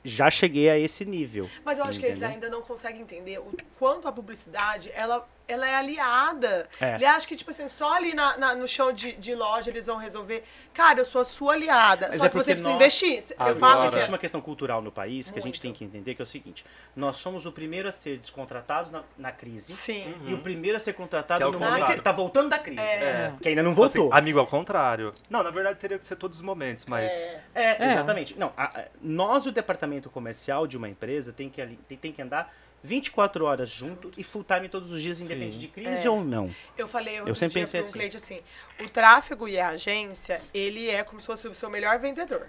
Já 0.04 0.30
cheguei 0.30 0.68
a 0.70 0.78
esse 0.78 1.04
nível. 1.04 1.48
Mas 1.64 1.78
eu 1.78 1.84
acho 1.84 1.98
que 1.98 2.06
eles 2.06 2.18
entendeu? 2.18 2.34
ainda 2.34 2.48
não 2.50 2.62
conseguem 2.62 3.00
entender 3.02 3.38
o 3.38 3.52
quanto 3.78 4.06
a 4.08 4.12
publicidade, 4.12 4.90
ela, 4.94 5.28
ela 5.46 5.68
é 5.68 5.74
aliada. 5.74 6.68
É. 6.80 6.94
Ele 6.94 7.04
acha 7.04 7.26
que, 7.26 7.36
tipo 7.36 7.50
assim, 7.50 7.68
só 7.68 7.92
ali 7.94 8.14
na, 8.14 8.36
na- 8.38 8.54
no 8.54 8.66
chão 8.68 8.92
de, 8.92 9.12
de 9.12 9.34
loja 9.34 9.70
eles 9.70 9.86
vão 9.86 9.96
resolver. 9.96 10.44
Cara, 10.72 11.00
eu 11.00 11.04
sou 11.04 11.20
a 11.20 11.24
sua 11.24 11.54
aliada. 11.54 12.08
Mas 12.10 12.18
só 12.18 12.26
é 12.26 12.28
que 12.28 12.36
você 12.36 12.52
precisa 12.52 12.68
nós- 12.68 12.76
investir. 12.76 13.18
Eu 13.30 13.36
Agora- 13.38 13.56
falo 13.56 13.80
que 13.82 13.86
Existe 13.88 14.06
é. 14.06 14.08
uma 14.12 14.18
questão 14.18 14.40
cultural 14.40 14.80
no 14.80 14.92
país 14.92 15.30
que 15.30 15.38
a 15.38 15.42
gente 15.42 15.54
Muito. 15.56 15.60
tem 15.62 15.72
que 15.72 15.84
entender, 15.84 16.14
que 16.14 16.22
é 16.22 16.24
o 16.24 16.26
seguinte, 16.26 16.64
nós 16.94 17.16
somos 17.16 17.44
o 17.44 17.52
primeiro 17.52 17.88
a 17.88 17.92
ser 17.92 18.16
descontratados 18.18 18.90
na, 18.90 19.02
na 19.18 19.32
crise 19.32 19.74
Sim. 19.74 20.14
e 20.26 20.32
o 20.32 20.38
primeiro 20.38 20.76
a 20.76 20.80
ser 20.80 20.92
contratado 20.94 21.40
Que 21.40 21.48
é 21.48 21.50
no 21.50 21.58
momento 21.58 21.86
que 21.94 22.00
tá 22.00 22.12
voltando 22.12 22.48
da 22.50 22.58
crise. 22.58 22.80
É. 22.80 23.32
Que 23.42 23.48
ainda 23.48 23.62
não 23.62 23.72
Tipo 23.72 23.84
assim, 23.84 23.98
voltou. 23.98 24.16
amigo, 24.18 24.38
ao 24.38 24.46
contrário. 24.46 25.12
Não, 25.28 25.42
na 25.42 25.50
verdade 25.50 25.78
teria 25.78 25.98
que 25.98 26.06
ser 26.06 26.16
todos 26.16 26.38
os 26.38 26.42
momentos, 26.42 26.84
mas. 26.86 27.10
É. 27.10 27.42
É, 27.54 27.62
É. 27.84 27.92
exatamente. 27.94 28.38
Não, 28.38 28.52
a- 28.56 28.84
nós, 29.02 29.44
o 29.46 29.50
departamento 29.52 29.87
comercial 30.10 30.66
de 30.66 30.76
uma 30.76 30.88
empresa, 30.88 31.32
tem 31.32 31.48
que, 31.48 31.60
ali- 31.60 31.78
tem, 31.88 31.96
tem 31.98 32.12
que 32.12 32.20
andar 32.22 32.54
24 32.82 33.44
horas 33.44 33.68
junto 33.70 34.12
e 34.16 34.22
full 34.22 34.44
time 34.44 34.68
todos 34.68 34.92
os 34.92 35.02
dias, 35.02 35.16
Sim. 35.16 35.24
independente 35.24 35.58
de 35.58 35.68
crise 35.68 36.06
É. 36.06 36.10
ou 36.10 36.24
não. 36.24 36.54
Eu 36.76 36.86
falei 36.86 37.18
Eu 37.18 37.34
sempre 37.34 37.54
dia 37.54 37.62
pensei 37.62 37.80
para 37.80 37.80
um 37.80 37.82
assim. 37.88 37.92
cliente 37.92 38.16
assim, 38.16 38.40
o 38.80 38.88
tráfego 38.88 39.48
e 39.48 39.58
a 39.58 39.70
agência, 39.70 40.40
ele 40.54 40.88
é 40.88 41.02
como 41.02 41.20
se 41.20 41.26
fosse 41.26 41.48
o 41.48 41.54
seu 41.54 41.68
melhor 41.68 41.98
vendedor. 41.98 42.46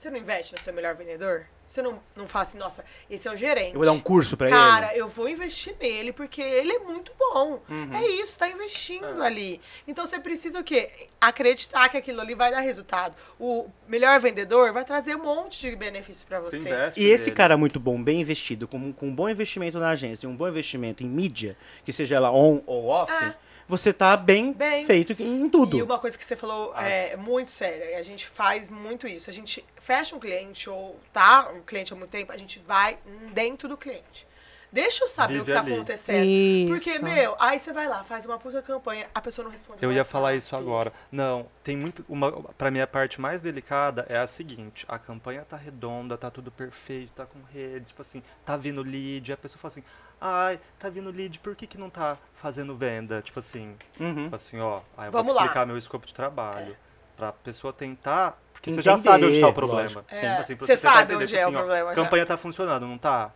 Você 0.00 0.08
não 0.08 0.16
investe 0.16 0.54
no 0.54 0.60
seu 0.62 0.72
melhor 0.72 0.94
vendedor? 0.94 1.44
Você 1.68 1.82
não, 1.82 2.00
não 2.16 2.26
fala 2.26 2.44
assim, 2.44 2.56
nossa, 2.56 2.82
esse 3.10 3.28
é 3.28 3.30
o 3.30 3.36
gerente. 3.36 3.72
Eu 3.74 3.76
vou 3.76 3.84
dar 3.84 3.92
um 3.92 4.00
curso 4.00 4.34
pra 4.34 4.48
Cara, 4.48 4.92
ele. 4.92 5.02
eu 5.02 5.06
vou 5.06 5.28
investir 5.28 5.76
nele 5.78 6.10
porque 6.10 6.40
ele 6.40 6.72
é 6.72 6.78
muito 6.78 7.12
bom. 7.18 7.60
Uhum. 7.68 7.94
É 7.94 8.08
isso, 8.08 8.38
tá 8.38 8.48
investindo 8.48 9.22
ali. 9.22 9.60
Então 9.86 10.06
você 10.06 10.18
precisa 10.18 10.58
o 10.58 10.64
quê? 10.64 10.90
Acreditar 11.20 11.90
que 11.90 11.98
aquilo 11.98 12.22
ali 12.22 12.34
vai 12.34 12.50
dar 12.50 12.60
resultado. 12.60 13.14
O 13.38 13.68
melhor 13.86 14.18
vendedor 14.20 14.72
vai 14.72 14.86
trazer 14.86 15.16
um 15.16 15.22
monte 15.22 15.60
de 15.60 15.76
benefício 15.76 16.26
pra 16.26 16.40
Você 16.40 16.56
E 16.96 17.04
esse 17.04 17.26
nele. 17.26 17.36
cara 17.36 17.58
muito 17.58 17.78
bom, 17.78 18.02
bem 18.02 18.22
investido, 18.22 18.66
com, 18.66 18.94
com 18.94 19.08
um 19.08 19.14
bom 19.14 19.28
investimento 19.28 19.78
na 19.78 19.90
agência 19.90 20.26
e 20.26 20.30
um 20.30 20.34
bom 20.34 20.48
investimento 20.48 21.02
em 21.04 21.06
mídia, 21.06 21.58
que 21.84 21.92
seja 21.92 22.16
ela 22.16 22.32
on 22.32 22.62
ou 22.66 22.86
off, 22.86 23.12
É. 23.12 23.36
você 23.70 23.92
tá 23.92 24.16
bem, 24.16 24.52
Bem. 24.52 24.84
feito 24.84 25.12
em 25.22 25.48
tudo. 25.48 25.76
E 25.78 25.82
uma 25.82 25.98
coisa 25.98 26.18
que 26.18 26.24
você 26.24 26.36
falou 26.36 26.72
Ah. 26.74 26.86
é 26.86 27.16
muito 27.16 27.50
séria, 27.50 27.96
a 27.96 28.02
gente 28.02 28.26
faz 28.26 28.68
muito 28.68 29.06
isso. 29.06 29.30
A 29.30 29.32
gente 29.32 29.64
fecha 29.80 30.14
um 30.14 30.18
cliente 30.18 30.68
ou 30.68 30.98
tá 31.12 31.50
um 31.54 31.62
cliente 31.62 31.92
há 31.92 31.96
muito 31.96 32.10
tempo, 32.10 32.32
a 32.32 32.36
gente 32.36 32.58
vai 32.66 32.98
dentro 33.32 33.68
do 33.68 33.76
cliente. 33.76 34.26
Deixa 34.72 35.04
eu 35.04 35.08
saber 35.08 35.32
Vive 35.34 35.42
o 35.42 35.44
que 35.46 35.52
tá 35.52 35.60
ali. 35.60 35.72
acontecendo. 35.74 36.24
Isso. 36.24 36.72
Porque, 36.84 36.98
meu, 37.04 37.36
aí 37.40 37.58
você 37.58 37.72
vai 37.72 37.88
lá, 37.88 38.04
faz 38.04 38.24
uma 38.24 38.38
puta 38.38 38.62
campanha, 38.62 39.06
a 39.14 39.20
pessoa 39.20 39.44
não 39.44 39.50
responde. 39.50 39.82
Eu 39.82 39.90
ia 39.90 39.98
WhatsApp. 39.98 40.12
falar 40.12 40.34
isso 40.34 40.54
agora. 40.54 40.92
Não, 41.10 41.46
tem 41.64 41.76
muito. 41.76 42.04
Uma, 42.08 42.30
pra 42.54 42.70
mim, 42.70 42.80
a 42.80 42.86
parte 42.86 43.20
mais 43.20 43.42
delicada 43.42 44.06
é 44.08 44.16
a 44.18 44.26
seguinte: 44.26 44.84
a 44.88 44.98
campanha 44.98 45.44
tá 45.48 45.56
redonda, 45.56 46.16
tá 46.16 46.30
tudo 46.30 46.50
perfeito, 46.50 47.10
tá 47.14 47.26
com 47.26 47.40
rede, 47.52 47.86
tipo 47.86 48.00
assim, 48.02 48.22
tá 48.44 48.56
vindo 48.56 48.82
lead. 48.82 49.32
A 49.32 49.36
pessoa 49.36 49.58
fala 49.60 49.72
assim: 49.72 49.84
ai, 50.20 50.60
tá 50.78 50.88
vindo 50.88 51.10
lead, 51.10 51.38
por 51.40 51.56
que, 51.56 51.66
que 51.66 51.76
não 51.78 51.90
tá 51.90 52.16
fazendo 52.34 52.76
venda? 52.76 53.20
Tipo 53.22 53.40
assim, 53.40 53.76
Uhum. 53.98 54.24
tipo 54.24 54.36
assim, 54.36 54.60
ó, 54.60 54.80
aí 54.96 55.08
eu 55.08 55.12
Vamos 55.12 55.26
vou 55.28 55.34
lá. 55.36 55.42
explicar 55.42 55.66
meu 55.66 55.76
escopo 55.78 56.06
de 56.06 56.14
trabalho. 56.14 56.76
Pra 57.16 57.32
pessoa 57.32 57.70
tentar. 57.72 58.40
Porque 58.52 58.70
você 58.70 58.80
já 58.82 58.92
Entender, 58.92 59.08
sabe 59.10 59.24
onde 59.26 59.40
tá 59.40 59.46
o 59.48 59.50
lógico. 59.50 59.66
problema. 59.66 60.04
É, 60.10 60.36
Assim, 60.36 60.54
você 60.54 60.76
sabe 60.76 60.98
entender, 61.14 61.16
onde 61.16 61.26
tipo 61.26 61.38
é 61.38 61.44
o 61.44 61.48
assim, 61.48 61.56
ó, 61.56 61.58
problema 61.58 61.88
já. 61.90 61.94
campanha 62.02 62.26
tá 62.26 62.36
funcionando, 62.36 62.86
não 62.86 62.96
tá? 62.98 63.30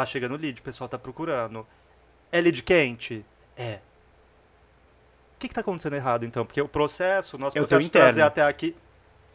Tá 0.00 0.06
chegando 0.06 0.34
lead, 0.34 0.58
o 0.58 0.62
pessoal 0.62 0.88
tá 0.88 0.98
procurando. 0.98 1.66
É 2.32 2.40
lead 2.40 2.62
quente? 2.62 3.22
É. 3.54 3.80
O 5.36 5.38
que, 5.40 5.46
que 5.48 5.54
tá 5.54 5.60
acontecendo 5.60 5.94
errado, 5.94 6.24
então? 6.24 6.46
Porque 6.46 6.60
o 6.62 6.66
processo, 6.68 7.36
o 7.36 7.38
nosso 7.38 7.56
É 7.56 7.60
o 7.60 7.64
processo 7.64 7.82
de 7.82 7.90
trazer 7.90 8.22
até 8.22 8.42
aqui 8.42 8.74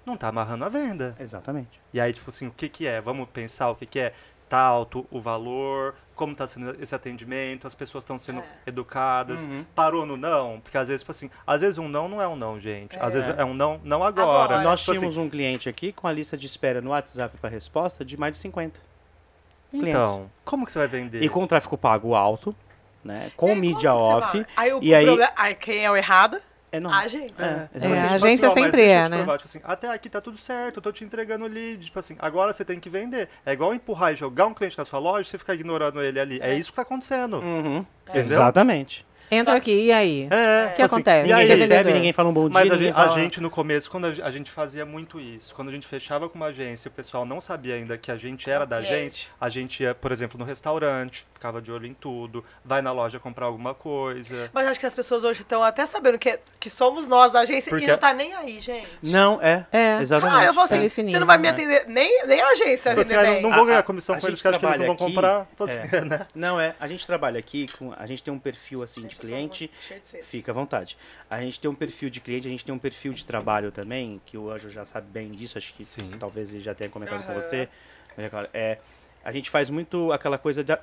não 0.04 0.18
tá 0.18 0.28
amarrando 0.30 0.66
a 0.66 0.70
venda. 0.70 1.16
Exatamente. 1.20 1.80
E 1.94 2.00
aí, 2.00 2.12
tipo 2.14 2.32
assim, 2.32 2.48
o 2.48 2.52
que 2.52 2.68
que 2.68 2.88
é? 2.88 3.00
Vamos 3.00 3.30
pensar 3.30 3.70
o 3.70 3.76
que 3.76 3.86
que 3.86 4.00
é? 4.00 4.14
Tá 4.50 4.58
alto 4.60 5.06
o 5.12 5.20
valor, 5.22 5.94
como 6.16 6.34
tá 6.36 6.48
sendo 6.48 6.76
esse 6.82 6.96
atendimento, 6.96 7.68
as 7.68 7.76
pessoas 7.76 8.04
estão 8.04 8.18
sendo 8.18 8.40
É. 8.40 8.46
educadas. 8.66 9.44
Uhum. 9.44 9.66
Parou 9.76 10.04
no 10.06 10.18
não? 10.18 10.60
Porque 10.62 10.78
às 10.80 10.88
vezes, 10.88 11.02
tipo 11.02 11.12
assim, 11.12 11.30
às 11.46 11.62
vezes 11.62 11.78
um 11.78 11.88
não 11.88 12.08
não 12.10 12.20
é 12.20 12.28
um 12.28 12.36
não, 12.36 12.60
gente. 12.60 12.98
Às 12.98 13.14
É. 13.14 13.20
vezes 13.20 13.36
é 13.38 13.46
um 13.46 13.54
não, 13.54 13.80
não 13.84 14.04
agora. 14.04 14.56
Agora. 14.56 14.62
Nós 14.64 14.80
Tipo 14.80 14.92
assim, 14.94 15.00
tínhamos 15.02 15.18
um 15.18 15.30
cliente 15.30 15.70
aqui 15.70 15.92
com 15.92 16.08
a 16.08 16.12
lista 16.12 16.36
de 16.36 16.46
espera 16.48 16.82
no 16.82 16.90
WhatsApp 16.90 17.38
para 17.38 17.50
resposta 17.52 18.04
de 18.04 18.18
mais 18.18 18.34
de 18.36 18.40
50. 18.42 18.80
Clientes. 19.80 20.00
Então, 20.02 20.32
como 20.44 20.66
que 20.66 20.72
você 20.72 20.80
vai 20.80 20.88
vender? 20.88 21.22
E 21.24 21.30
com 21.30 21.44
o 21.44 21.48
tráfego 21.48 21.78
pago 21.78 22.14
alto, 22.16 22.56
né? 23.04 23.32
Com 23.38 23.50
E 23.50 23.52
aí, 23.52 23.60
mídia 23.60 23.94
off. 23.94 24.38
vai? 24.38 24.46
Aí, 24.56 24.74
o 24.74 24.80
e 24.84 24.94
aí- 24.96 25.06
problema- 25.06 25.32
aí 25.36 25.56
quem 25.56 25.86
é 25.86 25.92
o 25.92 25.96
errado? 25.96 26.38
É. 26.72 26.78
A 26.78 27.08
gente. 27.08 27.34
É, 27.42 27.46
É, 27.46 27.70
exatamente. 27.74 27.86
a 27.86 28.04
tipo 28.16 28.26
agência 28.26 28.50
ó, 28.50 28.54
mas 28.54 28.64
sempre 28.64 28.82
é, 28.84 29.08
né? 29.08 29.18
provar, 29.18 29.38
tipo 29.38 29.48
assim, 29.48 29.62
até 29.64 29.88
aqui 29.90 30.10
tá 30.10 30.20
tudo 30.20 30.38
certo, 30.38 30.78
eu 30.78 30.82
tô 30.82 30.92
te 30.92 31.06
entregando 31.06 31.46
o 31.46 31.48
lead. 31.48 31.86
Tipo 31.86 32.00
assim, 32.00 32.18
agora 32.20 32.52
você 32.52 32.66
tem 32.66 32.82
que 32.82 32.90
vender. 32.90 33.30
É 33.46 33.54
igual 33.54 33.74
empurrar 33.74 34.12
e 34.12 34.16
jogar 34.18 34.46
um 34.48 34.54
cliente 34.54 34.78
na 34.78 34.84
sua 34.84 35.00
loja 35.00 35.22
e 35.22 35.32
você 35.32 35.38
ficar 35.38 35.54
ignorando 35.54 36.02
ele 36.02 36.20
ali. 36.20 36.40
É, 36.42 36.54
isso 36.56 36.72
que 36.72 36.76
tá 36.76 36.82
acontecendo. 36.82 37.38
Uhum. 37.40 37.86
Tipo, 38.06 38.18
Exatamente. 38.18 39.06
Entra 39.32 39.56
aqui, 39.56 39.72
e 39.86 39.92
aí? 39.92 40.28
É, 40.30 40.70
O 40.72 40.76
que 40.76 40.82
assim, 40.82 40.96
acontece? 40.96 41.30
E 41.30 41.34
aí, 41.34 41.44
é 41.44 41.48
recebe, 41.48 41.68
vendedor. 41.68 41.94
ninguém 41.94 42.14
fala 42.14 42.30
um 42.30 42.34
bom 42.34 42.50
dia, 42.50 42.54
Mas 42.54 42.72
a, 42.72 42.78
gente, 42.78 42.90
a 42.92 42.94
fala... 42.94 43.20
gente, 43.20 43.42
no 43.42 43.50
começo, 43.50 43.90
quando 43.90 44.06
a 44.06 44.10
gente- 44.14 44.22
a 44.22 44.32
gente 44.32 44.52
fazia 44.52 44.86
muito 44.86 45.20
isso, 45.20 45.54
quando 45.56 45.70
a 45.70 45.72
gente 45.72 45.88
fechava 45.88 46.30
com 46.30 46.36
uma 46.36 46.48
agência 46.48 46.88
e 46.88 46.90
o 46.90 46.94
pessoal 46.94 47.26
não 47.26 47.42
sabia 47.42 47.76
ainda 47.76 47.98
que 47.98 48.12
a 48.12 48.18
gente 48.18 48.50
era 48.50 48.66
da 48.66 48.78
agência, 48.78 49.28
a 49.42 49.50
gente 49.50 49.82
ia, 49.84 49.96
por 49.96 50.12
exemplo, 50.12 50.38
no 50.38 50.46
restaurante, 50.46 51.26
ficava 51.36 51.62
de 51.62 51.72
olho 51.72 51.86
em 51.86 51.94
tudo, 51.94 52.44
vai 52.64 52.82
na 52.82 52.92
loja 52.92 53.20
comprar 53.20 53.46
alguma 53.46 53.74
coisa. 53.76 54.50
Mas 54.54 54.66
acho 54.68 54.80
que 54.80 54.86
as 54.86 54.96
pessoas 54.96 55.24
hoje 55.24 55.42
estão 55.42 55.62
até 55.62 55.86
sabendo 55.86 56.18
que, 56.18 56.40
que 56.60 56.70
somos 56.70 57.06
nós 57.06 57.32
da 57.34 57.42
agência 57.42 57.70
Porque- 57.70 57.86
e 57.86 57.88
não 57.88 57.98
tá 57.98 58.14
nem 58.14 58.34
aí, 58.34 58.60
gente. 58.62 58.88
Não, 59.04 59.40
é. 59.42 59.68
É. 59.72 59.98
Exatamente. 60.02 60.38
Ah, 60.40 60.46
eu 60.46 60.54
falo 60.54 60.66
assim, 60.66 60.76
Aquele 60.76 60.90
você 60.90 61.20
não 61.20 61.28
vai 61.28 61.38
me 61.38 61.44
né? 61.44 61.50
atender, 61.50 61.86
nem, 61.88 62.26
nem 62.26 62.42
a 62.42 62.48
agência 62.48 62.94
assim, 63.00 63.16
bem. 63.16 63.42
não, 63.42 63.50
não 63.50 63.56
vou 63.56 63.64
A- 63.64 63.66
ganhar 63.68 63.80
a- 63.80 63.84
comissão 63.84 64.16
a 64.16 64.20
com 64.20 64.28
eles, 64.28 64.42
que 64.42 64.48
acho 64.48 64.60
que 64.60 64.66
eles 64.66 64.78
não 64.80 64.86
vão 64.88 64.96
trabalha 64.96 65.14
comprar. 65.14 65.42
aqui, 65.42 65.50
Tipo 65.52 65.64
assim, 65.66 65.80
é. 65.92 66.02
né? 66.06 66.28
Não, 66.34 66.60
é. 66.60 66.74
A 66.80 66.88
gente 66.88 67.06
trabalha 67.06 67.38
aqui 67.38 67.68
com. 67.78 67.94
A 67.98 68.08
gente 68.08 68.24
tem 68.24 68.34
um 68.34 68.40
perfil 68.40 68.82
assim 68.82 69.02
de 69.02 69.10
Gente, 69.10 69.20
cliente. 69.20 69.72
de. 70.12 70.24
Fica 70.24 70.52
à 70.52 70.56
vontade. 70.56 70.98
A 71.30 71.42
gente 71.42 71.60
tem 71.60 71.70
um 71.70 71.76
perfil 71.76 72.10
de 72.10 72.22
cliente, 72.22 72.48
a 72.48 72.50
gente 72.52 72.64
tem 72.66 72.74
um 72.74 72.80
perfil 72.80 73.12
de 73.14 73.26
trabalho 73.26 73.72
também, 73.72 74.22
que 74.26 74.38
o 74.38 74.50
Anjo 74.50 74.70
já 74.70 74.86
sabe 74.86 75.08
bem 75.12 75.32
disso, 75.32 75.58
acho 75.58 75.74
que 75.74 75.84
Sim. 75.84 76.12
talvez 76.18 76.54
ele 76.54 76.64
já 76.64 76.74
tenha 76.74 76.90
comentado 76.90 77.24
com 77.26 77.32
Aham. 77.34 77.42
você. 77.42 77.68
Mas 78.16 78.26
é 78.26 78.30
claro, 78.30 78.48
É, 78.54 78.78
a 79.26 79.32
gente 79.32 79.50
faz 79.50 79.70
muito 79.70 80.12
aquela 80.14 80.38
coisa 80.38 80.64
da- 80.64 80.80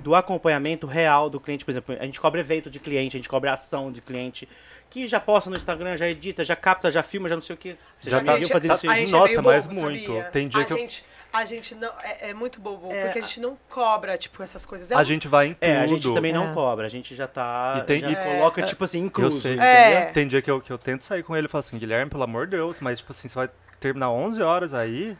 do 0.00 0.14
acompanhamento 0.14 0.86
real 0.86 1.30
do 1.30 1.40
cliente. 1.40 1.64
Por 1.64 1.70
exemplo, 1.70 1.96
a 1.98 2.04
gente 2.04 2.20
cobra 2.20 2.40
evento 2.40 2.68
de 2.68 2.78
cliente, 2.80 3.16
a 3.16 3.18
gente 3.18 3.28
cobra 3.28 3.52
ação 3.52 3.90
de 3.92 4.00
cliente, 4.02 4.46
que 4.90 5.06
já 5.06 5.18
posta 5.20 5.48
no 5.48 5.56
Instagram, 5.56 5.96
já 5.96 6.08
edita, 6.08 6.44
já 6.44 6.54
capta, 6.56 6.90
já 6.90 7.02
filma, 7.02 7.28
já 7.28 7.36
não 7.36 7.42
sei 7.42 7.54
o 7.54 7.56
que. 7.56 7.76
Você 8.00 8.10
já, 8.10 8.18
Já 8.18 8.24
tá- 8.24 8.34
viu 8.36 8.48
fazer 8.48 8.68
tá- 8.68 8.74
isso? 8.74 8.90
Gente 8.90 9.12
Nossa, 9.12 9.32
é 9.32 9.36
meio 9.36 9.42
mas 9.44 9.66
bobo, 9.66 9.80
muito. 9.80 10.06
sabia? 10.06 10.24
Tem 10.24 10.48
dia 10.48 10.60
a 10.60 10.64
que 10.64 10.72
eu- 10.72 10.76
gente, 10.78 11.04
A 11.32 11.44
gente 11.44 11.74
não... 11.74 11.92
É, 12.00 12.30
é 12.30 12.34
muito 12.34 12.60
bobo, 12.60 12.92
É, 12.92 13.06
porque 13.06 13.18
a 13.18 13.22
gente 13.22 13.40
não 13.40 13.58
cobra, 13.68 14.16
tipo, 14.16 14.40
essas 14.40 14.64
coisas. 14.64 14.88
É 14.92 14.94
A 14.94 14.98
um- 15.00 15.04
gente 15.04 15.26
vai 15.26 15.48
em 15.48 15.52
tudo. 15.54 15.64
É, 15.64 15.80
a 15.80 15.86
gente 15.88 16.14
também 16.14 16.32
não 16.32 16.52
É. 16.52 16.54
cobra, 16.54 16.86
a 16.86 16.88
gente 16.88 17.12
já 17.16 17.26
tá. 17.26 17.74
E 17.78 17.82
tem- 17.82 18.00
já 18.02 18.10
e- 18.12 18.14
coloca, 18.14 18.62
tipo 18.62 18.84
assim, 18.84 19.00
incluso. 19.00 19.40
sei. 19.40 19.54
entendeu? 19.54 19.68
É. 19.68 20.04
Tem 20.12 20.28
dia 20.28 20.40
que 20.40 20.48
eu, 20.48 20.60
que 20.60 20.70
eu 20.72 20.78
tento 20.78 21.02
sair 21.04 21.24
com 21.24 21.36
ele 21.36 21.46
e 21.48 21.50
falo 21.50 21.58
assim, 21.58 21.76
Guilherme, 21.76 22.08
pelo 22.08 22.22
amor 22.22 22.46
de 22.46 22.52
Deus, 22.56 22.78
mas 22.78 23.00
tipo 23.00 23.10
assim, 23.10 23.26
você 23.26 23.34
vai 23.34 23.50
terminar 23.80 24.10
11 24.12 24.40
horas 24.42 24.72
aí, 24.72 25.16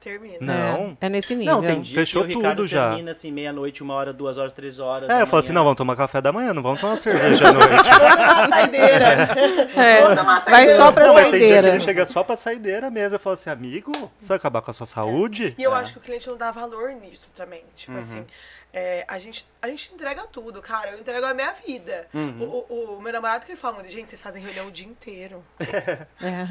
Termina. 0.00 0.38
Não. 0.40 0.96
É, 1.00 1.06
é 1.06 1.08
nesse 1.08 1.34
nível. 1.34 1.54
Não, 1.54 1.62
tem 1.62 1.80
dia 1.80 1.94
Fechou 1.96 2.24
que 2.24 2.32
o 2.34 2.36
Ricardo 2.38 2.58
tudo 2.58 2.68
já. 2.68 2.88
termina 2.90 3.10
assim, 3.12 3.32
meia-noite, 3.32 3.82
uma 3.82 3.94
hora, 3.94 4.12
duas 4.12 4.38
horas, 4.38 4.52
três 4.52 4.78
horas. 4.78 5.10
É, 5.10 5.22
eu 5.22 5.26
falo 5.26 5.40
assim, 5.40 5.52
não, 5.52 5.64
vamos 5.64 5.76
tomar 5.76 5.96
café 5.96 6.20
da 6.20 6.32
manhã, 6.32 6.54
não 6.54 6.62
vamos 6.62 6.80
tomar 6.80 6.96
cerveja 6.98 7.48
à 7.48 7.52
noite. 7.52 7.68
Tomar 7.98 8.48
saideira. 8.48 9.28
É, 9.76 10.02
Vou 10.06 10.16
tomar 10.16 10.40
vai 10.40 10.52
saideira. 10.54 10.76
só 10.76 10.92
pra 10.92 11.06
Não, 11.06 11.14
mas 11.14 11.22
tem 11.24 11.30
dia 11.32 11.40
que 11.40 11.46
saideira. 11.54 11.68
ele 11.76 11.80
chega 11.84 12.06
só 12.06 12.22
pra 12.24 12.36
saideira 12.36 12.90
mesmo. 12.90 13.16
Eu 13.16 13.20
falo 13.20 13.34
assim, 13.34 13.50
amigo, 13.50 13.92
você 14.18 14.28
vai 14.28 14.36
acabar 14.36 14.62
com 14.62 14.70
a 14.70 14.74
sua 14.74 14.86
saúde? 14.86 15.54
E 15.58 15.62
eu 15.62 15.74
É. 15.74 15.80
acho 15.80 15.92
que 15.92 15.98
o 15.98 16.02
cliente 16.02 16.26
não 16.28 16.36
dá 16.36 16.50
valor 16.50 16.90
nisso 16.92 17.28
também. 17.36 17.62
Tipo 17.76 17.92
Uhum. 17.92 17.98
assim, 17.98 18.24
é, 18.72 19.04
a, 19.08 19.18
gente, 19.18 19.46
a 19.62 19.68
gente 19.68 19.92
entrega 19.94 20.26
tudo, 20.26 20.60
cara. 20.60 20.90
Eu 20.90 20.98
entrego 21.00 21.24
a 21.26 21.32
minha 21.34 21.52
vida. 21.52 22.06
Uhum. 22.12 22.42
O, 22.42 22.66
o- 22.68 22.96
o 22.98 23.00
meu 23.02 23.12
namorado 23.12 23.44
que 23.46 23.52
ele 23.52 23.58
fala 23.60 23.74
muito, 23.76 23.90
gente, 23.90 24.08
vocês 24.08 24.22
fazem 24.22 24.42
reunião 24.42 24.68
o 24.68 24.70
dia 24.70 24.86
inteiro. 24.86 25.42
É. 26.20 26.44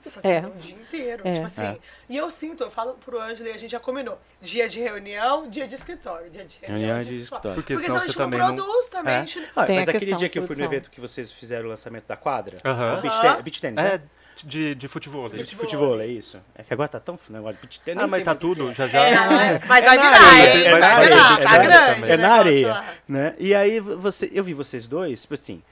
Vocês 0.00 0.14
fazem 0.14 0.30
É. 0.30 0.40
reunião 0.40 0.56
o 0.56 0.60
dia 0.60 0.76
inteiro. 0.76 1.22
É. 1.26 1.32
Tipo 1.32 1.46
assim. 1.46 1.62
É. 1.64 1.78
E 2.08 2.16
eu 2.16 2.30
sinto, 2.30 2.62
eu 2.62 2.70
falo 2.70 2.94
pro 2.94 3.20
Ângelo 3.20 3.48
e 3.48 3.52
a 3.52 3.56
gente 3.58 3.70
já 3.72 3.80
combinou. 3.80 4.18
Dia 4.40 4.68
de 4.68 4.78
reunião, 4.80 5.48
dia 5.48 5.66
de 5.66 5.74
escritório. 5.74 6.30
Dia 6.30 6.44
de 6.44 6.58
reunião, 6.60 6.78
Reunião 6.88 7.02
dia 7.02 7.12
de 7.18 7.22
escritório. 7.24 7.54
Porque 7.56 7.74
Porque 7.74 7.86
senão 7.86 7.86
senão 7.86 7.96
a 7.96 8.00
você 8.00 8.06
gente 8.08 8.18
não 8.18 8.24
também 8.30 8.38
não... 8.40 8.56
produz 8.66 8.86
também. 8.88 9.14
É. 9.14 9.16
a 9.16 9.20
gente- 9.20 9.52
Ah, 9.56 9.64
Tem 9.64 9.76
mas 9.76 9.88
a 9.88 9.90
aquele 9.90 10.04
questão 10.04 10.18
dia 10.18 10.28
que 10.28 10.38
eu 10.38 10.46
fui 10.46 10.56
no 10.56 10.64
evento 10.64 10.90
que 10.90 11.00
vocês 11.00 11.32
fizeram 11.32 11.66
o 11.66 11.68
lançamento 11.68 12.06
da 12.06 12.16
quadra, 12.16 12.58
Aham. 12.64 13.00
beach, 13.00 13.16
Aham. 13.16 13.36
te- 13.36 13.42
beach 13.42 13.60
tennis, 13.60 13.76
né? 13.76 14.02
É, 14.44 14.48
de, 14.48 14.74
de 14.74 14.88
futebol. 14.88 15.28
De 15.28 15.38
Futebol. 15.38 15.64
futebol, 15.64 16.00
é 16.00 16.06
isso. 16.06 16.38
É 16.54 16.62
que 16.62 16.72
agora 16.72 16.88
tá 16.88 17.00
tão 17.00 17.18
negócio 17.28 17.58
de 17.68 17.80
tennis. 17.80 18.02
Ah, 18.02 18.06
mas 18.06 18.22
tá 18.24 18.34
tudo, 18.34 18.70
é. 18.70 18.74
já 18.74 18.86
já. 18.88 19.04
É, 19.06 19.12
é, 19.12 19.60
mas 19.66 19.84
É 19.84 19.86
vai 19.88 19.96
na 19.96 20.02
virar, 20.02 20.26
areia, 20.26 20.54
hein? 20.54 20.66
é 20.66 20.70
Vai 20.70 20.80
virar, 20.80 21.32
é 21.40 21.42
tá 21.42 21.50
areia 21.50 21.68
grande. 21.94 22.10
É 22.10 22.14
o 22.14 22.18
na 22.18 22.32
areia, 22.32 22.84
né? 23.08 23.34
E 23.38 23.54
aí 23.54 23.80
você, 23.80 24.30
eu 24.32 24.42
vi 24.44 24.54
vocês 24.54 24.86
dois, 24.88 25.22
tipo 25.22 25.34
assim, 25.34 25.62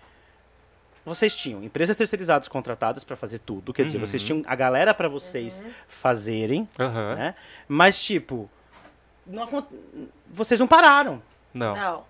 vocês 1.04 1.34
tinham 1.34 1.62
empresas 1.62 1.96
terceirizadas 1.96 2.48
contratadas 2.48 3.02
pra 3.04 3.16
fazer 3.16 3.38
tudo, 3.38 3.72
quer 3.72 3.84
dizer, 3.86 3.98
Uhum. 3.98 4.06
vocês 4.06 4.22
tinham 4.22 4.42
a 4.46 4.54
galera 4.54 4.92
pra 4.92 5.08
vocês 5.08 5.62
fazerem, 5.88 6.68
Aham. 6.78 7.14
né? 7.14 7.34
Mas 7.66 7.98
tipo, 8.02 8.50
não 9.26 9.66
vocês 10.30 10.60
não 10.60 10.66
pararam, 10.66 11.22
Não. 11.54 11.74
Não. 11.74 12.04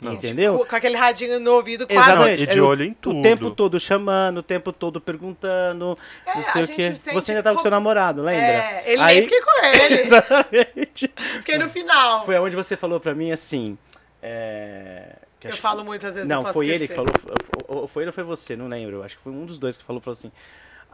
Não. 0.00 0.12
entendeu? 0.12 0.58
Com, 0.58 0.66
com 0.66 0.76
aquele 0.76 0.96
radinho 0.96 1.38
no 1.40 1.52
ouvido 1.52 1.86
quase. 1.86 2.10
Exatamente. 2.10 2.42
E 2.42 2.46
de 2.46 2.60
o- 2.60 2.66
olho 2.66 2.84
em 2.84 2.92
tudo. 2.92 3.20
O 3.20 3.22
tempo 3.22 3.50
todo 3.50 3.78
chamando, 3.80 4.38
o 4.38 4.42
tempo 4.42 4.72
todo 4.72 5.00
perguntando, 5.00 5.96
É, 6.26 6.34
não 6.34 6.44
sei 6.52 6.64
o 6.64 6.68
quê. 6.68 6.94
sente 6.96 7.14
Você 7.14 7.30
ainda 7.32 7.42
tava 7.42 7.54
com 7.54 7.58
co- 7.58 7.62
seu 7.62 7.70
namorado, 7.70 8.20
lembra? 8.22 8.44
É, 8.44 8.82
ele 8.92 9.00
Aí- 9.02 9.14
nem 9.20 9.22
fiquei 9.22 9.40
com 9.40 9.64
ele. 9.64 9.94
Exatamente. 10.02 11.12
Fiquei 11.38 11.58
no 11.58 11.68
final. 11.70 12.24
Foi 12.26 12.38
onde 12.38 12.54
você 12.56 12.76
falou 12.76 12.98
pra 13.00 13.14
mim 13.14 13.30
assim. 13.32 13.78
é, 14.22 15.16
que 15.38 15.46
Eu 15.46 15.52
acho- 15.52 15.60
falo 15.60 15.84
muitas 15.84 16.14
vezes. 16.14 16.28
eu 16.28 16.34
Não, 16.36 16.42
posso 16.42 16.54
foi 16.54 16.68
ele 16.68 16.86
que 16.88 16.92
esquecer. 16.94 17.12
falou. 17.22 17.36
ou- 17.68 17.82
ou 17.82 17.88
Foi 17.88 18.02
ele 18.02 18.08
ou 18.08 18.12
foi 18.14 18.24
você? 18.24 18.56
Não 18.56 18.68
lembro. 18.68 19.02
Acho 19.02 19.16
que 19.16 19.22
foi 19.22 19.32
um 19.32 19.44
dos 19.46 19.58
dois 19.58 19.76
que 19.76 19.84
falou, 19.84 20.00
falou 20.00 20.12
assim. 20.14 20.32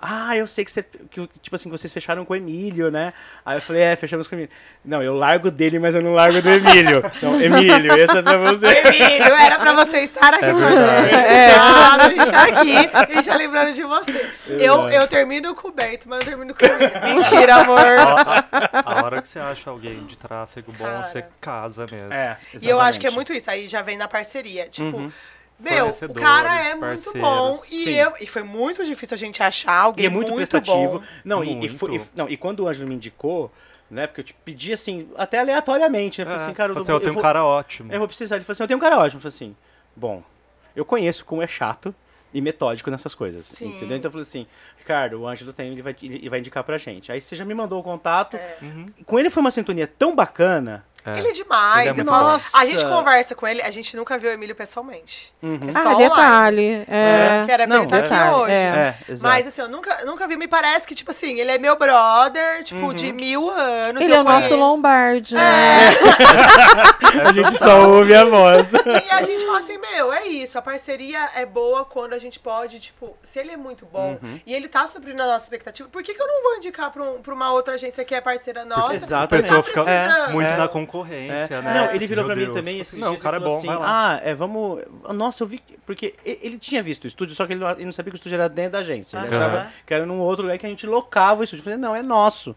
Ah, 0.03 0.35
eu 0.37 0.47
sei 0.47 0.65
que 0.65 0.71
você. 0.71 0.83
Que, 0.83 1.29
tipo 1.43 1.55
assim, 1.55 1.69
vocês 1.69 1.93
fecharam 1.93 2.25
com 2.25 2.33
o 2.33 2.37
Emílio, 2.37 2.91
né? 2.91 3.13
Aí 3.45 3.59
eu 3.59 3.61
falei, 3.61 3.83
é, 3.83 3.97
fechamos 3.97 4.27
com 4.27 4.35
o 4.35 4.39
Emílio. 4.39 4.51
Não, 4.83 5.03
eu 5.03 5.15
largo 5.15 5.51
dele, 5.51 5.79
mas 5.79 5.95
eu 5.95 6.01
não 6.01 6.15
largo 6.15 6.41
do 6.41 6.49
Emílio. 6.49 7.03
Então, 7.17 7.39
Emílio, 7.41 7.93
esse 7.95 8.17
é 8.17 8.23
pra 8.23 8.39
você. 8.39 8.67
Emílio, 8.89 9.35
era 9.35 9.59
pra 9.59 9.73
você 9.75 9.99
estar 9.99 10.33
aqui 10.35 10.45
É 10.47 10.53
com 10.53 10.57
a 10.57 10.61
verdade. 10.69 11.03
gente. 11.11 11.15
É. 11.15 11.55
Ah, 11.55 11.97
a 11.97 12.09
gente 12.09 12.31
tá 12.31 12.43
aqui, 12.45 12.77
a 12.95 13.15
gente 13.15 13.27
tá 13.29 13.37
lembrando 13.37 13.73
de 13.75 13.83
você. 13.83 14.31
Eu, 14.49 14.89
eu 14.89 15.07
termino 15.07 15.55
com 15.55 15.69
o 15.69 15.73
Bento, 15.73 16.09
mas 16.09 16.21
eu 16.21 16.27
termino 16.27 16.55
com 16.55 16.65
ele. 16.65 16.91
Mentira, 17.15 17.57
amor. 17.57 17.79
A, 17.81 18.45
a- 18.51 18.83
a 19.01 19.05
hora 19.05 19.21
que 19.21 19.29
você 19.29 19.39
acha 19.39 19.69
alguém 19.69 20.03
de 20.07 20.17
tráfego 20.17 20.73
bom, 20.73 20.85
Cara. 20.85 21.03
você 21.05 21.25
casa 21.41 21.87
mesmo. 21.91 22.13
É, 22.13 22.39
E 22.63 22.67
eu 22.69 22.81
acho 22.81 22.99
que 22.99 23.07
é 23.07 23.11
muito 23.11 23.33
isso, 23.35 23.51
aí 23.51 23.69
já 23.69 23.83
vem 23.83 23.99
na 23.99 24.09
parceria. 24.09 24.67
Tipo, 24.69 24.97
Uhum. 24.97 25.13
Meu, 25.61 25.89
o 25.89 26.15
cara 26.15 26.55
é 26.61 26.75
muito 26.75 26.81
parceiros. 26.81 27.21
bom. 27.21 27.63
E, 27.71 27.85
Sim. 27.85 27.95
eu, 27.95 28.13
e 28.21 28.27
foi 28.27 28.43
muito 28.43 28.85
difícil 28.85 29.15
a 29.15 29.19
gente 29.19 29.43
achar 29.43 29.75
alguém 29.75 30.05
E 30.05 30.07
é 30.07 30.11
muito, 30.11 30.33
prestativo. 30.35 30.99
bom. 31.01 31.05
Não, 31.25 31.45
e, 31.45 31.51
e, 31.53 31.57
Muito. 31.57 31.77
foi- 31.77 31.97
e- 31.97 32.01
não, 32.15 32.29
e 32.29 32.37
quando 32.37 32.61
o 32.61 32.69
Ângelo 32.69 32.89
me 32.89 32.95
indicou, 32.95 33.53
né? 33.91 34.07
Porque 34.07 34.21
eu 34.21 34.25
te 34.25 34.35
pedi 34.35 34.73
assim, 34.73 35.09
até 35.17 35.39
aleatoriamente. 35.39 36.21
né? 36.21 36.23
Eu 36.25 36.27
falei 36.29 36.41
É, 36.41 36.45
assim, 36.47 36.55
cara, 36.55 36.73
eu, 36.73 36.79
assim, 36.79 36.91
eu 36.91 36.95
vou- 36.95 37.01
tenho 37.01 37.11
um 37.13 37.15
vou- 37.15 37.23
cara 37.23 37.45
ótimo. 37.45 37.93
Eu 37.93 37.99
vou 37.99 38.09
precisar. 38.09 38.37
Ele 38.37 38.45
falou 38.45 38.55
assim: 38.55 38.63
eu 38.63 38.69
tenho 38.69 38.79
um 38.79 38.81
cara 38.81 38.97
ótimo. 38.99 39.19
Eu 39.19 39.23
falei 39.23 39.35
assim: 39.35 39.57
bom, 39.97 40.23
eu 40.77 40.85
conheço 40.85 41.25
como 41.25 41.43
é 41.43 41.47
chato 41.49 41.95
e 42.33 42.41
metódico 42.41 42.89
nessas 42.91 43.15
coisas. 43.15 43.47
Sim. 43.47 43.71
Entendeu? 43.71 43.97
Então 43.97 44.09
eu 44.09 44.13
falei 44.13 44.23
assim: 44.23 44.47
Ricardo, 44.79 45.21
o 45.21 45.27
Ângelo 45.27 45.53
tem, 45.53 45.73
ele 45.73 45.83
vai, 45.83 45.95
ele 46.01 46.31
vai 46.31 46.39
indicar 46.39 46.63
pra 46.63 46.79
gente. 46.79 47.11
Aí 47.11 47.21
você 47.21 47.35
já 47.35 47.45
me 47.45 47.53
mandou 47.53 47.81
o 47.81 47.83
contato. 47.83 48.37
É. 48.37 48.57
Uhum. 48.63 48.87
Com 49.05 49.19
ele 49.19 49.29
foi 49.29 49.41
uma 49.41 49.51
sintonia 49.51 49.87
tão 49.89 50.15
bacana. 50.15 50.85
É. 51.05 51.19
Ele 51.19 51.29
é 51.29 51.33
demais. 51.33 51.89
Ele 51.91 52.01
é 52.01 52.05
bom. 52.05 52.13
A 52.53 52.65
gente 52.67 52.83
Nossa. 52.85 52.89
conversa 52.97 53.35
com 53.35 53.47
ele, 53.47 53.63
a 53.63 53.71
gente 53.71 53.97
nunca 53.97 54.19
viu 54.19 54.31
o 54.31 54.33
Emílio 54.33 54.55
pessoalmente. 54.55 55.33
Uhum. 55.43 55.59
É 55.69 55.73
só 55.73 55.79
Ah, 55.79 55.83
online. 55.97 56.09
detalhe. 56.09 56.85
É. 56.89 57.43
Que 57.47 57.53
era 57.53 57.67
pra 57.67 57.77
Não, 57.77 57.85
ele 57.85 57.95
estar 57.97 57.99
aqui 58.25 58.35
hoje. 58.35 58.53
é. 58.53 58.57
É, 59.09 59.13
exato. 59.13 59.33
Mas 59.35 59.47
assim, 59.47 59.61
eu 59.63 59.69
nunca, 59.69 60.05
nunca 60.05 60.27
vi. 60.29 60.37
Me 60.37 60.47
parece 60.49 60.87
que, 60.87 60.95
tipo 60.95 61.11
assim, 61.11 61.39
ele 61.41 61.51
é 61.51 61.59
meu 61.59 61.77
brother, 61.79 62.63
tipo, 62.65 62.93
de 62.95 63.13
mil 63.13 63.49
anos. 63.51 64.01
Ele 64.03 64.15
é 64.15 64.21
o 64.21 64.25
nosso. 64.25 64.55
Lombardi. 64.57 65.37
É. 65.37 65.39
né? 65.41 65.97
a 67.29 67.33
gente 67.33 67.59
só 67.59 67.89
ouve 67.89 68.15
a 68.15 68.25
voz. 68.25 68.69
E 68.73 69.11
a 69.11 69.23
gente 69.23 69.45
fala 69.47 69.59
assim, 69.59 69.79
meu, 69.79 70.13
é 70.13 70.27
isso. 70.27 70.59
A 70.59 70.63
parceria 70.63 71.29
é 71.35 71.45
boa 71.47 71.85
quando 71.85 72.13
a 72.13 72.19
gente 72.19 72.39
pode, 72.39 72.79
tipo, 72.79 73.17
se 73.23 73.39
ele 73.39 73.53
é 73.53 73.57
muito 73.57 73.87
bom 73.87 74.19
Uhum. 74.23 74.41
e 74.47 74.55
ele 74.55 74.69
tá 74.69 74.87
suprindo 74.89 75.23
a 75.23 75.27
nossa 75.27 75.45
expectativa, 75.45 75.89
por 75.89 76.03
que, 76.03 76.15
que 76.15 76.21
eu 76.23 76.27
não 76.27 76.43
vou 76.43 76.57
indicar 76.57 76.91
pra, 76.91 77.03
um- 77.03 77.23
pra 77.23 77.33
uma 77.35 77.53
outra 77.53 77.75
agência 77.75 78.05
que 78.05 78.15
é 78.15 78.21
parceira 78.21 78.65
nossa? 78.65 78.95
Exatamente. 78.95 79.13
A 79.15 79.23
A 79.23 79.29
pessoa 79.29 79.57
Tá 79.59 79.63
fica 79.63 79.85
precisando. 79.85 80.33
muito 80.33 80.47
É. 80.49 80.57
na 80.57 80.69
concorrência, 80.69 80.90
É. 80.99 81.49
né? 81.63 81.75
Não, 81.75 81.95
ele 81.95 82.07
virou 82.07 82.25
meu 82.25 82.35
pra 82.35 82.37
mim 82.37 82.45
Deus. 82.53 82.57
também 82.57 82.75
Tipo 82.75 82.81
esses 82.83 82.95
assim, 82.95 83.01
Não, 83.01 83.15
o 83.15 83.19
cara 83.19 83.37
é 83.37 83.41
bom, 83.41 83.61
vai 83.61 83.69
assim, 83.75 83.81
lá. 83.83 84.13
Ah, 84.15 84.21
é, 84.23 84.35
vamos... 84.35 84.81
Nossa, 85.15 85.43
eu 85.45 85.47
vi... 85.49 85.59
que- 85.59 85.79
Porque 85.87 86.15
ele 86.25 86.59
tinha 86.59 86.83
visto 86.83 87.05
o 87.05 87.07
estúdio, 87.07 87.35
só 87.35 87.47
que 87.47 87.53
ele, 87.53 87.65
não 87.85 87.93
sabia 87.93 88.11
que 88.11 88.17
o 88.17 88.19
estúdio 88.19 88.35
era 88.37 88.49
dentro 88.49 88.73
da 88.73 88.79
agência. 88.81 89.17
Ele 89.19 89.29
achava 89.29 89.69
que 89.87 89.95
era 89.95 90.05
num 90.07 90.19
outro 90.21 90.45
lugar 90.45 90.59
que 90.59 90.67
a 90.67 90.69
gente 90.69 90.87
locava 90.87 91.41
o 91.41 91.45
estúdio. 91.45 91.61
Eu 91.61 91.65
falei, 91.65 91.79
não, 91.79 91.95
é 91.97 92.03
nosso. 92.03 92.55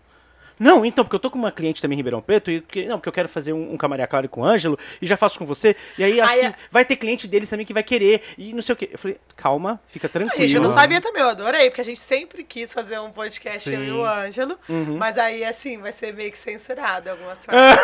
Não, 0.63 0.85
então, 0.85 1.03
porque 1.03 1.15
eu 1.15 1.19
tô 1.19 1.29
com 1.29 1.37
uma 1.37 1.51
cliente 1.51 1.81
também 1.81 1.95
em 1.95 1.99
Ribeirão 1.99 2.21
Preto, 2.21 2.49
e 2.49 2.61
que, 2.61 2.85
não, 2.85 2.97
porque 2.97 3.09
eu 3.09 3.13
quero 3.13 3.27
fazer 3.29 3.53
um, 3.53 3.73
um 3.73 3.77
Camaria 3.77 4.07
Claro 4.07 4.27
com 4.29 4.41
o 4.41 4.45
Ângelo, 4.45 4.77
e 5.01 5.05
já 5.05 5.17
faço 5.17 5.37
com 5.37 5.45
você, 5.45 5.75
e 5.97 6.03
aí 6.03 6.21
acho 6.21 6.31
Aí 6.33 6.39
que 6.39 6.45
é- 6.45 6.55
vai 6.71 6.85
ter 6.85 6.95
cliente 6.95 7.27
deles 7.27 7.49
também 7.49 7.65
que 7.65 7.73
vai 7.73 7.83
querer, 7.83 8.21
e 8.37 8.53
não 8.53 8.61
sei 8.61 8.73
o 8.73 8.75
quê. 8.75 8.89
Eu 8.91 8.97
falei, 8.97 9.17
calma, 9.35 9.79
fica 9.87 10.07
A 10.07 10.09
tranquilo. 10.09 10.41
gente, 10.41 10.55
eu 10.55 10.61
não 10.61 10.69
sabia 10.69 11.01
também, 11.01 11.21
eu 11.21 11.29
adorei, 11.29 11.69
porque 11.69 11.81
a 11.81 11.85
gente 11.85 11.99
sempre 11.99 12.43
quis 12.43 12.71
fazer 12.73 12.99
um 12.99 13.11
podcast, 13.11 13.69
eu 13.71 13.81
e 13.83 13.85
Sim. 13.87 13.91
o 13.91 14.05
Ângelo. 14.05 14.57
Uhum. 14.69 14.97
Mas 14.97 15.17
aí, 15.17 15.43
assim, 15.43 15.77
vai 15.77 15.91
ser 15.91 16.13
meio 16.13 16.31
que 16.31 16.37
censurado 16.37 17.09
algumas 17.09 17.39
partes. 17.45 17.83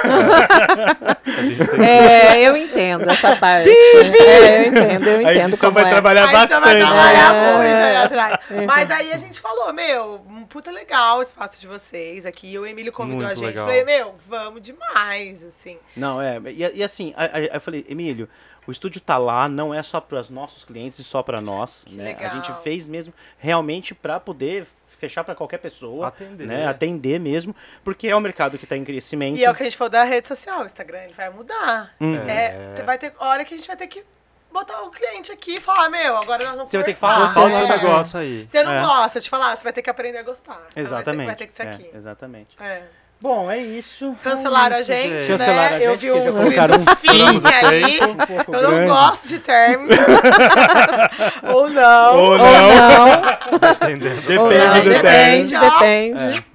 A 1.37 1.41
gente 1.41 1.81
É, 1.83 2.41
eu 2.41 2.55
entendo 2.55 3.09
essa 3.09 3.35
parte. 3.37 3.69
É, 3.69 4.59
eu 4.59 4.65
entendo, 4.67 5.07
eu 5.07 5.17
A 5.17 5.21
entendo 5.33 5.47
edição 5.49 5.69
como 5.69 5.73
vai 5.73 5.85
é. 5.85 5.89
trabalhar 5.89 6.23
Aí 6.27 6.29
você 6.29 6.59
vai 6.59 6.59
bastante. 6.59 6.79
trabalhar 6.79 7.35
É. 7.35 7.53
muito 7.53 7.75
aí 7.75 7.95
atrás. 7.97 8.39
Uhum. 8.51 8.65
Mas 8.65 8.91
aí 8.91 9.11
a 9.13 9.17
gente 9.17 9.39
falou, 9.39 9.73
meu, 9.73 10.21
um 10.29 10.43
puta 10.45 10.71
legal 10.71 11.19
o 11.19 11.21
espaço 11.21 11.59
de 11.59 11.67
vocês 11.67 12.25
aqui. 12.25 12.57
O 12.57 12.65
Emílio 12.69 12.91
convidou 12.91 13.21
Muito 13.23 13.31
a 13.31 13.35
gente. 13.35 13.45
legal. 13.45 13.65
Falei, 13.67 13.83
meu, 13.83 14.15
vamos 14.27 14.61
demais, 14.61 15.43
assim. 15.43 15.77
Não, 15.95 16.21
é. 16.21 16.39
E, 16.51 16.77
e 16.77 16.83
assim, 16.83 17.13
a- 17.17 17.25
a- 17.37 17.39
eu 17.55 17.61
falei, 17.61 17.85
Emílio, 17.89 18.27
o 18.67 18.71
estúdio 18.71 19.01
tá 19.01 19.17
lá, 19.17 19.47
não 19.49 19.73
é 19.73 19.81
só 19.83 19.99
para 19.99 20.19
os 20.19 20.29
nossos 20.29 20.63
clientes 20.63 20.99
e 20.99 21.03
só 21.03 21.21
para 21.23 21.41
nós. 21.41 21.83
Que 21.87 21.95
né? 21.95 22.03
legal. 22.05 22.31
A 22.31 22.35
gente 22.35 22.53
fez 22.61 22.87
mesmo 22.87 23.13
realmente 23.37 23.93
para 23.95 24.19
poder 24.19 24.67
fechar 24.99 25.23
para 25.23 25.33
qualquer 25.33 25.59
pessoa, 25.59 26.09
Atender. 26.09 26.45
né? 26.45 26.67
Atender 26.67 27.19
mesmo, 27.21 27.55
porque 27.85 28.07
é 28.09 28.15
um 28.15 28.19
mercado 28.19 28.57
que 28.57 28.65
está 28.65 28.75
em 28.75 28.83
crescimento. 28.83 29.37
E 29.39 29.45
é 29.45 29.49
o 29.49 29.55
que 29.55 29.63
a 29.63 29.65
gente 29.65 29.77
falou 29.77 29.89
da 29.89 30.03
rede 30.03 30.27
social, 30.27 30.61
o 30.61 30.65
Instagram, 30.65 30.99
ele 31.05 31.13
vai 31.13 31.29
mudar. 31.29 31.95
Uhum. 32.01 32.15
É, 32.27 32.83
vai 32.85 32.97
ter 32.97 33.13
hora 33.17 33.45
que 33.45 33.53
a 33.53 33.57
gente 33.57 33.65
vai 33.67 33.77
ter 33.77 33.87
que 33.87 34.03
botar 34.51 34.81
o 34.83 34.89
cliente 34.91 35.31
aqui 35.31 35.57
e 35.57 35.61
falar, 35.61 35.89
meu, 35.89 36.17
agora 36.17 36.43
nós 36.45 36.55
vamos 36.55 36.69
Você 36.71 36.77
vai 36.77 36.85
ter 36.85 36.93
que 36.93 36.99
falar, 36.99 37.27
Você- 37.27 37.33
seu 37.33 37.47
é. 37.49 37.67
negócio 37.67 38.19
aí. 38.19 38.47
Você 38.47 38.63
não 38.63 38.73
É. 38.73 38.81
gosta 38.81 39.19
de 39.21 39.29
falar, 39.29 39.55
você 39.57 39.63
vai 39.63 39.73
ter 39.73 39.81
que 39.81 39.89
aprender 39.89 40.17
a 40.17 40.23
gostar. 40.23 40.61
Exatamente. 40.75 41.25
Vai 41.27 41.35
ter, 41.35 41.47
vai 41.47 41.47
ter 41.47 41.47
que 41.47 41.53
ser 41.53 41.63
é, 41.67 41.69
aqui. 41.71 41.89
exatamente. 41.97 42.55
É. 42.59 42.81
Bom, 43.21 43.51
é 43.51 43.57
isso. 43.57 44.15
Cancelaram 44.23 44.77
a 44.77 44.79
isso, 44.79 44.87
gente, 44.87 45.09
gente. 45.19 45.31
né? 45.31 45.37
Cancelaram 45.37 45.75
a 45.75 45.79
Eu 45.81 45.91
gente, 45.97 45.99
vi 45.99 46.07
porque 46.11 46.29
um 46.29 46.31
já 46.31 46.39
colocaram 46.39 46.75
um 46.75 46.85
fim 46.95 47.21
o 47.21 47.67
ali. 47.67 47.99
Um 48.01 48.53
Eu 48.55 48.61
não 48.63 48.69
grande. 48.71 48.87
gosto 48.87 49.27
de 49.27 49.39
términos. 49.39 49.97
Ou 51.53 51.69
não. 51.69 52.15
Ou 52.15 52.31
Ou 52.31 52.37
não. 52.37 53.11
ou 53.51 53.59
Depende 53.59 54.05
não, 54.35 54.45
do 54.83 54.89
depende, 54.89 55.51
tempo. 55.51 55.69
depende. 55.69 56.45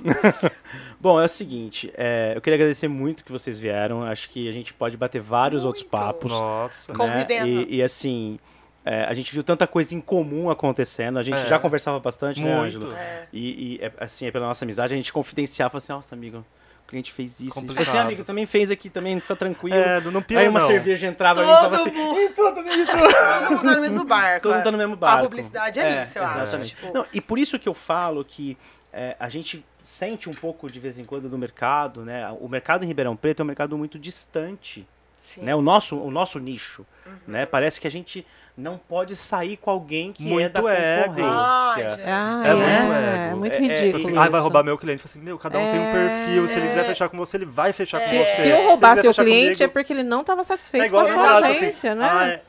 Bom, 1.04 1.20
é 1.20 1.26
o 1.26 1.28
seguinte, 1.28 1.92
é, 1.98 2.32
eu 2.34 2.40
queria 2.40 2.54
agradecer 2.56 2.88
muito 2.88 3.22
que 3.24 3.30
vocês 3.30 3.58
vieram. 3.58 4.02
Acho 4.04 4.30
que 4.30 4.48
a 4.48 4.52
gente 4.52 4.72
pode 4.72 4.96
bater 4.96 5.20
vários 5.20 5.62
outros 5.62 5.82
Muito. 5.84 5.90
papos. 5.90 6.30
Nossa. 6.32 6.92
né? 6.92 6.98
Convidando. 6.98 7.46
E, 7.46 7.76
e, 7.76 7.82
assim, 7.82 8.38
é, 8.86 9.04
a 9.04 9.12
gente 9.12 9.30
viu 9.30 9.44
tanta 9.44 9.66
coisa 9.66 9.94
em 9.94 10.00
comum 10.00 10.48
acontecendo. 10.48 11.18
A 11.18 11.22
gente 11.22 11.36
É. 11.42 11.46
já 11.46 11.58
conversava 11.58 12.00
bastante, 12.00 12.40
né, 12.40 12.56
Muito. 12.56 12.78
Ângelo? 12.78 12.92
É. 12.94 13.26
E, 13.30 13.74
e, 13.74 13.78
é, 13.84 13.92
assim, 14.00 14.24
é 14.26 14.30
pela 14.30 14.46
nossa 14.46 14.64
amizade, 14.64 14.94
a 14.94 14.96
gente 14.96 15.12
confidenciava, 15.12 15.76
assim, 15.76 15.92
nossa, 15.92 16.14
amigo, 16.14 16.38
o 16.38 16.88
cliente 16.88 17.12
fez 17.12 17.38
isso. 17.38 17.50
Complicado. 17.54 17.86
Assim, 17.86 17.98
amigo, 17.98 18.24
também 18.24 18.46
fez 18.46 18.70
aqui, 18.70 18.88
também, 18.88 19.20
fica 19.20 19.36
tranquilo. 19.36 19.76
É, 19.76 20.00
não 20.00 20.22
pira 20.22 20.40
Aí 20.40 20.48
uma 20.48 20.60
não. 20.60 20.66
cerveja 20.66 21.06
entrava, 21.06 21.42
gente 21.44 21.54
falava 21.54 21.76
Todo 21.76 21.86
assim, 21.88 21.98
mundo- 21.98 22.18
entrou 22.20 22.52
também, 22.54 22.80
entrou. 22.80 22.98
Todo 22.98 23.50
mundo 23.50 23.62
tá 23.62 23.74
no 23.74 23.80
mesmo 23.82 24.04
barco. 24.06 24.42
Todo 24.42 24.52
mundo 24.54 24.64
tá 24.64 24.72
no 24.72 24.78
mesmo 24.78 24.96
barco. 24.96 25.18
A 25.26 25.28
publicidade 25.28 25.80
é, 25.80 26.02
isso, 26.02 26.16
eu 26.18 26.24
acho. 26.24 26.38
exatamente. 26.38 26.74
Tipo, 26.74 26.94
Não, 26.94 27.04
e 27.12 27.20
por 27.20 27.38
isso 27.38 27.58
que 27.58 27.68
eu 27.68 27.74
falo 27.74 28.24
que 28.24 28.56
é, 28.94 29.16
a 29.18 29.28
gente 29.28 29.64
sente 29.82 30.28
um 30.30 30.32
pouco 30.34 30.70
de 30.70 30.78
vez 30.80 30.98
em 30.98 31.04
quando 31.04 31.28
do 31.28 31.36
mercado, 31.36 32.02
né? 32.04 32.28
O 32.40 32.48
mercado 32.48 32.84
em 32.84 32.86
Ribeirão 32.86 33.16
Preto 33.16 33.40
é 33.40 33.42
um 33.42 33.46
mercado 33.46 33.76
muito 33.76 33.98
distante 33.98 34.86
Sim. 35.20 35.42
né? 35.42 35.54
O 35.54 35.62
nosso, 35.62 35.96
o 35.98 36.10
nosso 36.10 36.38
nicho, 36.38 36.84
Uhum. 37.06 37.12
né? 37.26 37.46
Parece 37.46 37.80
que 37.80 37.86
a 37.86 37.90
gente 37.90 38.26
não 38.56 38.76
pode 38.78 39.16
sair 39.16 39.56
com 39.56 39.70
alguém 39.70 40.12
que 40.12 40.22
é 40.40 40.48
da 40.48 40.60
Muito 40.62 40.68
ego. 40.74 41.14
concorrência. 41.14 41.34
Ai, 41.34 41.90
gente. 41.96 42.02
Ah, 42.06 42.42
É 42.44 42.50
é, 42.50 42.54
muito 42.54 42.92
é, 42.92 43.26
ego. 43.28 43.36
muito 43.38 43.52
É- 43.52 43.56
é, 43.56 43.60
ridículo. 43.60 44.04
Assim, 44.08 44.18
ah, 44.18 44.28
vai 44.28 44.40
roubar 44.40 44.62
meu 44.62 44.76
cliente. 44.78 45.02
Assim, 45.04 45.18
meu, 45.18 45.38
cada 45.38 45.58
um 45.58 45.70
tem 45.70 45.80
um 45.80 45.84
É. 45.84 45.92
perfil. 45.92 46.46
Se 46.48 46.58
ele 46.58 46.68
quiser 46.68 46.86
fechar 46.86 47.08
com 47.08 47.16
você, 47.16 47.36
ele 47.38 47.46
vai 47.46 47.72
fechar 47.72 48.00
com 48.00 48.06
Se, 48.06 48.18
você. 48.18 48.42
se 48.42 48.48
eu 48.48 48.62
roubar 48.68 48.90
quiser 48.96 49.02
seu 49.02 49.24
cliente 49.24 49.62
é 49.62 49.66
comigo, 49.66 49.72
porque 49.72 49.92
ele 49.92 50.02
não 50.02 50.20
estava 50.20 50.42
é 50.42 50.44
satisfeito 50.44 50.82
com 50.84 50.88
igual 50.88 51.02
a 51.02 51.06
sua 51.06 51.36
agência, 51.48 51.92
assim, 51.92 52.00
né? 52.00 52.08
ah, 52.10 52.28
é, 52.28 52.42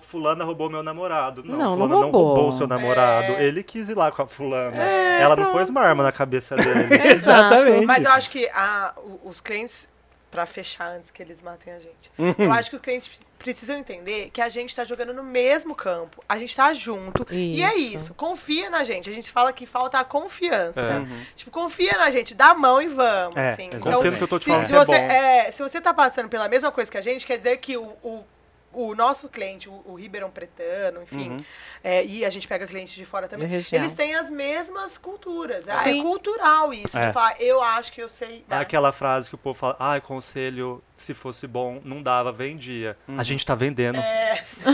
fulana 0.00 0.44
roubou 0.44 0.70
meu 0.70 0.82
namorado. 0.82 1.42
Não, 1.44 1.56
Não, 1.56 1.58
não 1.58 1.76
fulana 1.76 1.94
não 1.94 2.00
roubou. 2.10 2.34
roubou 2.34 2.52
seu 2.52 2.66
namorado. 2.66 3.32
É. 3.32 3.44
Ele 3.44 3.62
quis 3.62 3.88
ir 3.88 3.94
lá 3.94 4.10
com 4.10 4.22
a 4.22 4.26
fulana. 4.26 4.76
É, 4.82 5.20
Ela 5.20 5.34
não 5.36 5.44
pronto. 5.44 5.58
pôs 5.58 5.68
uma 5.70 5.80
arma 5.80 6.02
na 6.02 6.12
cabeça 6.12 6.56
dele. 6.56 6.88
Exatamente. 7.14 7.84
Mas 7.86 8.04
eu 8.04 8.10
acho 8.12 8.30
que 8.30 8.48
a- 8.50 8.94
o- 8.96 9.28
os 9.28 9.40
clientes, 9.40 9.88
pra 10.30 10.46
fechar 10.46 10.88
antes 10.96 11.10
que 11.10 11.22
eles 11.22 11.42
matem 11.42 11.72
a 11.74 11.78
gente, 11.78 12.10
Uhum. 12.18 12.34
eu 12.38 12.52
acho 12.52 12.70
que 12.70 12.76
os 12.76 12.80
clientes 12.82 13.06
pre- 13.08 13.26
precisam 13.38 13.76
entender 13.76 14.30
que 14.32 14.40
a 14.40 14.48
gente 14.48 14.74
tá 14.74 14.82
jogando 14.82 15.12
no 15.12 15.22
mesmo 15.22 15.74
campo, 15.74 16.24
a 16.26 16.38
gente 16.38 16.56
tá 16.56 16.72
junto. 16.72 17.26
E 17.30 17.62
é 17.62 17.74
Isso. 17.76 17.96
isso, 17.96 18.14
confia 18.14 18.70
na 18.70 18.82
gente. 18.82 19.10
A 19.10 19.12
gente 19.12 19.30
fala 19.30 19.52
que 19.52 19.66
falta 19.66 19.98
a 19.98 20.04
confiança. 20.04 20.80
É. 20.80 21.04
Tipo, 21.36 21.50
confia 21.50 21.98
na 21.98 22.10
gente, 22.10 22.34
dá 22.34 22.46
a 22.50 22.54
mão 22.54 22.80
e 22.80 22.88
vamos. 22.88 23.36
É, 23.36 23.52
assim. 23.52 23.68
Confia 23.78 24.10
no 24.10 24.16
que 24.16 24.22
eu 24.24 24.28
tô 24.28 24.38
te 24.38 24.44
se, 24.44 24.50
falando 24.50 24.66
se 24.66 24.74
é 24.74 24.78
você, 24.78 24.94
é, 24.94 25.50
se 25.50 25.62
você 25.62 25.80
tá 25.82 25.92
passando 25.92 26.28
pela 26.30 26.48
mesma 26.48 26.72
coisa 26.72 26.90
que 26.90 26.96
a 26.96 27.02
gente, 27.02 27.26
quer 27.26 27.36
dizer 27.36 27.58
que 27.58 27.76
o, 27.76 27.82
o, 28.02 28.24
o 28.72 28.94
nosso 28.94 29.28
cliente, 29.28 29.68
o, 29.68 29.82
o 29.84 29.94
Ribeirão 29.94 30.30
Pretano, 30.30 31.02
enfim, 31.02 31.30
Uhum. 31.30 31.44
é, 31.84 32.04
e 32.04 32.24
a 32.24 32.30
gente 32.30 32.48
pega 32.48 32.66
cliente 32.66 32.94
de 32.94 33.04
fora 33.04 33.28
também, 33.28 33.46
De 33.60 33.74
eles 33.76 33.92
têm 33.94 34.14
as 34.14 34.30
mesmas 34.30 34.96
culturas. 34.98 35.68
É, 35.68 35.74
Sim. 35.74 36.00
é 36.00 36.02
cultural 36.02 36.72
isso. 36.72 36.96
É. 36.96 37.06
De 37.08 37.12
falar, 37.12 37.40
eu 37.40 37.62
acho 37.62 37.92
que 37.92 38.02
eu 38.02 38.08
sei. 38.08 38.44
É 38.48 38.56
aquela 38.56 38.92
frase 38.92 39.28
que 39.28 39.34
o 39.34 39.38
povo 39.38 39.58
fala, 39.58 39.76
ah, 39.78 40.00
conselho, 40.00 40.82
se 41.02 41.14
fosse 41.14 41.46
bom, 41.46 41.80
não 41.84 42.02
dava, 42.02 42.30
vendia. 42.32 42.96
Uhum. 43.08 43.18
A 43.18 43.22
gente 43.24 43.44
tá 43.44 43.54
vendendo. 43.54 43.98
É, 43.98 44.44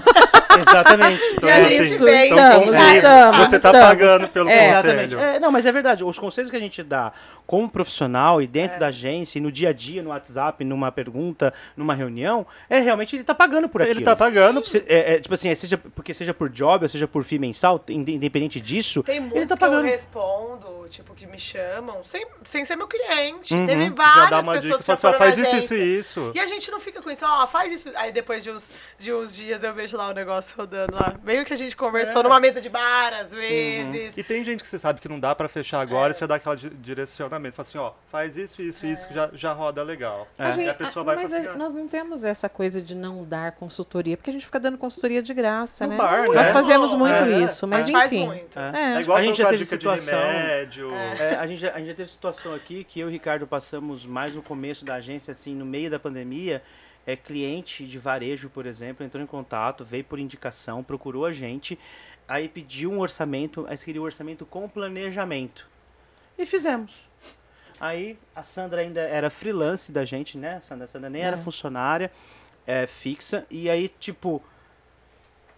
Exatamente. 0.61 1.23
E 1.43 1.51
a 1.51 1.63
gente 1.69 1.81
assim, 1.95 2.05
vem- 2.05 2.33
então 2.33 2.39
Estamos, 2.39 2.67
confia. 2.71 2.97
estamos, 2.97 3.37
Você 3.39 3.51
tá 3.51 3.57
estamos. 3.69 3.81
pagando 3.81 4.29
pelo 4.29 4.49
É. 4.51 4.73
Conselho. 4.75 5.19
É, 5.21 5.39
não, 5.41 5.53
mas 5.53 5.67
é 5.67 5.73
verdade. 5.73 6.03
Os 6.05 6.19
conselhos 6.19 6.51
que 6.51 6.57
a 6.57 6.61
gente 6.61 6.83
dá 6.83 7.13
como 7.47 7.69
profissional 7.69 8.43
e 8.43 8.47
dentro 8.47 8.79
da 8.79 8.89
agência, 8.89 9.39
e 9.39 9.41
no 9.41 9.51
dia 9.53 9.69
a 9.71 9.73
dia, 9.73 10.03
no 10.03 10.11
WhatsApp, 10.11 10.65
numa 10.65 10.91
pergunta, 10.93 11.53
numa 11.77 11.95
reunião, 11.95 12.47
é 12.69 12.81
realmente 12.81 13.15
ele 13.17 13.25
tá 13.25 13.35
pagando 13.35 13.69
por 13.69 13.81
aquilo. 13.83 13.99
Ele 13.99 14.05
tá 14.05 14.17
pagando. 14.17 14.63
É, 14.87 15.15
é, 15.15 15.21
tipo 15.21 15.33
assim, 15.35 15.49
é, 15.49 15.55
seja, 15.55 15.79
porque 15.79 16.13
seja 16.13 16.35
por 16.35 16.49
job 16.51 16.85
ou 16.85 16.89
seja 16.89 17.07
por 17.07 17.23
FII 17.25 17.39
mensal, 17.39 17.83
inde- 17.89 18.15
independente 18.15 18.61
disso, 18.61 19.03
Tem 19.03 19.17
ele 19.17 19.27
muitos 19.27 19.49
tá 19.49 19.57
que 19.57 19.65
eu 19.65 19.69
pagando. 19.69 19.85
respondo, 19.87 20.87
tipo, 20.91 21.15
que 21.15 21.27
me 21.27 21.39
chamam, 21.39 22.03
sem, 22.05 22.27
sem 22.45 22.65
ser 22.65 22.77
meu 22.77 22.87
cliente. 22.89 23.55
Uhum. 23.55 23.67
Teve 23.67 23.85
Já 23.87 23.91
várias 23.95 24.31
dá 24.31 24.41
uma 24.41 24.53
pessoas 24.55 24.79
dica, 24.81 24.95
que 24.97 25.01
fala 25.01 25.19
já 25.19 25.25
assim, 25.25 25.43
faz 25.45 25.55
isso, 25.55 25.57
isso 25.57 25.75
e 25.75 25.97
isso. 26.27 26.33
E 26.35 26.41
a 26.41 26.47
gente 26.47 26.71
não 26.71 26.81
fica 26.81 27.01
com 27.03 27.11
isso, 27.11 27.25
ó, 27.25 27.47
faz 27.47 27.73
isso. 27.73 27.91
Aí 27.97 28.13
depois 28.13 28.43
de 28.43 28.51
uns, 28.51 28.71
de 28.99 29.13
uns 29.13 29.35
dias 29.35 29.63
eu 29.63 29.73
vejo 29.73 29.97
lá 29.97 30.09
o 30.09 30.13
negócio 30.13 30.55
rodando 30.57 30.95
lá. 30.95 31.15
Meio 31.23 31.45
que 31.45 31.53
a 31.53 31.57
gente 31.57 31.77
conversou 31.77 32.23
numa 32.23 32.41
mesa 32.41 32.61
de 32.61 32.69
bar, 32.69 33.13
às 33.15 33.33
vezes. 33.33 34.17
E 34.17 34.23
tem 34.23 34.43
gente 34.45 34.63
que 34.63 34.69
você 34.69 34.79
sabe 34.79 35.01
que 35.01 35.09
não 35.09 35.19
dá 35.21 35.35
pra 35.35 35.49
fechar 35.49 35.81
agora, 35.81 36.13
você 36.13 36.21
vai 36.21 36.29
dar 36.29 36.35
aquele 36.37 36.57
di- 36.57 36.77
direcionamento. 36.77 37.57
Fala 37.57 37.67
assim, 37.69 37.79
ó, 37.79 37.93
faz 38.11 38.37
isso, 38.37 38.61
isso, 38.63 38.87
isso, 38.87 39.07
que 39.09 39.15
já, 39.15 39.31
já 39.33 39.53
roda 39.53 39.83
legal. 39.83 40.27
A 40.39 40.51
E 40.51 40.53
gente- 40.53 40.69
a 40.69 40.75
pessoa 40.75 41.03
ah, 41.03 41.07
vai 41.07 41.17
mas 41.17 41.33
assim, 41.33 41.47
a- 41.47 41.53
ah, 41.53 41.57
nós 41.57 41.73
não 41.75 41.87
temos 41.89 42.25
essa 42.25 42.49
coisa 42.49 42.81
de 42.83 42.95
não 42.95 43.25
dar 43.25 43.53
consultoria, 43.53 44.17
porque 44.17 44.31
a 44.31 44.33
gente 44.33 44.45
fica 44.47 44.61
dando 44.61 44.79
consultoria 44.79 45.23
de 45.23 45.33
graça, 45.35 45.85
No 45.87 45.93
né? 45.93 45.97
bar, 45.99 46.27
nós 46.27 46.47
né? 46.49 46.53
fazemos 46.53 46.95
muito 46.95 47.15
É, 47.15 47.41
isso, 47.43 47.67
mas 47.67 47.85
a 47.85 47.87
gente 47.87 47.93
faz 47.97 48.13
enfim. 48.13 48.27
muito. 48.27 48.59
É. 48.59 48.73
É. 48.75 48.95
É 48.97 49.01
igual 49.01 49.19
A 49.19 49.23
gente 49.23 49.39
já 49.39 49.47
teve 49.51 49.65
dica 49.65 49.77
situação- 49.77 50.19
de 50.19 50.27
remédio. 50.27 50.95
É, 50.95 51.37
a, 51.37 51.47
gente, 51.47 51.61
já- 51.61 51.73
a 51.75 51.79
gente 51.79 51.89
já 51.89 51.95
teve 51.95 52.11
situação 52.11 52.55
aqui 52.55 52.85
que 52.85 53.01
eu 53.01 53.07
e 53.07 53.11
o 53.11 53.13
Ricardo 53.13 53.47
passamos 53.47 54.05
mais 54.05 54.35
no 54.35 54.43
começo 54.43 54.85
da 54.85 54.95
agência, 54.95 55.31
assim, 55.33 55.55
no 55.55 55.65
meio 55.65 55.91
da 55.91 55.99
pandemia. 55.99 56.08
É, 57.07 57.17
cliente 57.17 57.87
de 57.87 57.99
varejo, 57.99 58.51
por 58.51 58.67
exemplo, 58.67 59.05
entrou 59.05 59.23
em 59.23 59.27
contato, 59.27 59.83
veio 59.83 60.05
por 60.05 60.19
indicação, 60.19 60.85
procurou 60.85 61.25
a 61.25 61.33
gente, 61.33 61.79
aí 62.29 62.51
pediu 62.51 62.93
um 62.93 62.99
orçamento, 63.01 63.65
aí 63.67 63.79
queria 63.79 64.03
o 64.03 64.05
orçamento 64.05 64.45
com 64.45 64.69
planejamento. 64.69 65.67
E 66.37 66.45
fizemos. 66.45 66.93
Aí 67.81 68.19
a 68.37 68.43
Sandra 68.43 68.83
ainda 68.83 69.01
era 69.01 69.31
freelance 69.31 69.91
da 69.91 70.05
gente, 70.05 70.37
né? 70.37 70.57
A 70.57 70.61
Sandra, 70.61 70.85
a 70.85 70.89
Sandra 70.89 71.09
nem 71.09 71.23
era 71.23 71.37
É. 71.37 71.41
funcionária 71.41 72.11
é, 72.67 72.87
fixa. 72.87 73.47
E 73.51 73.71
aí, 73.71 73.89
tipo, 73.89 74.43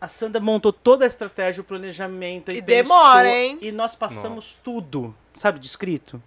a 0.01 0.07
Sandra 0.07 0.41
montou 0.41 0.73
toda 0.73 1.05
a 1.05 1.09
estratégia, 1.09 1.61
o 1.61 1.65
planejamento. 1.65 2.53
E 2.53 2.63
pensou, 2.63 2.83
demora, 2.83 3.29
hein? 3.29 3.59
E 3.61 3.73
nós 3.73 3.97
passamos 3.97 4.61
tudo, 4.63 5.13
sabe, 5.35 5.59
descrito. 5.59 6.23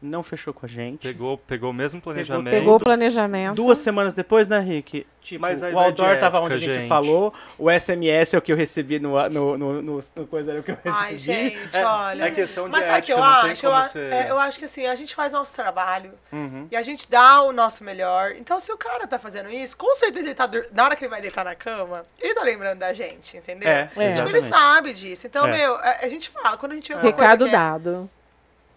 Não 0.00 0.22
fechou 0.22 0.54
com 0.54 0.64
a 0.64 0.68
gente. 0.68 1.00
Pegou, 1.02 1.36
pegou 1.38 1.70
o 1.70 1.72
mesmo 1.72 2.00
planejamento. 2.00 2.54
Pegou 2.54 2.76
o 2.76 2.80
planejamento. 2.80 3.56
Duas 3.56 3.78
semanas 3.78 4.14
depois, 4.14 4.46
né, 4.46 4.60
Rick? 4.60 5.04
Tipo, 5.20 5.42
Mas 5.42 5.60
o 5.60 5.66
é 5.66 5.72
outdoor 5.72 6.14
de 6.14 6.20
tava 6.20 6.40
onde 6.40 6.54
a 6.54 6.56
gente 6.56 6.72
gente. 6.74 6.88
falou, 6.88 7.34
o 7.58 7.68
SMS 7.70 8.32
é 8.34 8.38
o 8.38 8.40
que 8.40 8.50
eu 8.52 8.56
recebi 8.56 8.98
no, 9.00 9.28
no, 9.28 9.58
no, 9.58 9.82
no, 9.82 10.04
no 10.16 10.26
coisa 10.26 10.52
era 10.52 10.60
o 10.60 10.62
que 10.62 10.70
eu 10.70 10.76
recebi. 10.76 10.96
Ai, 10.96 11.18
gente, 11.18 11.58
É- 11.76 11.84
olha. 11.84 12.24
é 12.24 12.30
questão 12.30 12.64
de 12.66 12.70
Mas 12.70 12.84
sabe 12.84 13.00
o 13.00 13.02
que 13.02 13.12
eu 13.12 13.22
acho? 13.22 13.66
Eu, 13.98 14.12
é, 14.12 14.30
eu 14.30 14.38
acho 14.38 14.58
que 14.58 14.64
assim, 14.64 14.86
a 14.86 14.94
gente 14.94 15.14
faz 15.14 15.32
nosso 15.32 15.52
trabalho 15.54 16.12
Uhum. 16.32 16.68
e 16.70 16.76
a 16.76 16.80
gente 16.82 17.10
dá 17.10 17.42
o 17.42 17.52
nosso 17.52 17.82
melhor. 17.84 18.32
Então, 18.38 18.58
se 18.60 18.70
o 18.72 18.76
cara 18.78 19.06
tá 19.06 19.18
fazendo 19.18 19.50
isso, 19.50 19.76
com 19.76 19.94
certeza 19.96 20.26
ele 20.28 20.34
tá. 20.34 20.46
dur- 20.46 20.66
Na 20.72 20.84
hora 20.84 20.94
que 20.96 21.04
ele 21.04 21.10
vai 21.10 21.20
deitar 21.20 21.44
na 21.44 21.54
cama, 21.56 22.04
ele 22.20 22.34
tá 22.34 22.42
lembrando 22.44 22.78
da 22.78 22.92
gente, 22.92 23.36
entendeu? 23.36 23.68
É, 23.68 23.90
É. 23.96 24.12
Tipo, 24.14 24.28
ele 24.28 24.42
sabe 24.42 24.94
disso. 24.94 25.26
Então, 25.26 25.46
É. 25.46 25.52
meu, 25.58 25.74
a, 25.74 25.98
a 26.02 26.08
gente 26.08 26.30
fala, 26.30 26.56
quando 26.56 26.72
a 26.72 26.74
gente 26.76 26.88
vê 26.88 26.94
alguma 26.94 27.10
Recado 27.10 27.46
é- 27.48 27.50
dado. 27.50 28.10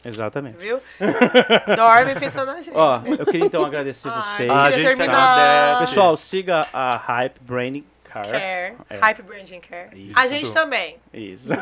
Exatamente. 0.03 0.57
Viu? 0.57 0.79
Dorme 1.75 2.15
pensando 2.15 2.47
na 2.47 2.61
gente. 2.61 2.75
Ó, 2.75 3.01
eu 3.05 3.25
queria 3.25 3.45
então 3.45 3.63
agradecer 3.65 4.09
Ai, 4.09 4.21
vocês. 4.21 4.49
Ah, 4.49 4.63
a 4.63 4.71
gente 4.71 4.87
agradece. 4.87 5.79
Pessoal, 5.81 6.17
siga 6.17 6.67
a 6.73 6.97
Hype 6.97 7.39
Brain 7.41 7.85
Car. 8.03 8.25
Care. 8.25 8.75
É. 8.89 8.97
Hype 8.97 9.21
Branding 9.21 9.61
Care. 9.61 9.89
Isso. 9.93 10.19
A 10.19 10.27
gente 10.27 10.53
também. 10.53 10.97
Isso. 11.13 11.49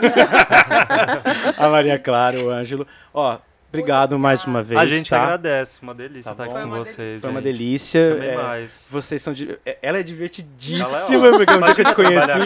a 1.57 1.69
Maria 1.69 1.99
Clara, 1.99 2.39
o 2.39 2.49
Ângelo. 2.49 2.87
Ó, 3.13 3.37
obrigado 3.69 4.19
mais 4.19 4.43
uma 4.45 4.61
vez. 4.61 4.79
A 4.79 4.85
gente 4.85 5.09
tá? 5.09 5.21
agradece, 5.23 5.77
uma 5.81 5.93
delícia 5.93 6.23
Tá 6.23 6.31
estar 6.31 6.43
aqui 6.43 6.53
Foi 6.53 6.61
com 6.61 6.67
uma 6.67 6.77
vocês. 6.79 7.21
Foi 7.21 7.29
uma 7.29 7.41
delícia. 7.41 7.99
É, 7.99 8.35
mais. 8.35 8.87
vocês 8.91 9.21
são. 9.21 9.33
di- 9.33 9.57
é, 9.65 9.77
Ela 9.81 9.99
é 9.99 10.03
divertidíssima, 10.03 10.87
Ela 10.87 10.97
é 10.97 11.37
porque 11.37 11.53
é 11.81 11.85
eu 11.85 11.89
te 11.89 11.95
conheci. 11.95 12.39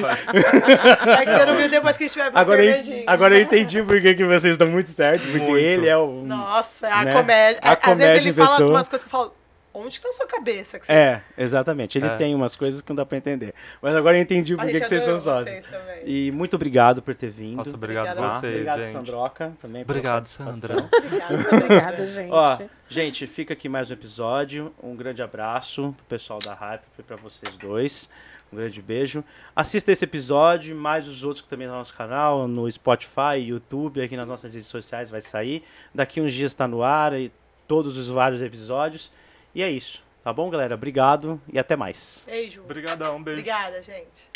É 1.20 1.26
que 1.26 1.32
você 1.32 1.46
não 1.46 1.56
viu 1.56 1.70
depois 1.70 1.98
que 1.98 2.04
a 2.04 2.08
gente 2.08 2.18
vai 2.18 2.32
pra 2.32 2.42
Agora 2.42 2.64
eu, 2.66 3.04
agora 3.08 3.36
eu 3.38 3.42
entendi 3.42 3.82
por 3.84 4.02
que, 4.02 4.14
que 4.14 4.26
vocês 4.26 4.54
estão 4.54 4.68
muito 4.68 4.90
certos, 4.90 5.26
porque 5.30 5.40
Muito. 5.40 5.58
ele 5.58 5.88
é 5.88 5.98
o. 5.98 6.24
Nossa, 6.24 6.88
a 6.88 7.04
né? 7.06 7.14
comédia. 7.14 7.60
A 7.62 7.72
Às 7.74 7.80
comédia 7.80 8.06
vezes 8.08 8.22
ele 8.22 8.30
em 8.30 8.34
fala 8.34 8.50
pessoa. 8.50 8.66
algumas 8.68 8.90
coisas 8.90 9.08
que 9.08 9.14
eu 9.16 9.20
falo, 9.20 9.34
onde 9.74 10.00
tá 10.02 10.10
a 10.10 10.14
sua 10.14 10.28
cabeça? 10.28 10.80
Que 10.80 10.86
você... 10.86 10.92
É, 10.92 11.22
exatamente. 11.38 11.98
Ele 11.98 12.08
É. 12.08 12.16
tem 12.16 12.36
umas 12.36 12.56
coisas 12.56 12.82
que 12.82 12.90
não 12.90 12.96
dá 12.96 13.06
pra 13.06 13.18
entender. 13.18 13.54
Mas 13.82 13.96
agora 13.96 14.18
eu 14.18 14.22
entendi 14.22 14.56
por 14.56 14.66
A 14.66 14.68
que, 14.72 14.80
vocês 14.80 15.04
são 15.04 15.20
sócios. 15.20 15.64
E 16.06 16.32
muito 16.32 16.56
obrigado 16.56 17.02
por 17.02 17.16
ter 17.16 17.30
vindo. 17.30 17.58
Nossa, 17.58 17.74
obrigado 17.74 18.18
a 18.20 18.30
vocês, 18.30 18.54
obrigado, 18.54 18.82
gente. 18.82 18.92
Sandroca, 18.94 19.54
também. 19.62 19.82
Obrigado. 19.82 20.28
Sandra. 20.28 20.76
Obrigada. 21.06 21.34
Obrigada, 21.58 22.08
gente. 22.08 22.32
Ó, 22.32 22.60
gente, 22.90 23.26
fica 23.28 23.54
aqui 23.54 23.68
mais 23.68 23.90
um 23.90 23.94
episódio. 23.94 24.74
Um 24.82 24.96
grande 24.96 25.22
abraço 25.22 25.94
pro 25.98 26.06
pessoal 26.06 26.40
da 26.40 26.54
Hype 26.54 26.84
e 27.00 27.04
pra 27.04 27.16
vocês 27.16 27.56
dois. 27.58 28.10
Um 28.52 28.58
grande 28.58 28.82
beijo. 28.84 29.24
Assista 29.56 29.92
esse 29.92 30.04
episódio 30.04 30.72
e 30.72 30.76
mais 30.76 31.08
os 31.08 31.24
outros 31.24 31.42
que 31.42 31.48
também 31.48 31.66
estão 31.66 31.74
no 31.76 31.80
nosso 31.80 31.96
canal, 31.96 32.48
no 32.48 32.70
Spotify, 32.72 33.40
YouTube, 33.40 34.00
aqui 34.00 34.16
nas 34.16 34.28
nossas 34.28 34.54
redes 34.54 34.68
sociais 34.68 35.10
vai 35.10 35.22
sair. 35.22 35.64
Daqui 35.96 36.22
uns 36.22 36.34
dias 36.34 36.52
está 36.52 36.68
no 36.68 36.84
ar 36.84 37.14
e 37.14 37.32
todos 37.68 37.98
os 37.98 38.08
vários 38.10 38.42
episódios. 38.44 39.12
E 39.54 39.62
é 39.62 39.70
isso. 39.70 40.04
Tá 40.24 40.32
bom, 40.32 40.50
galera? 40.50 40.76
Obrigado 40.76 41.42
e 41.52 41.60
até 41.60 41.76
mais. 41.76 42.24
Beijo. 42.26 42.62
Obrigadão, 42.64 43.18
um 43.18 43.24
beijo. 43.24 43.40
Obrigada, 43.42 43.82
gente. 43.82 44.30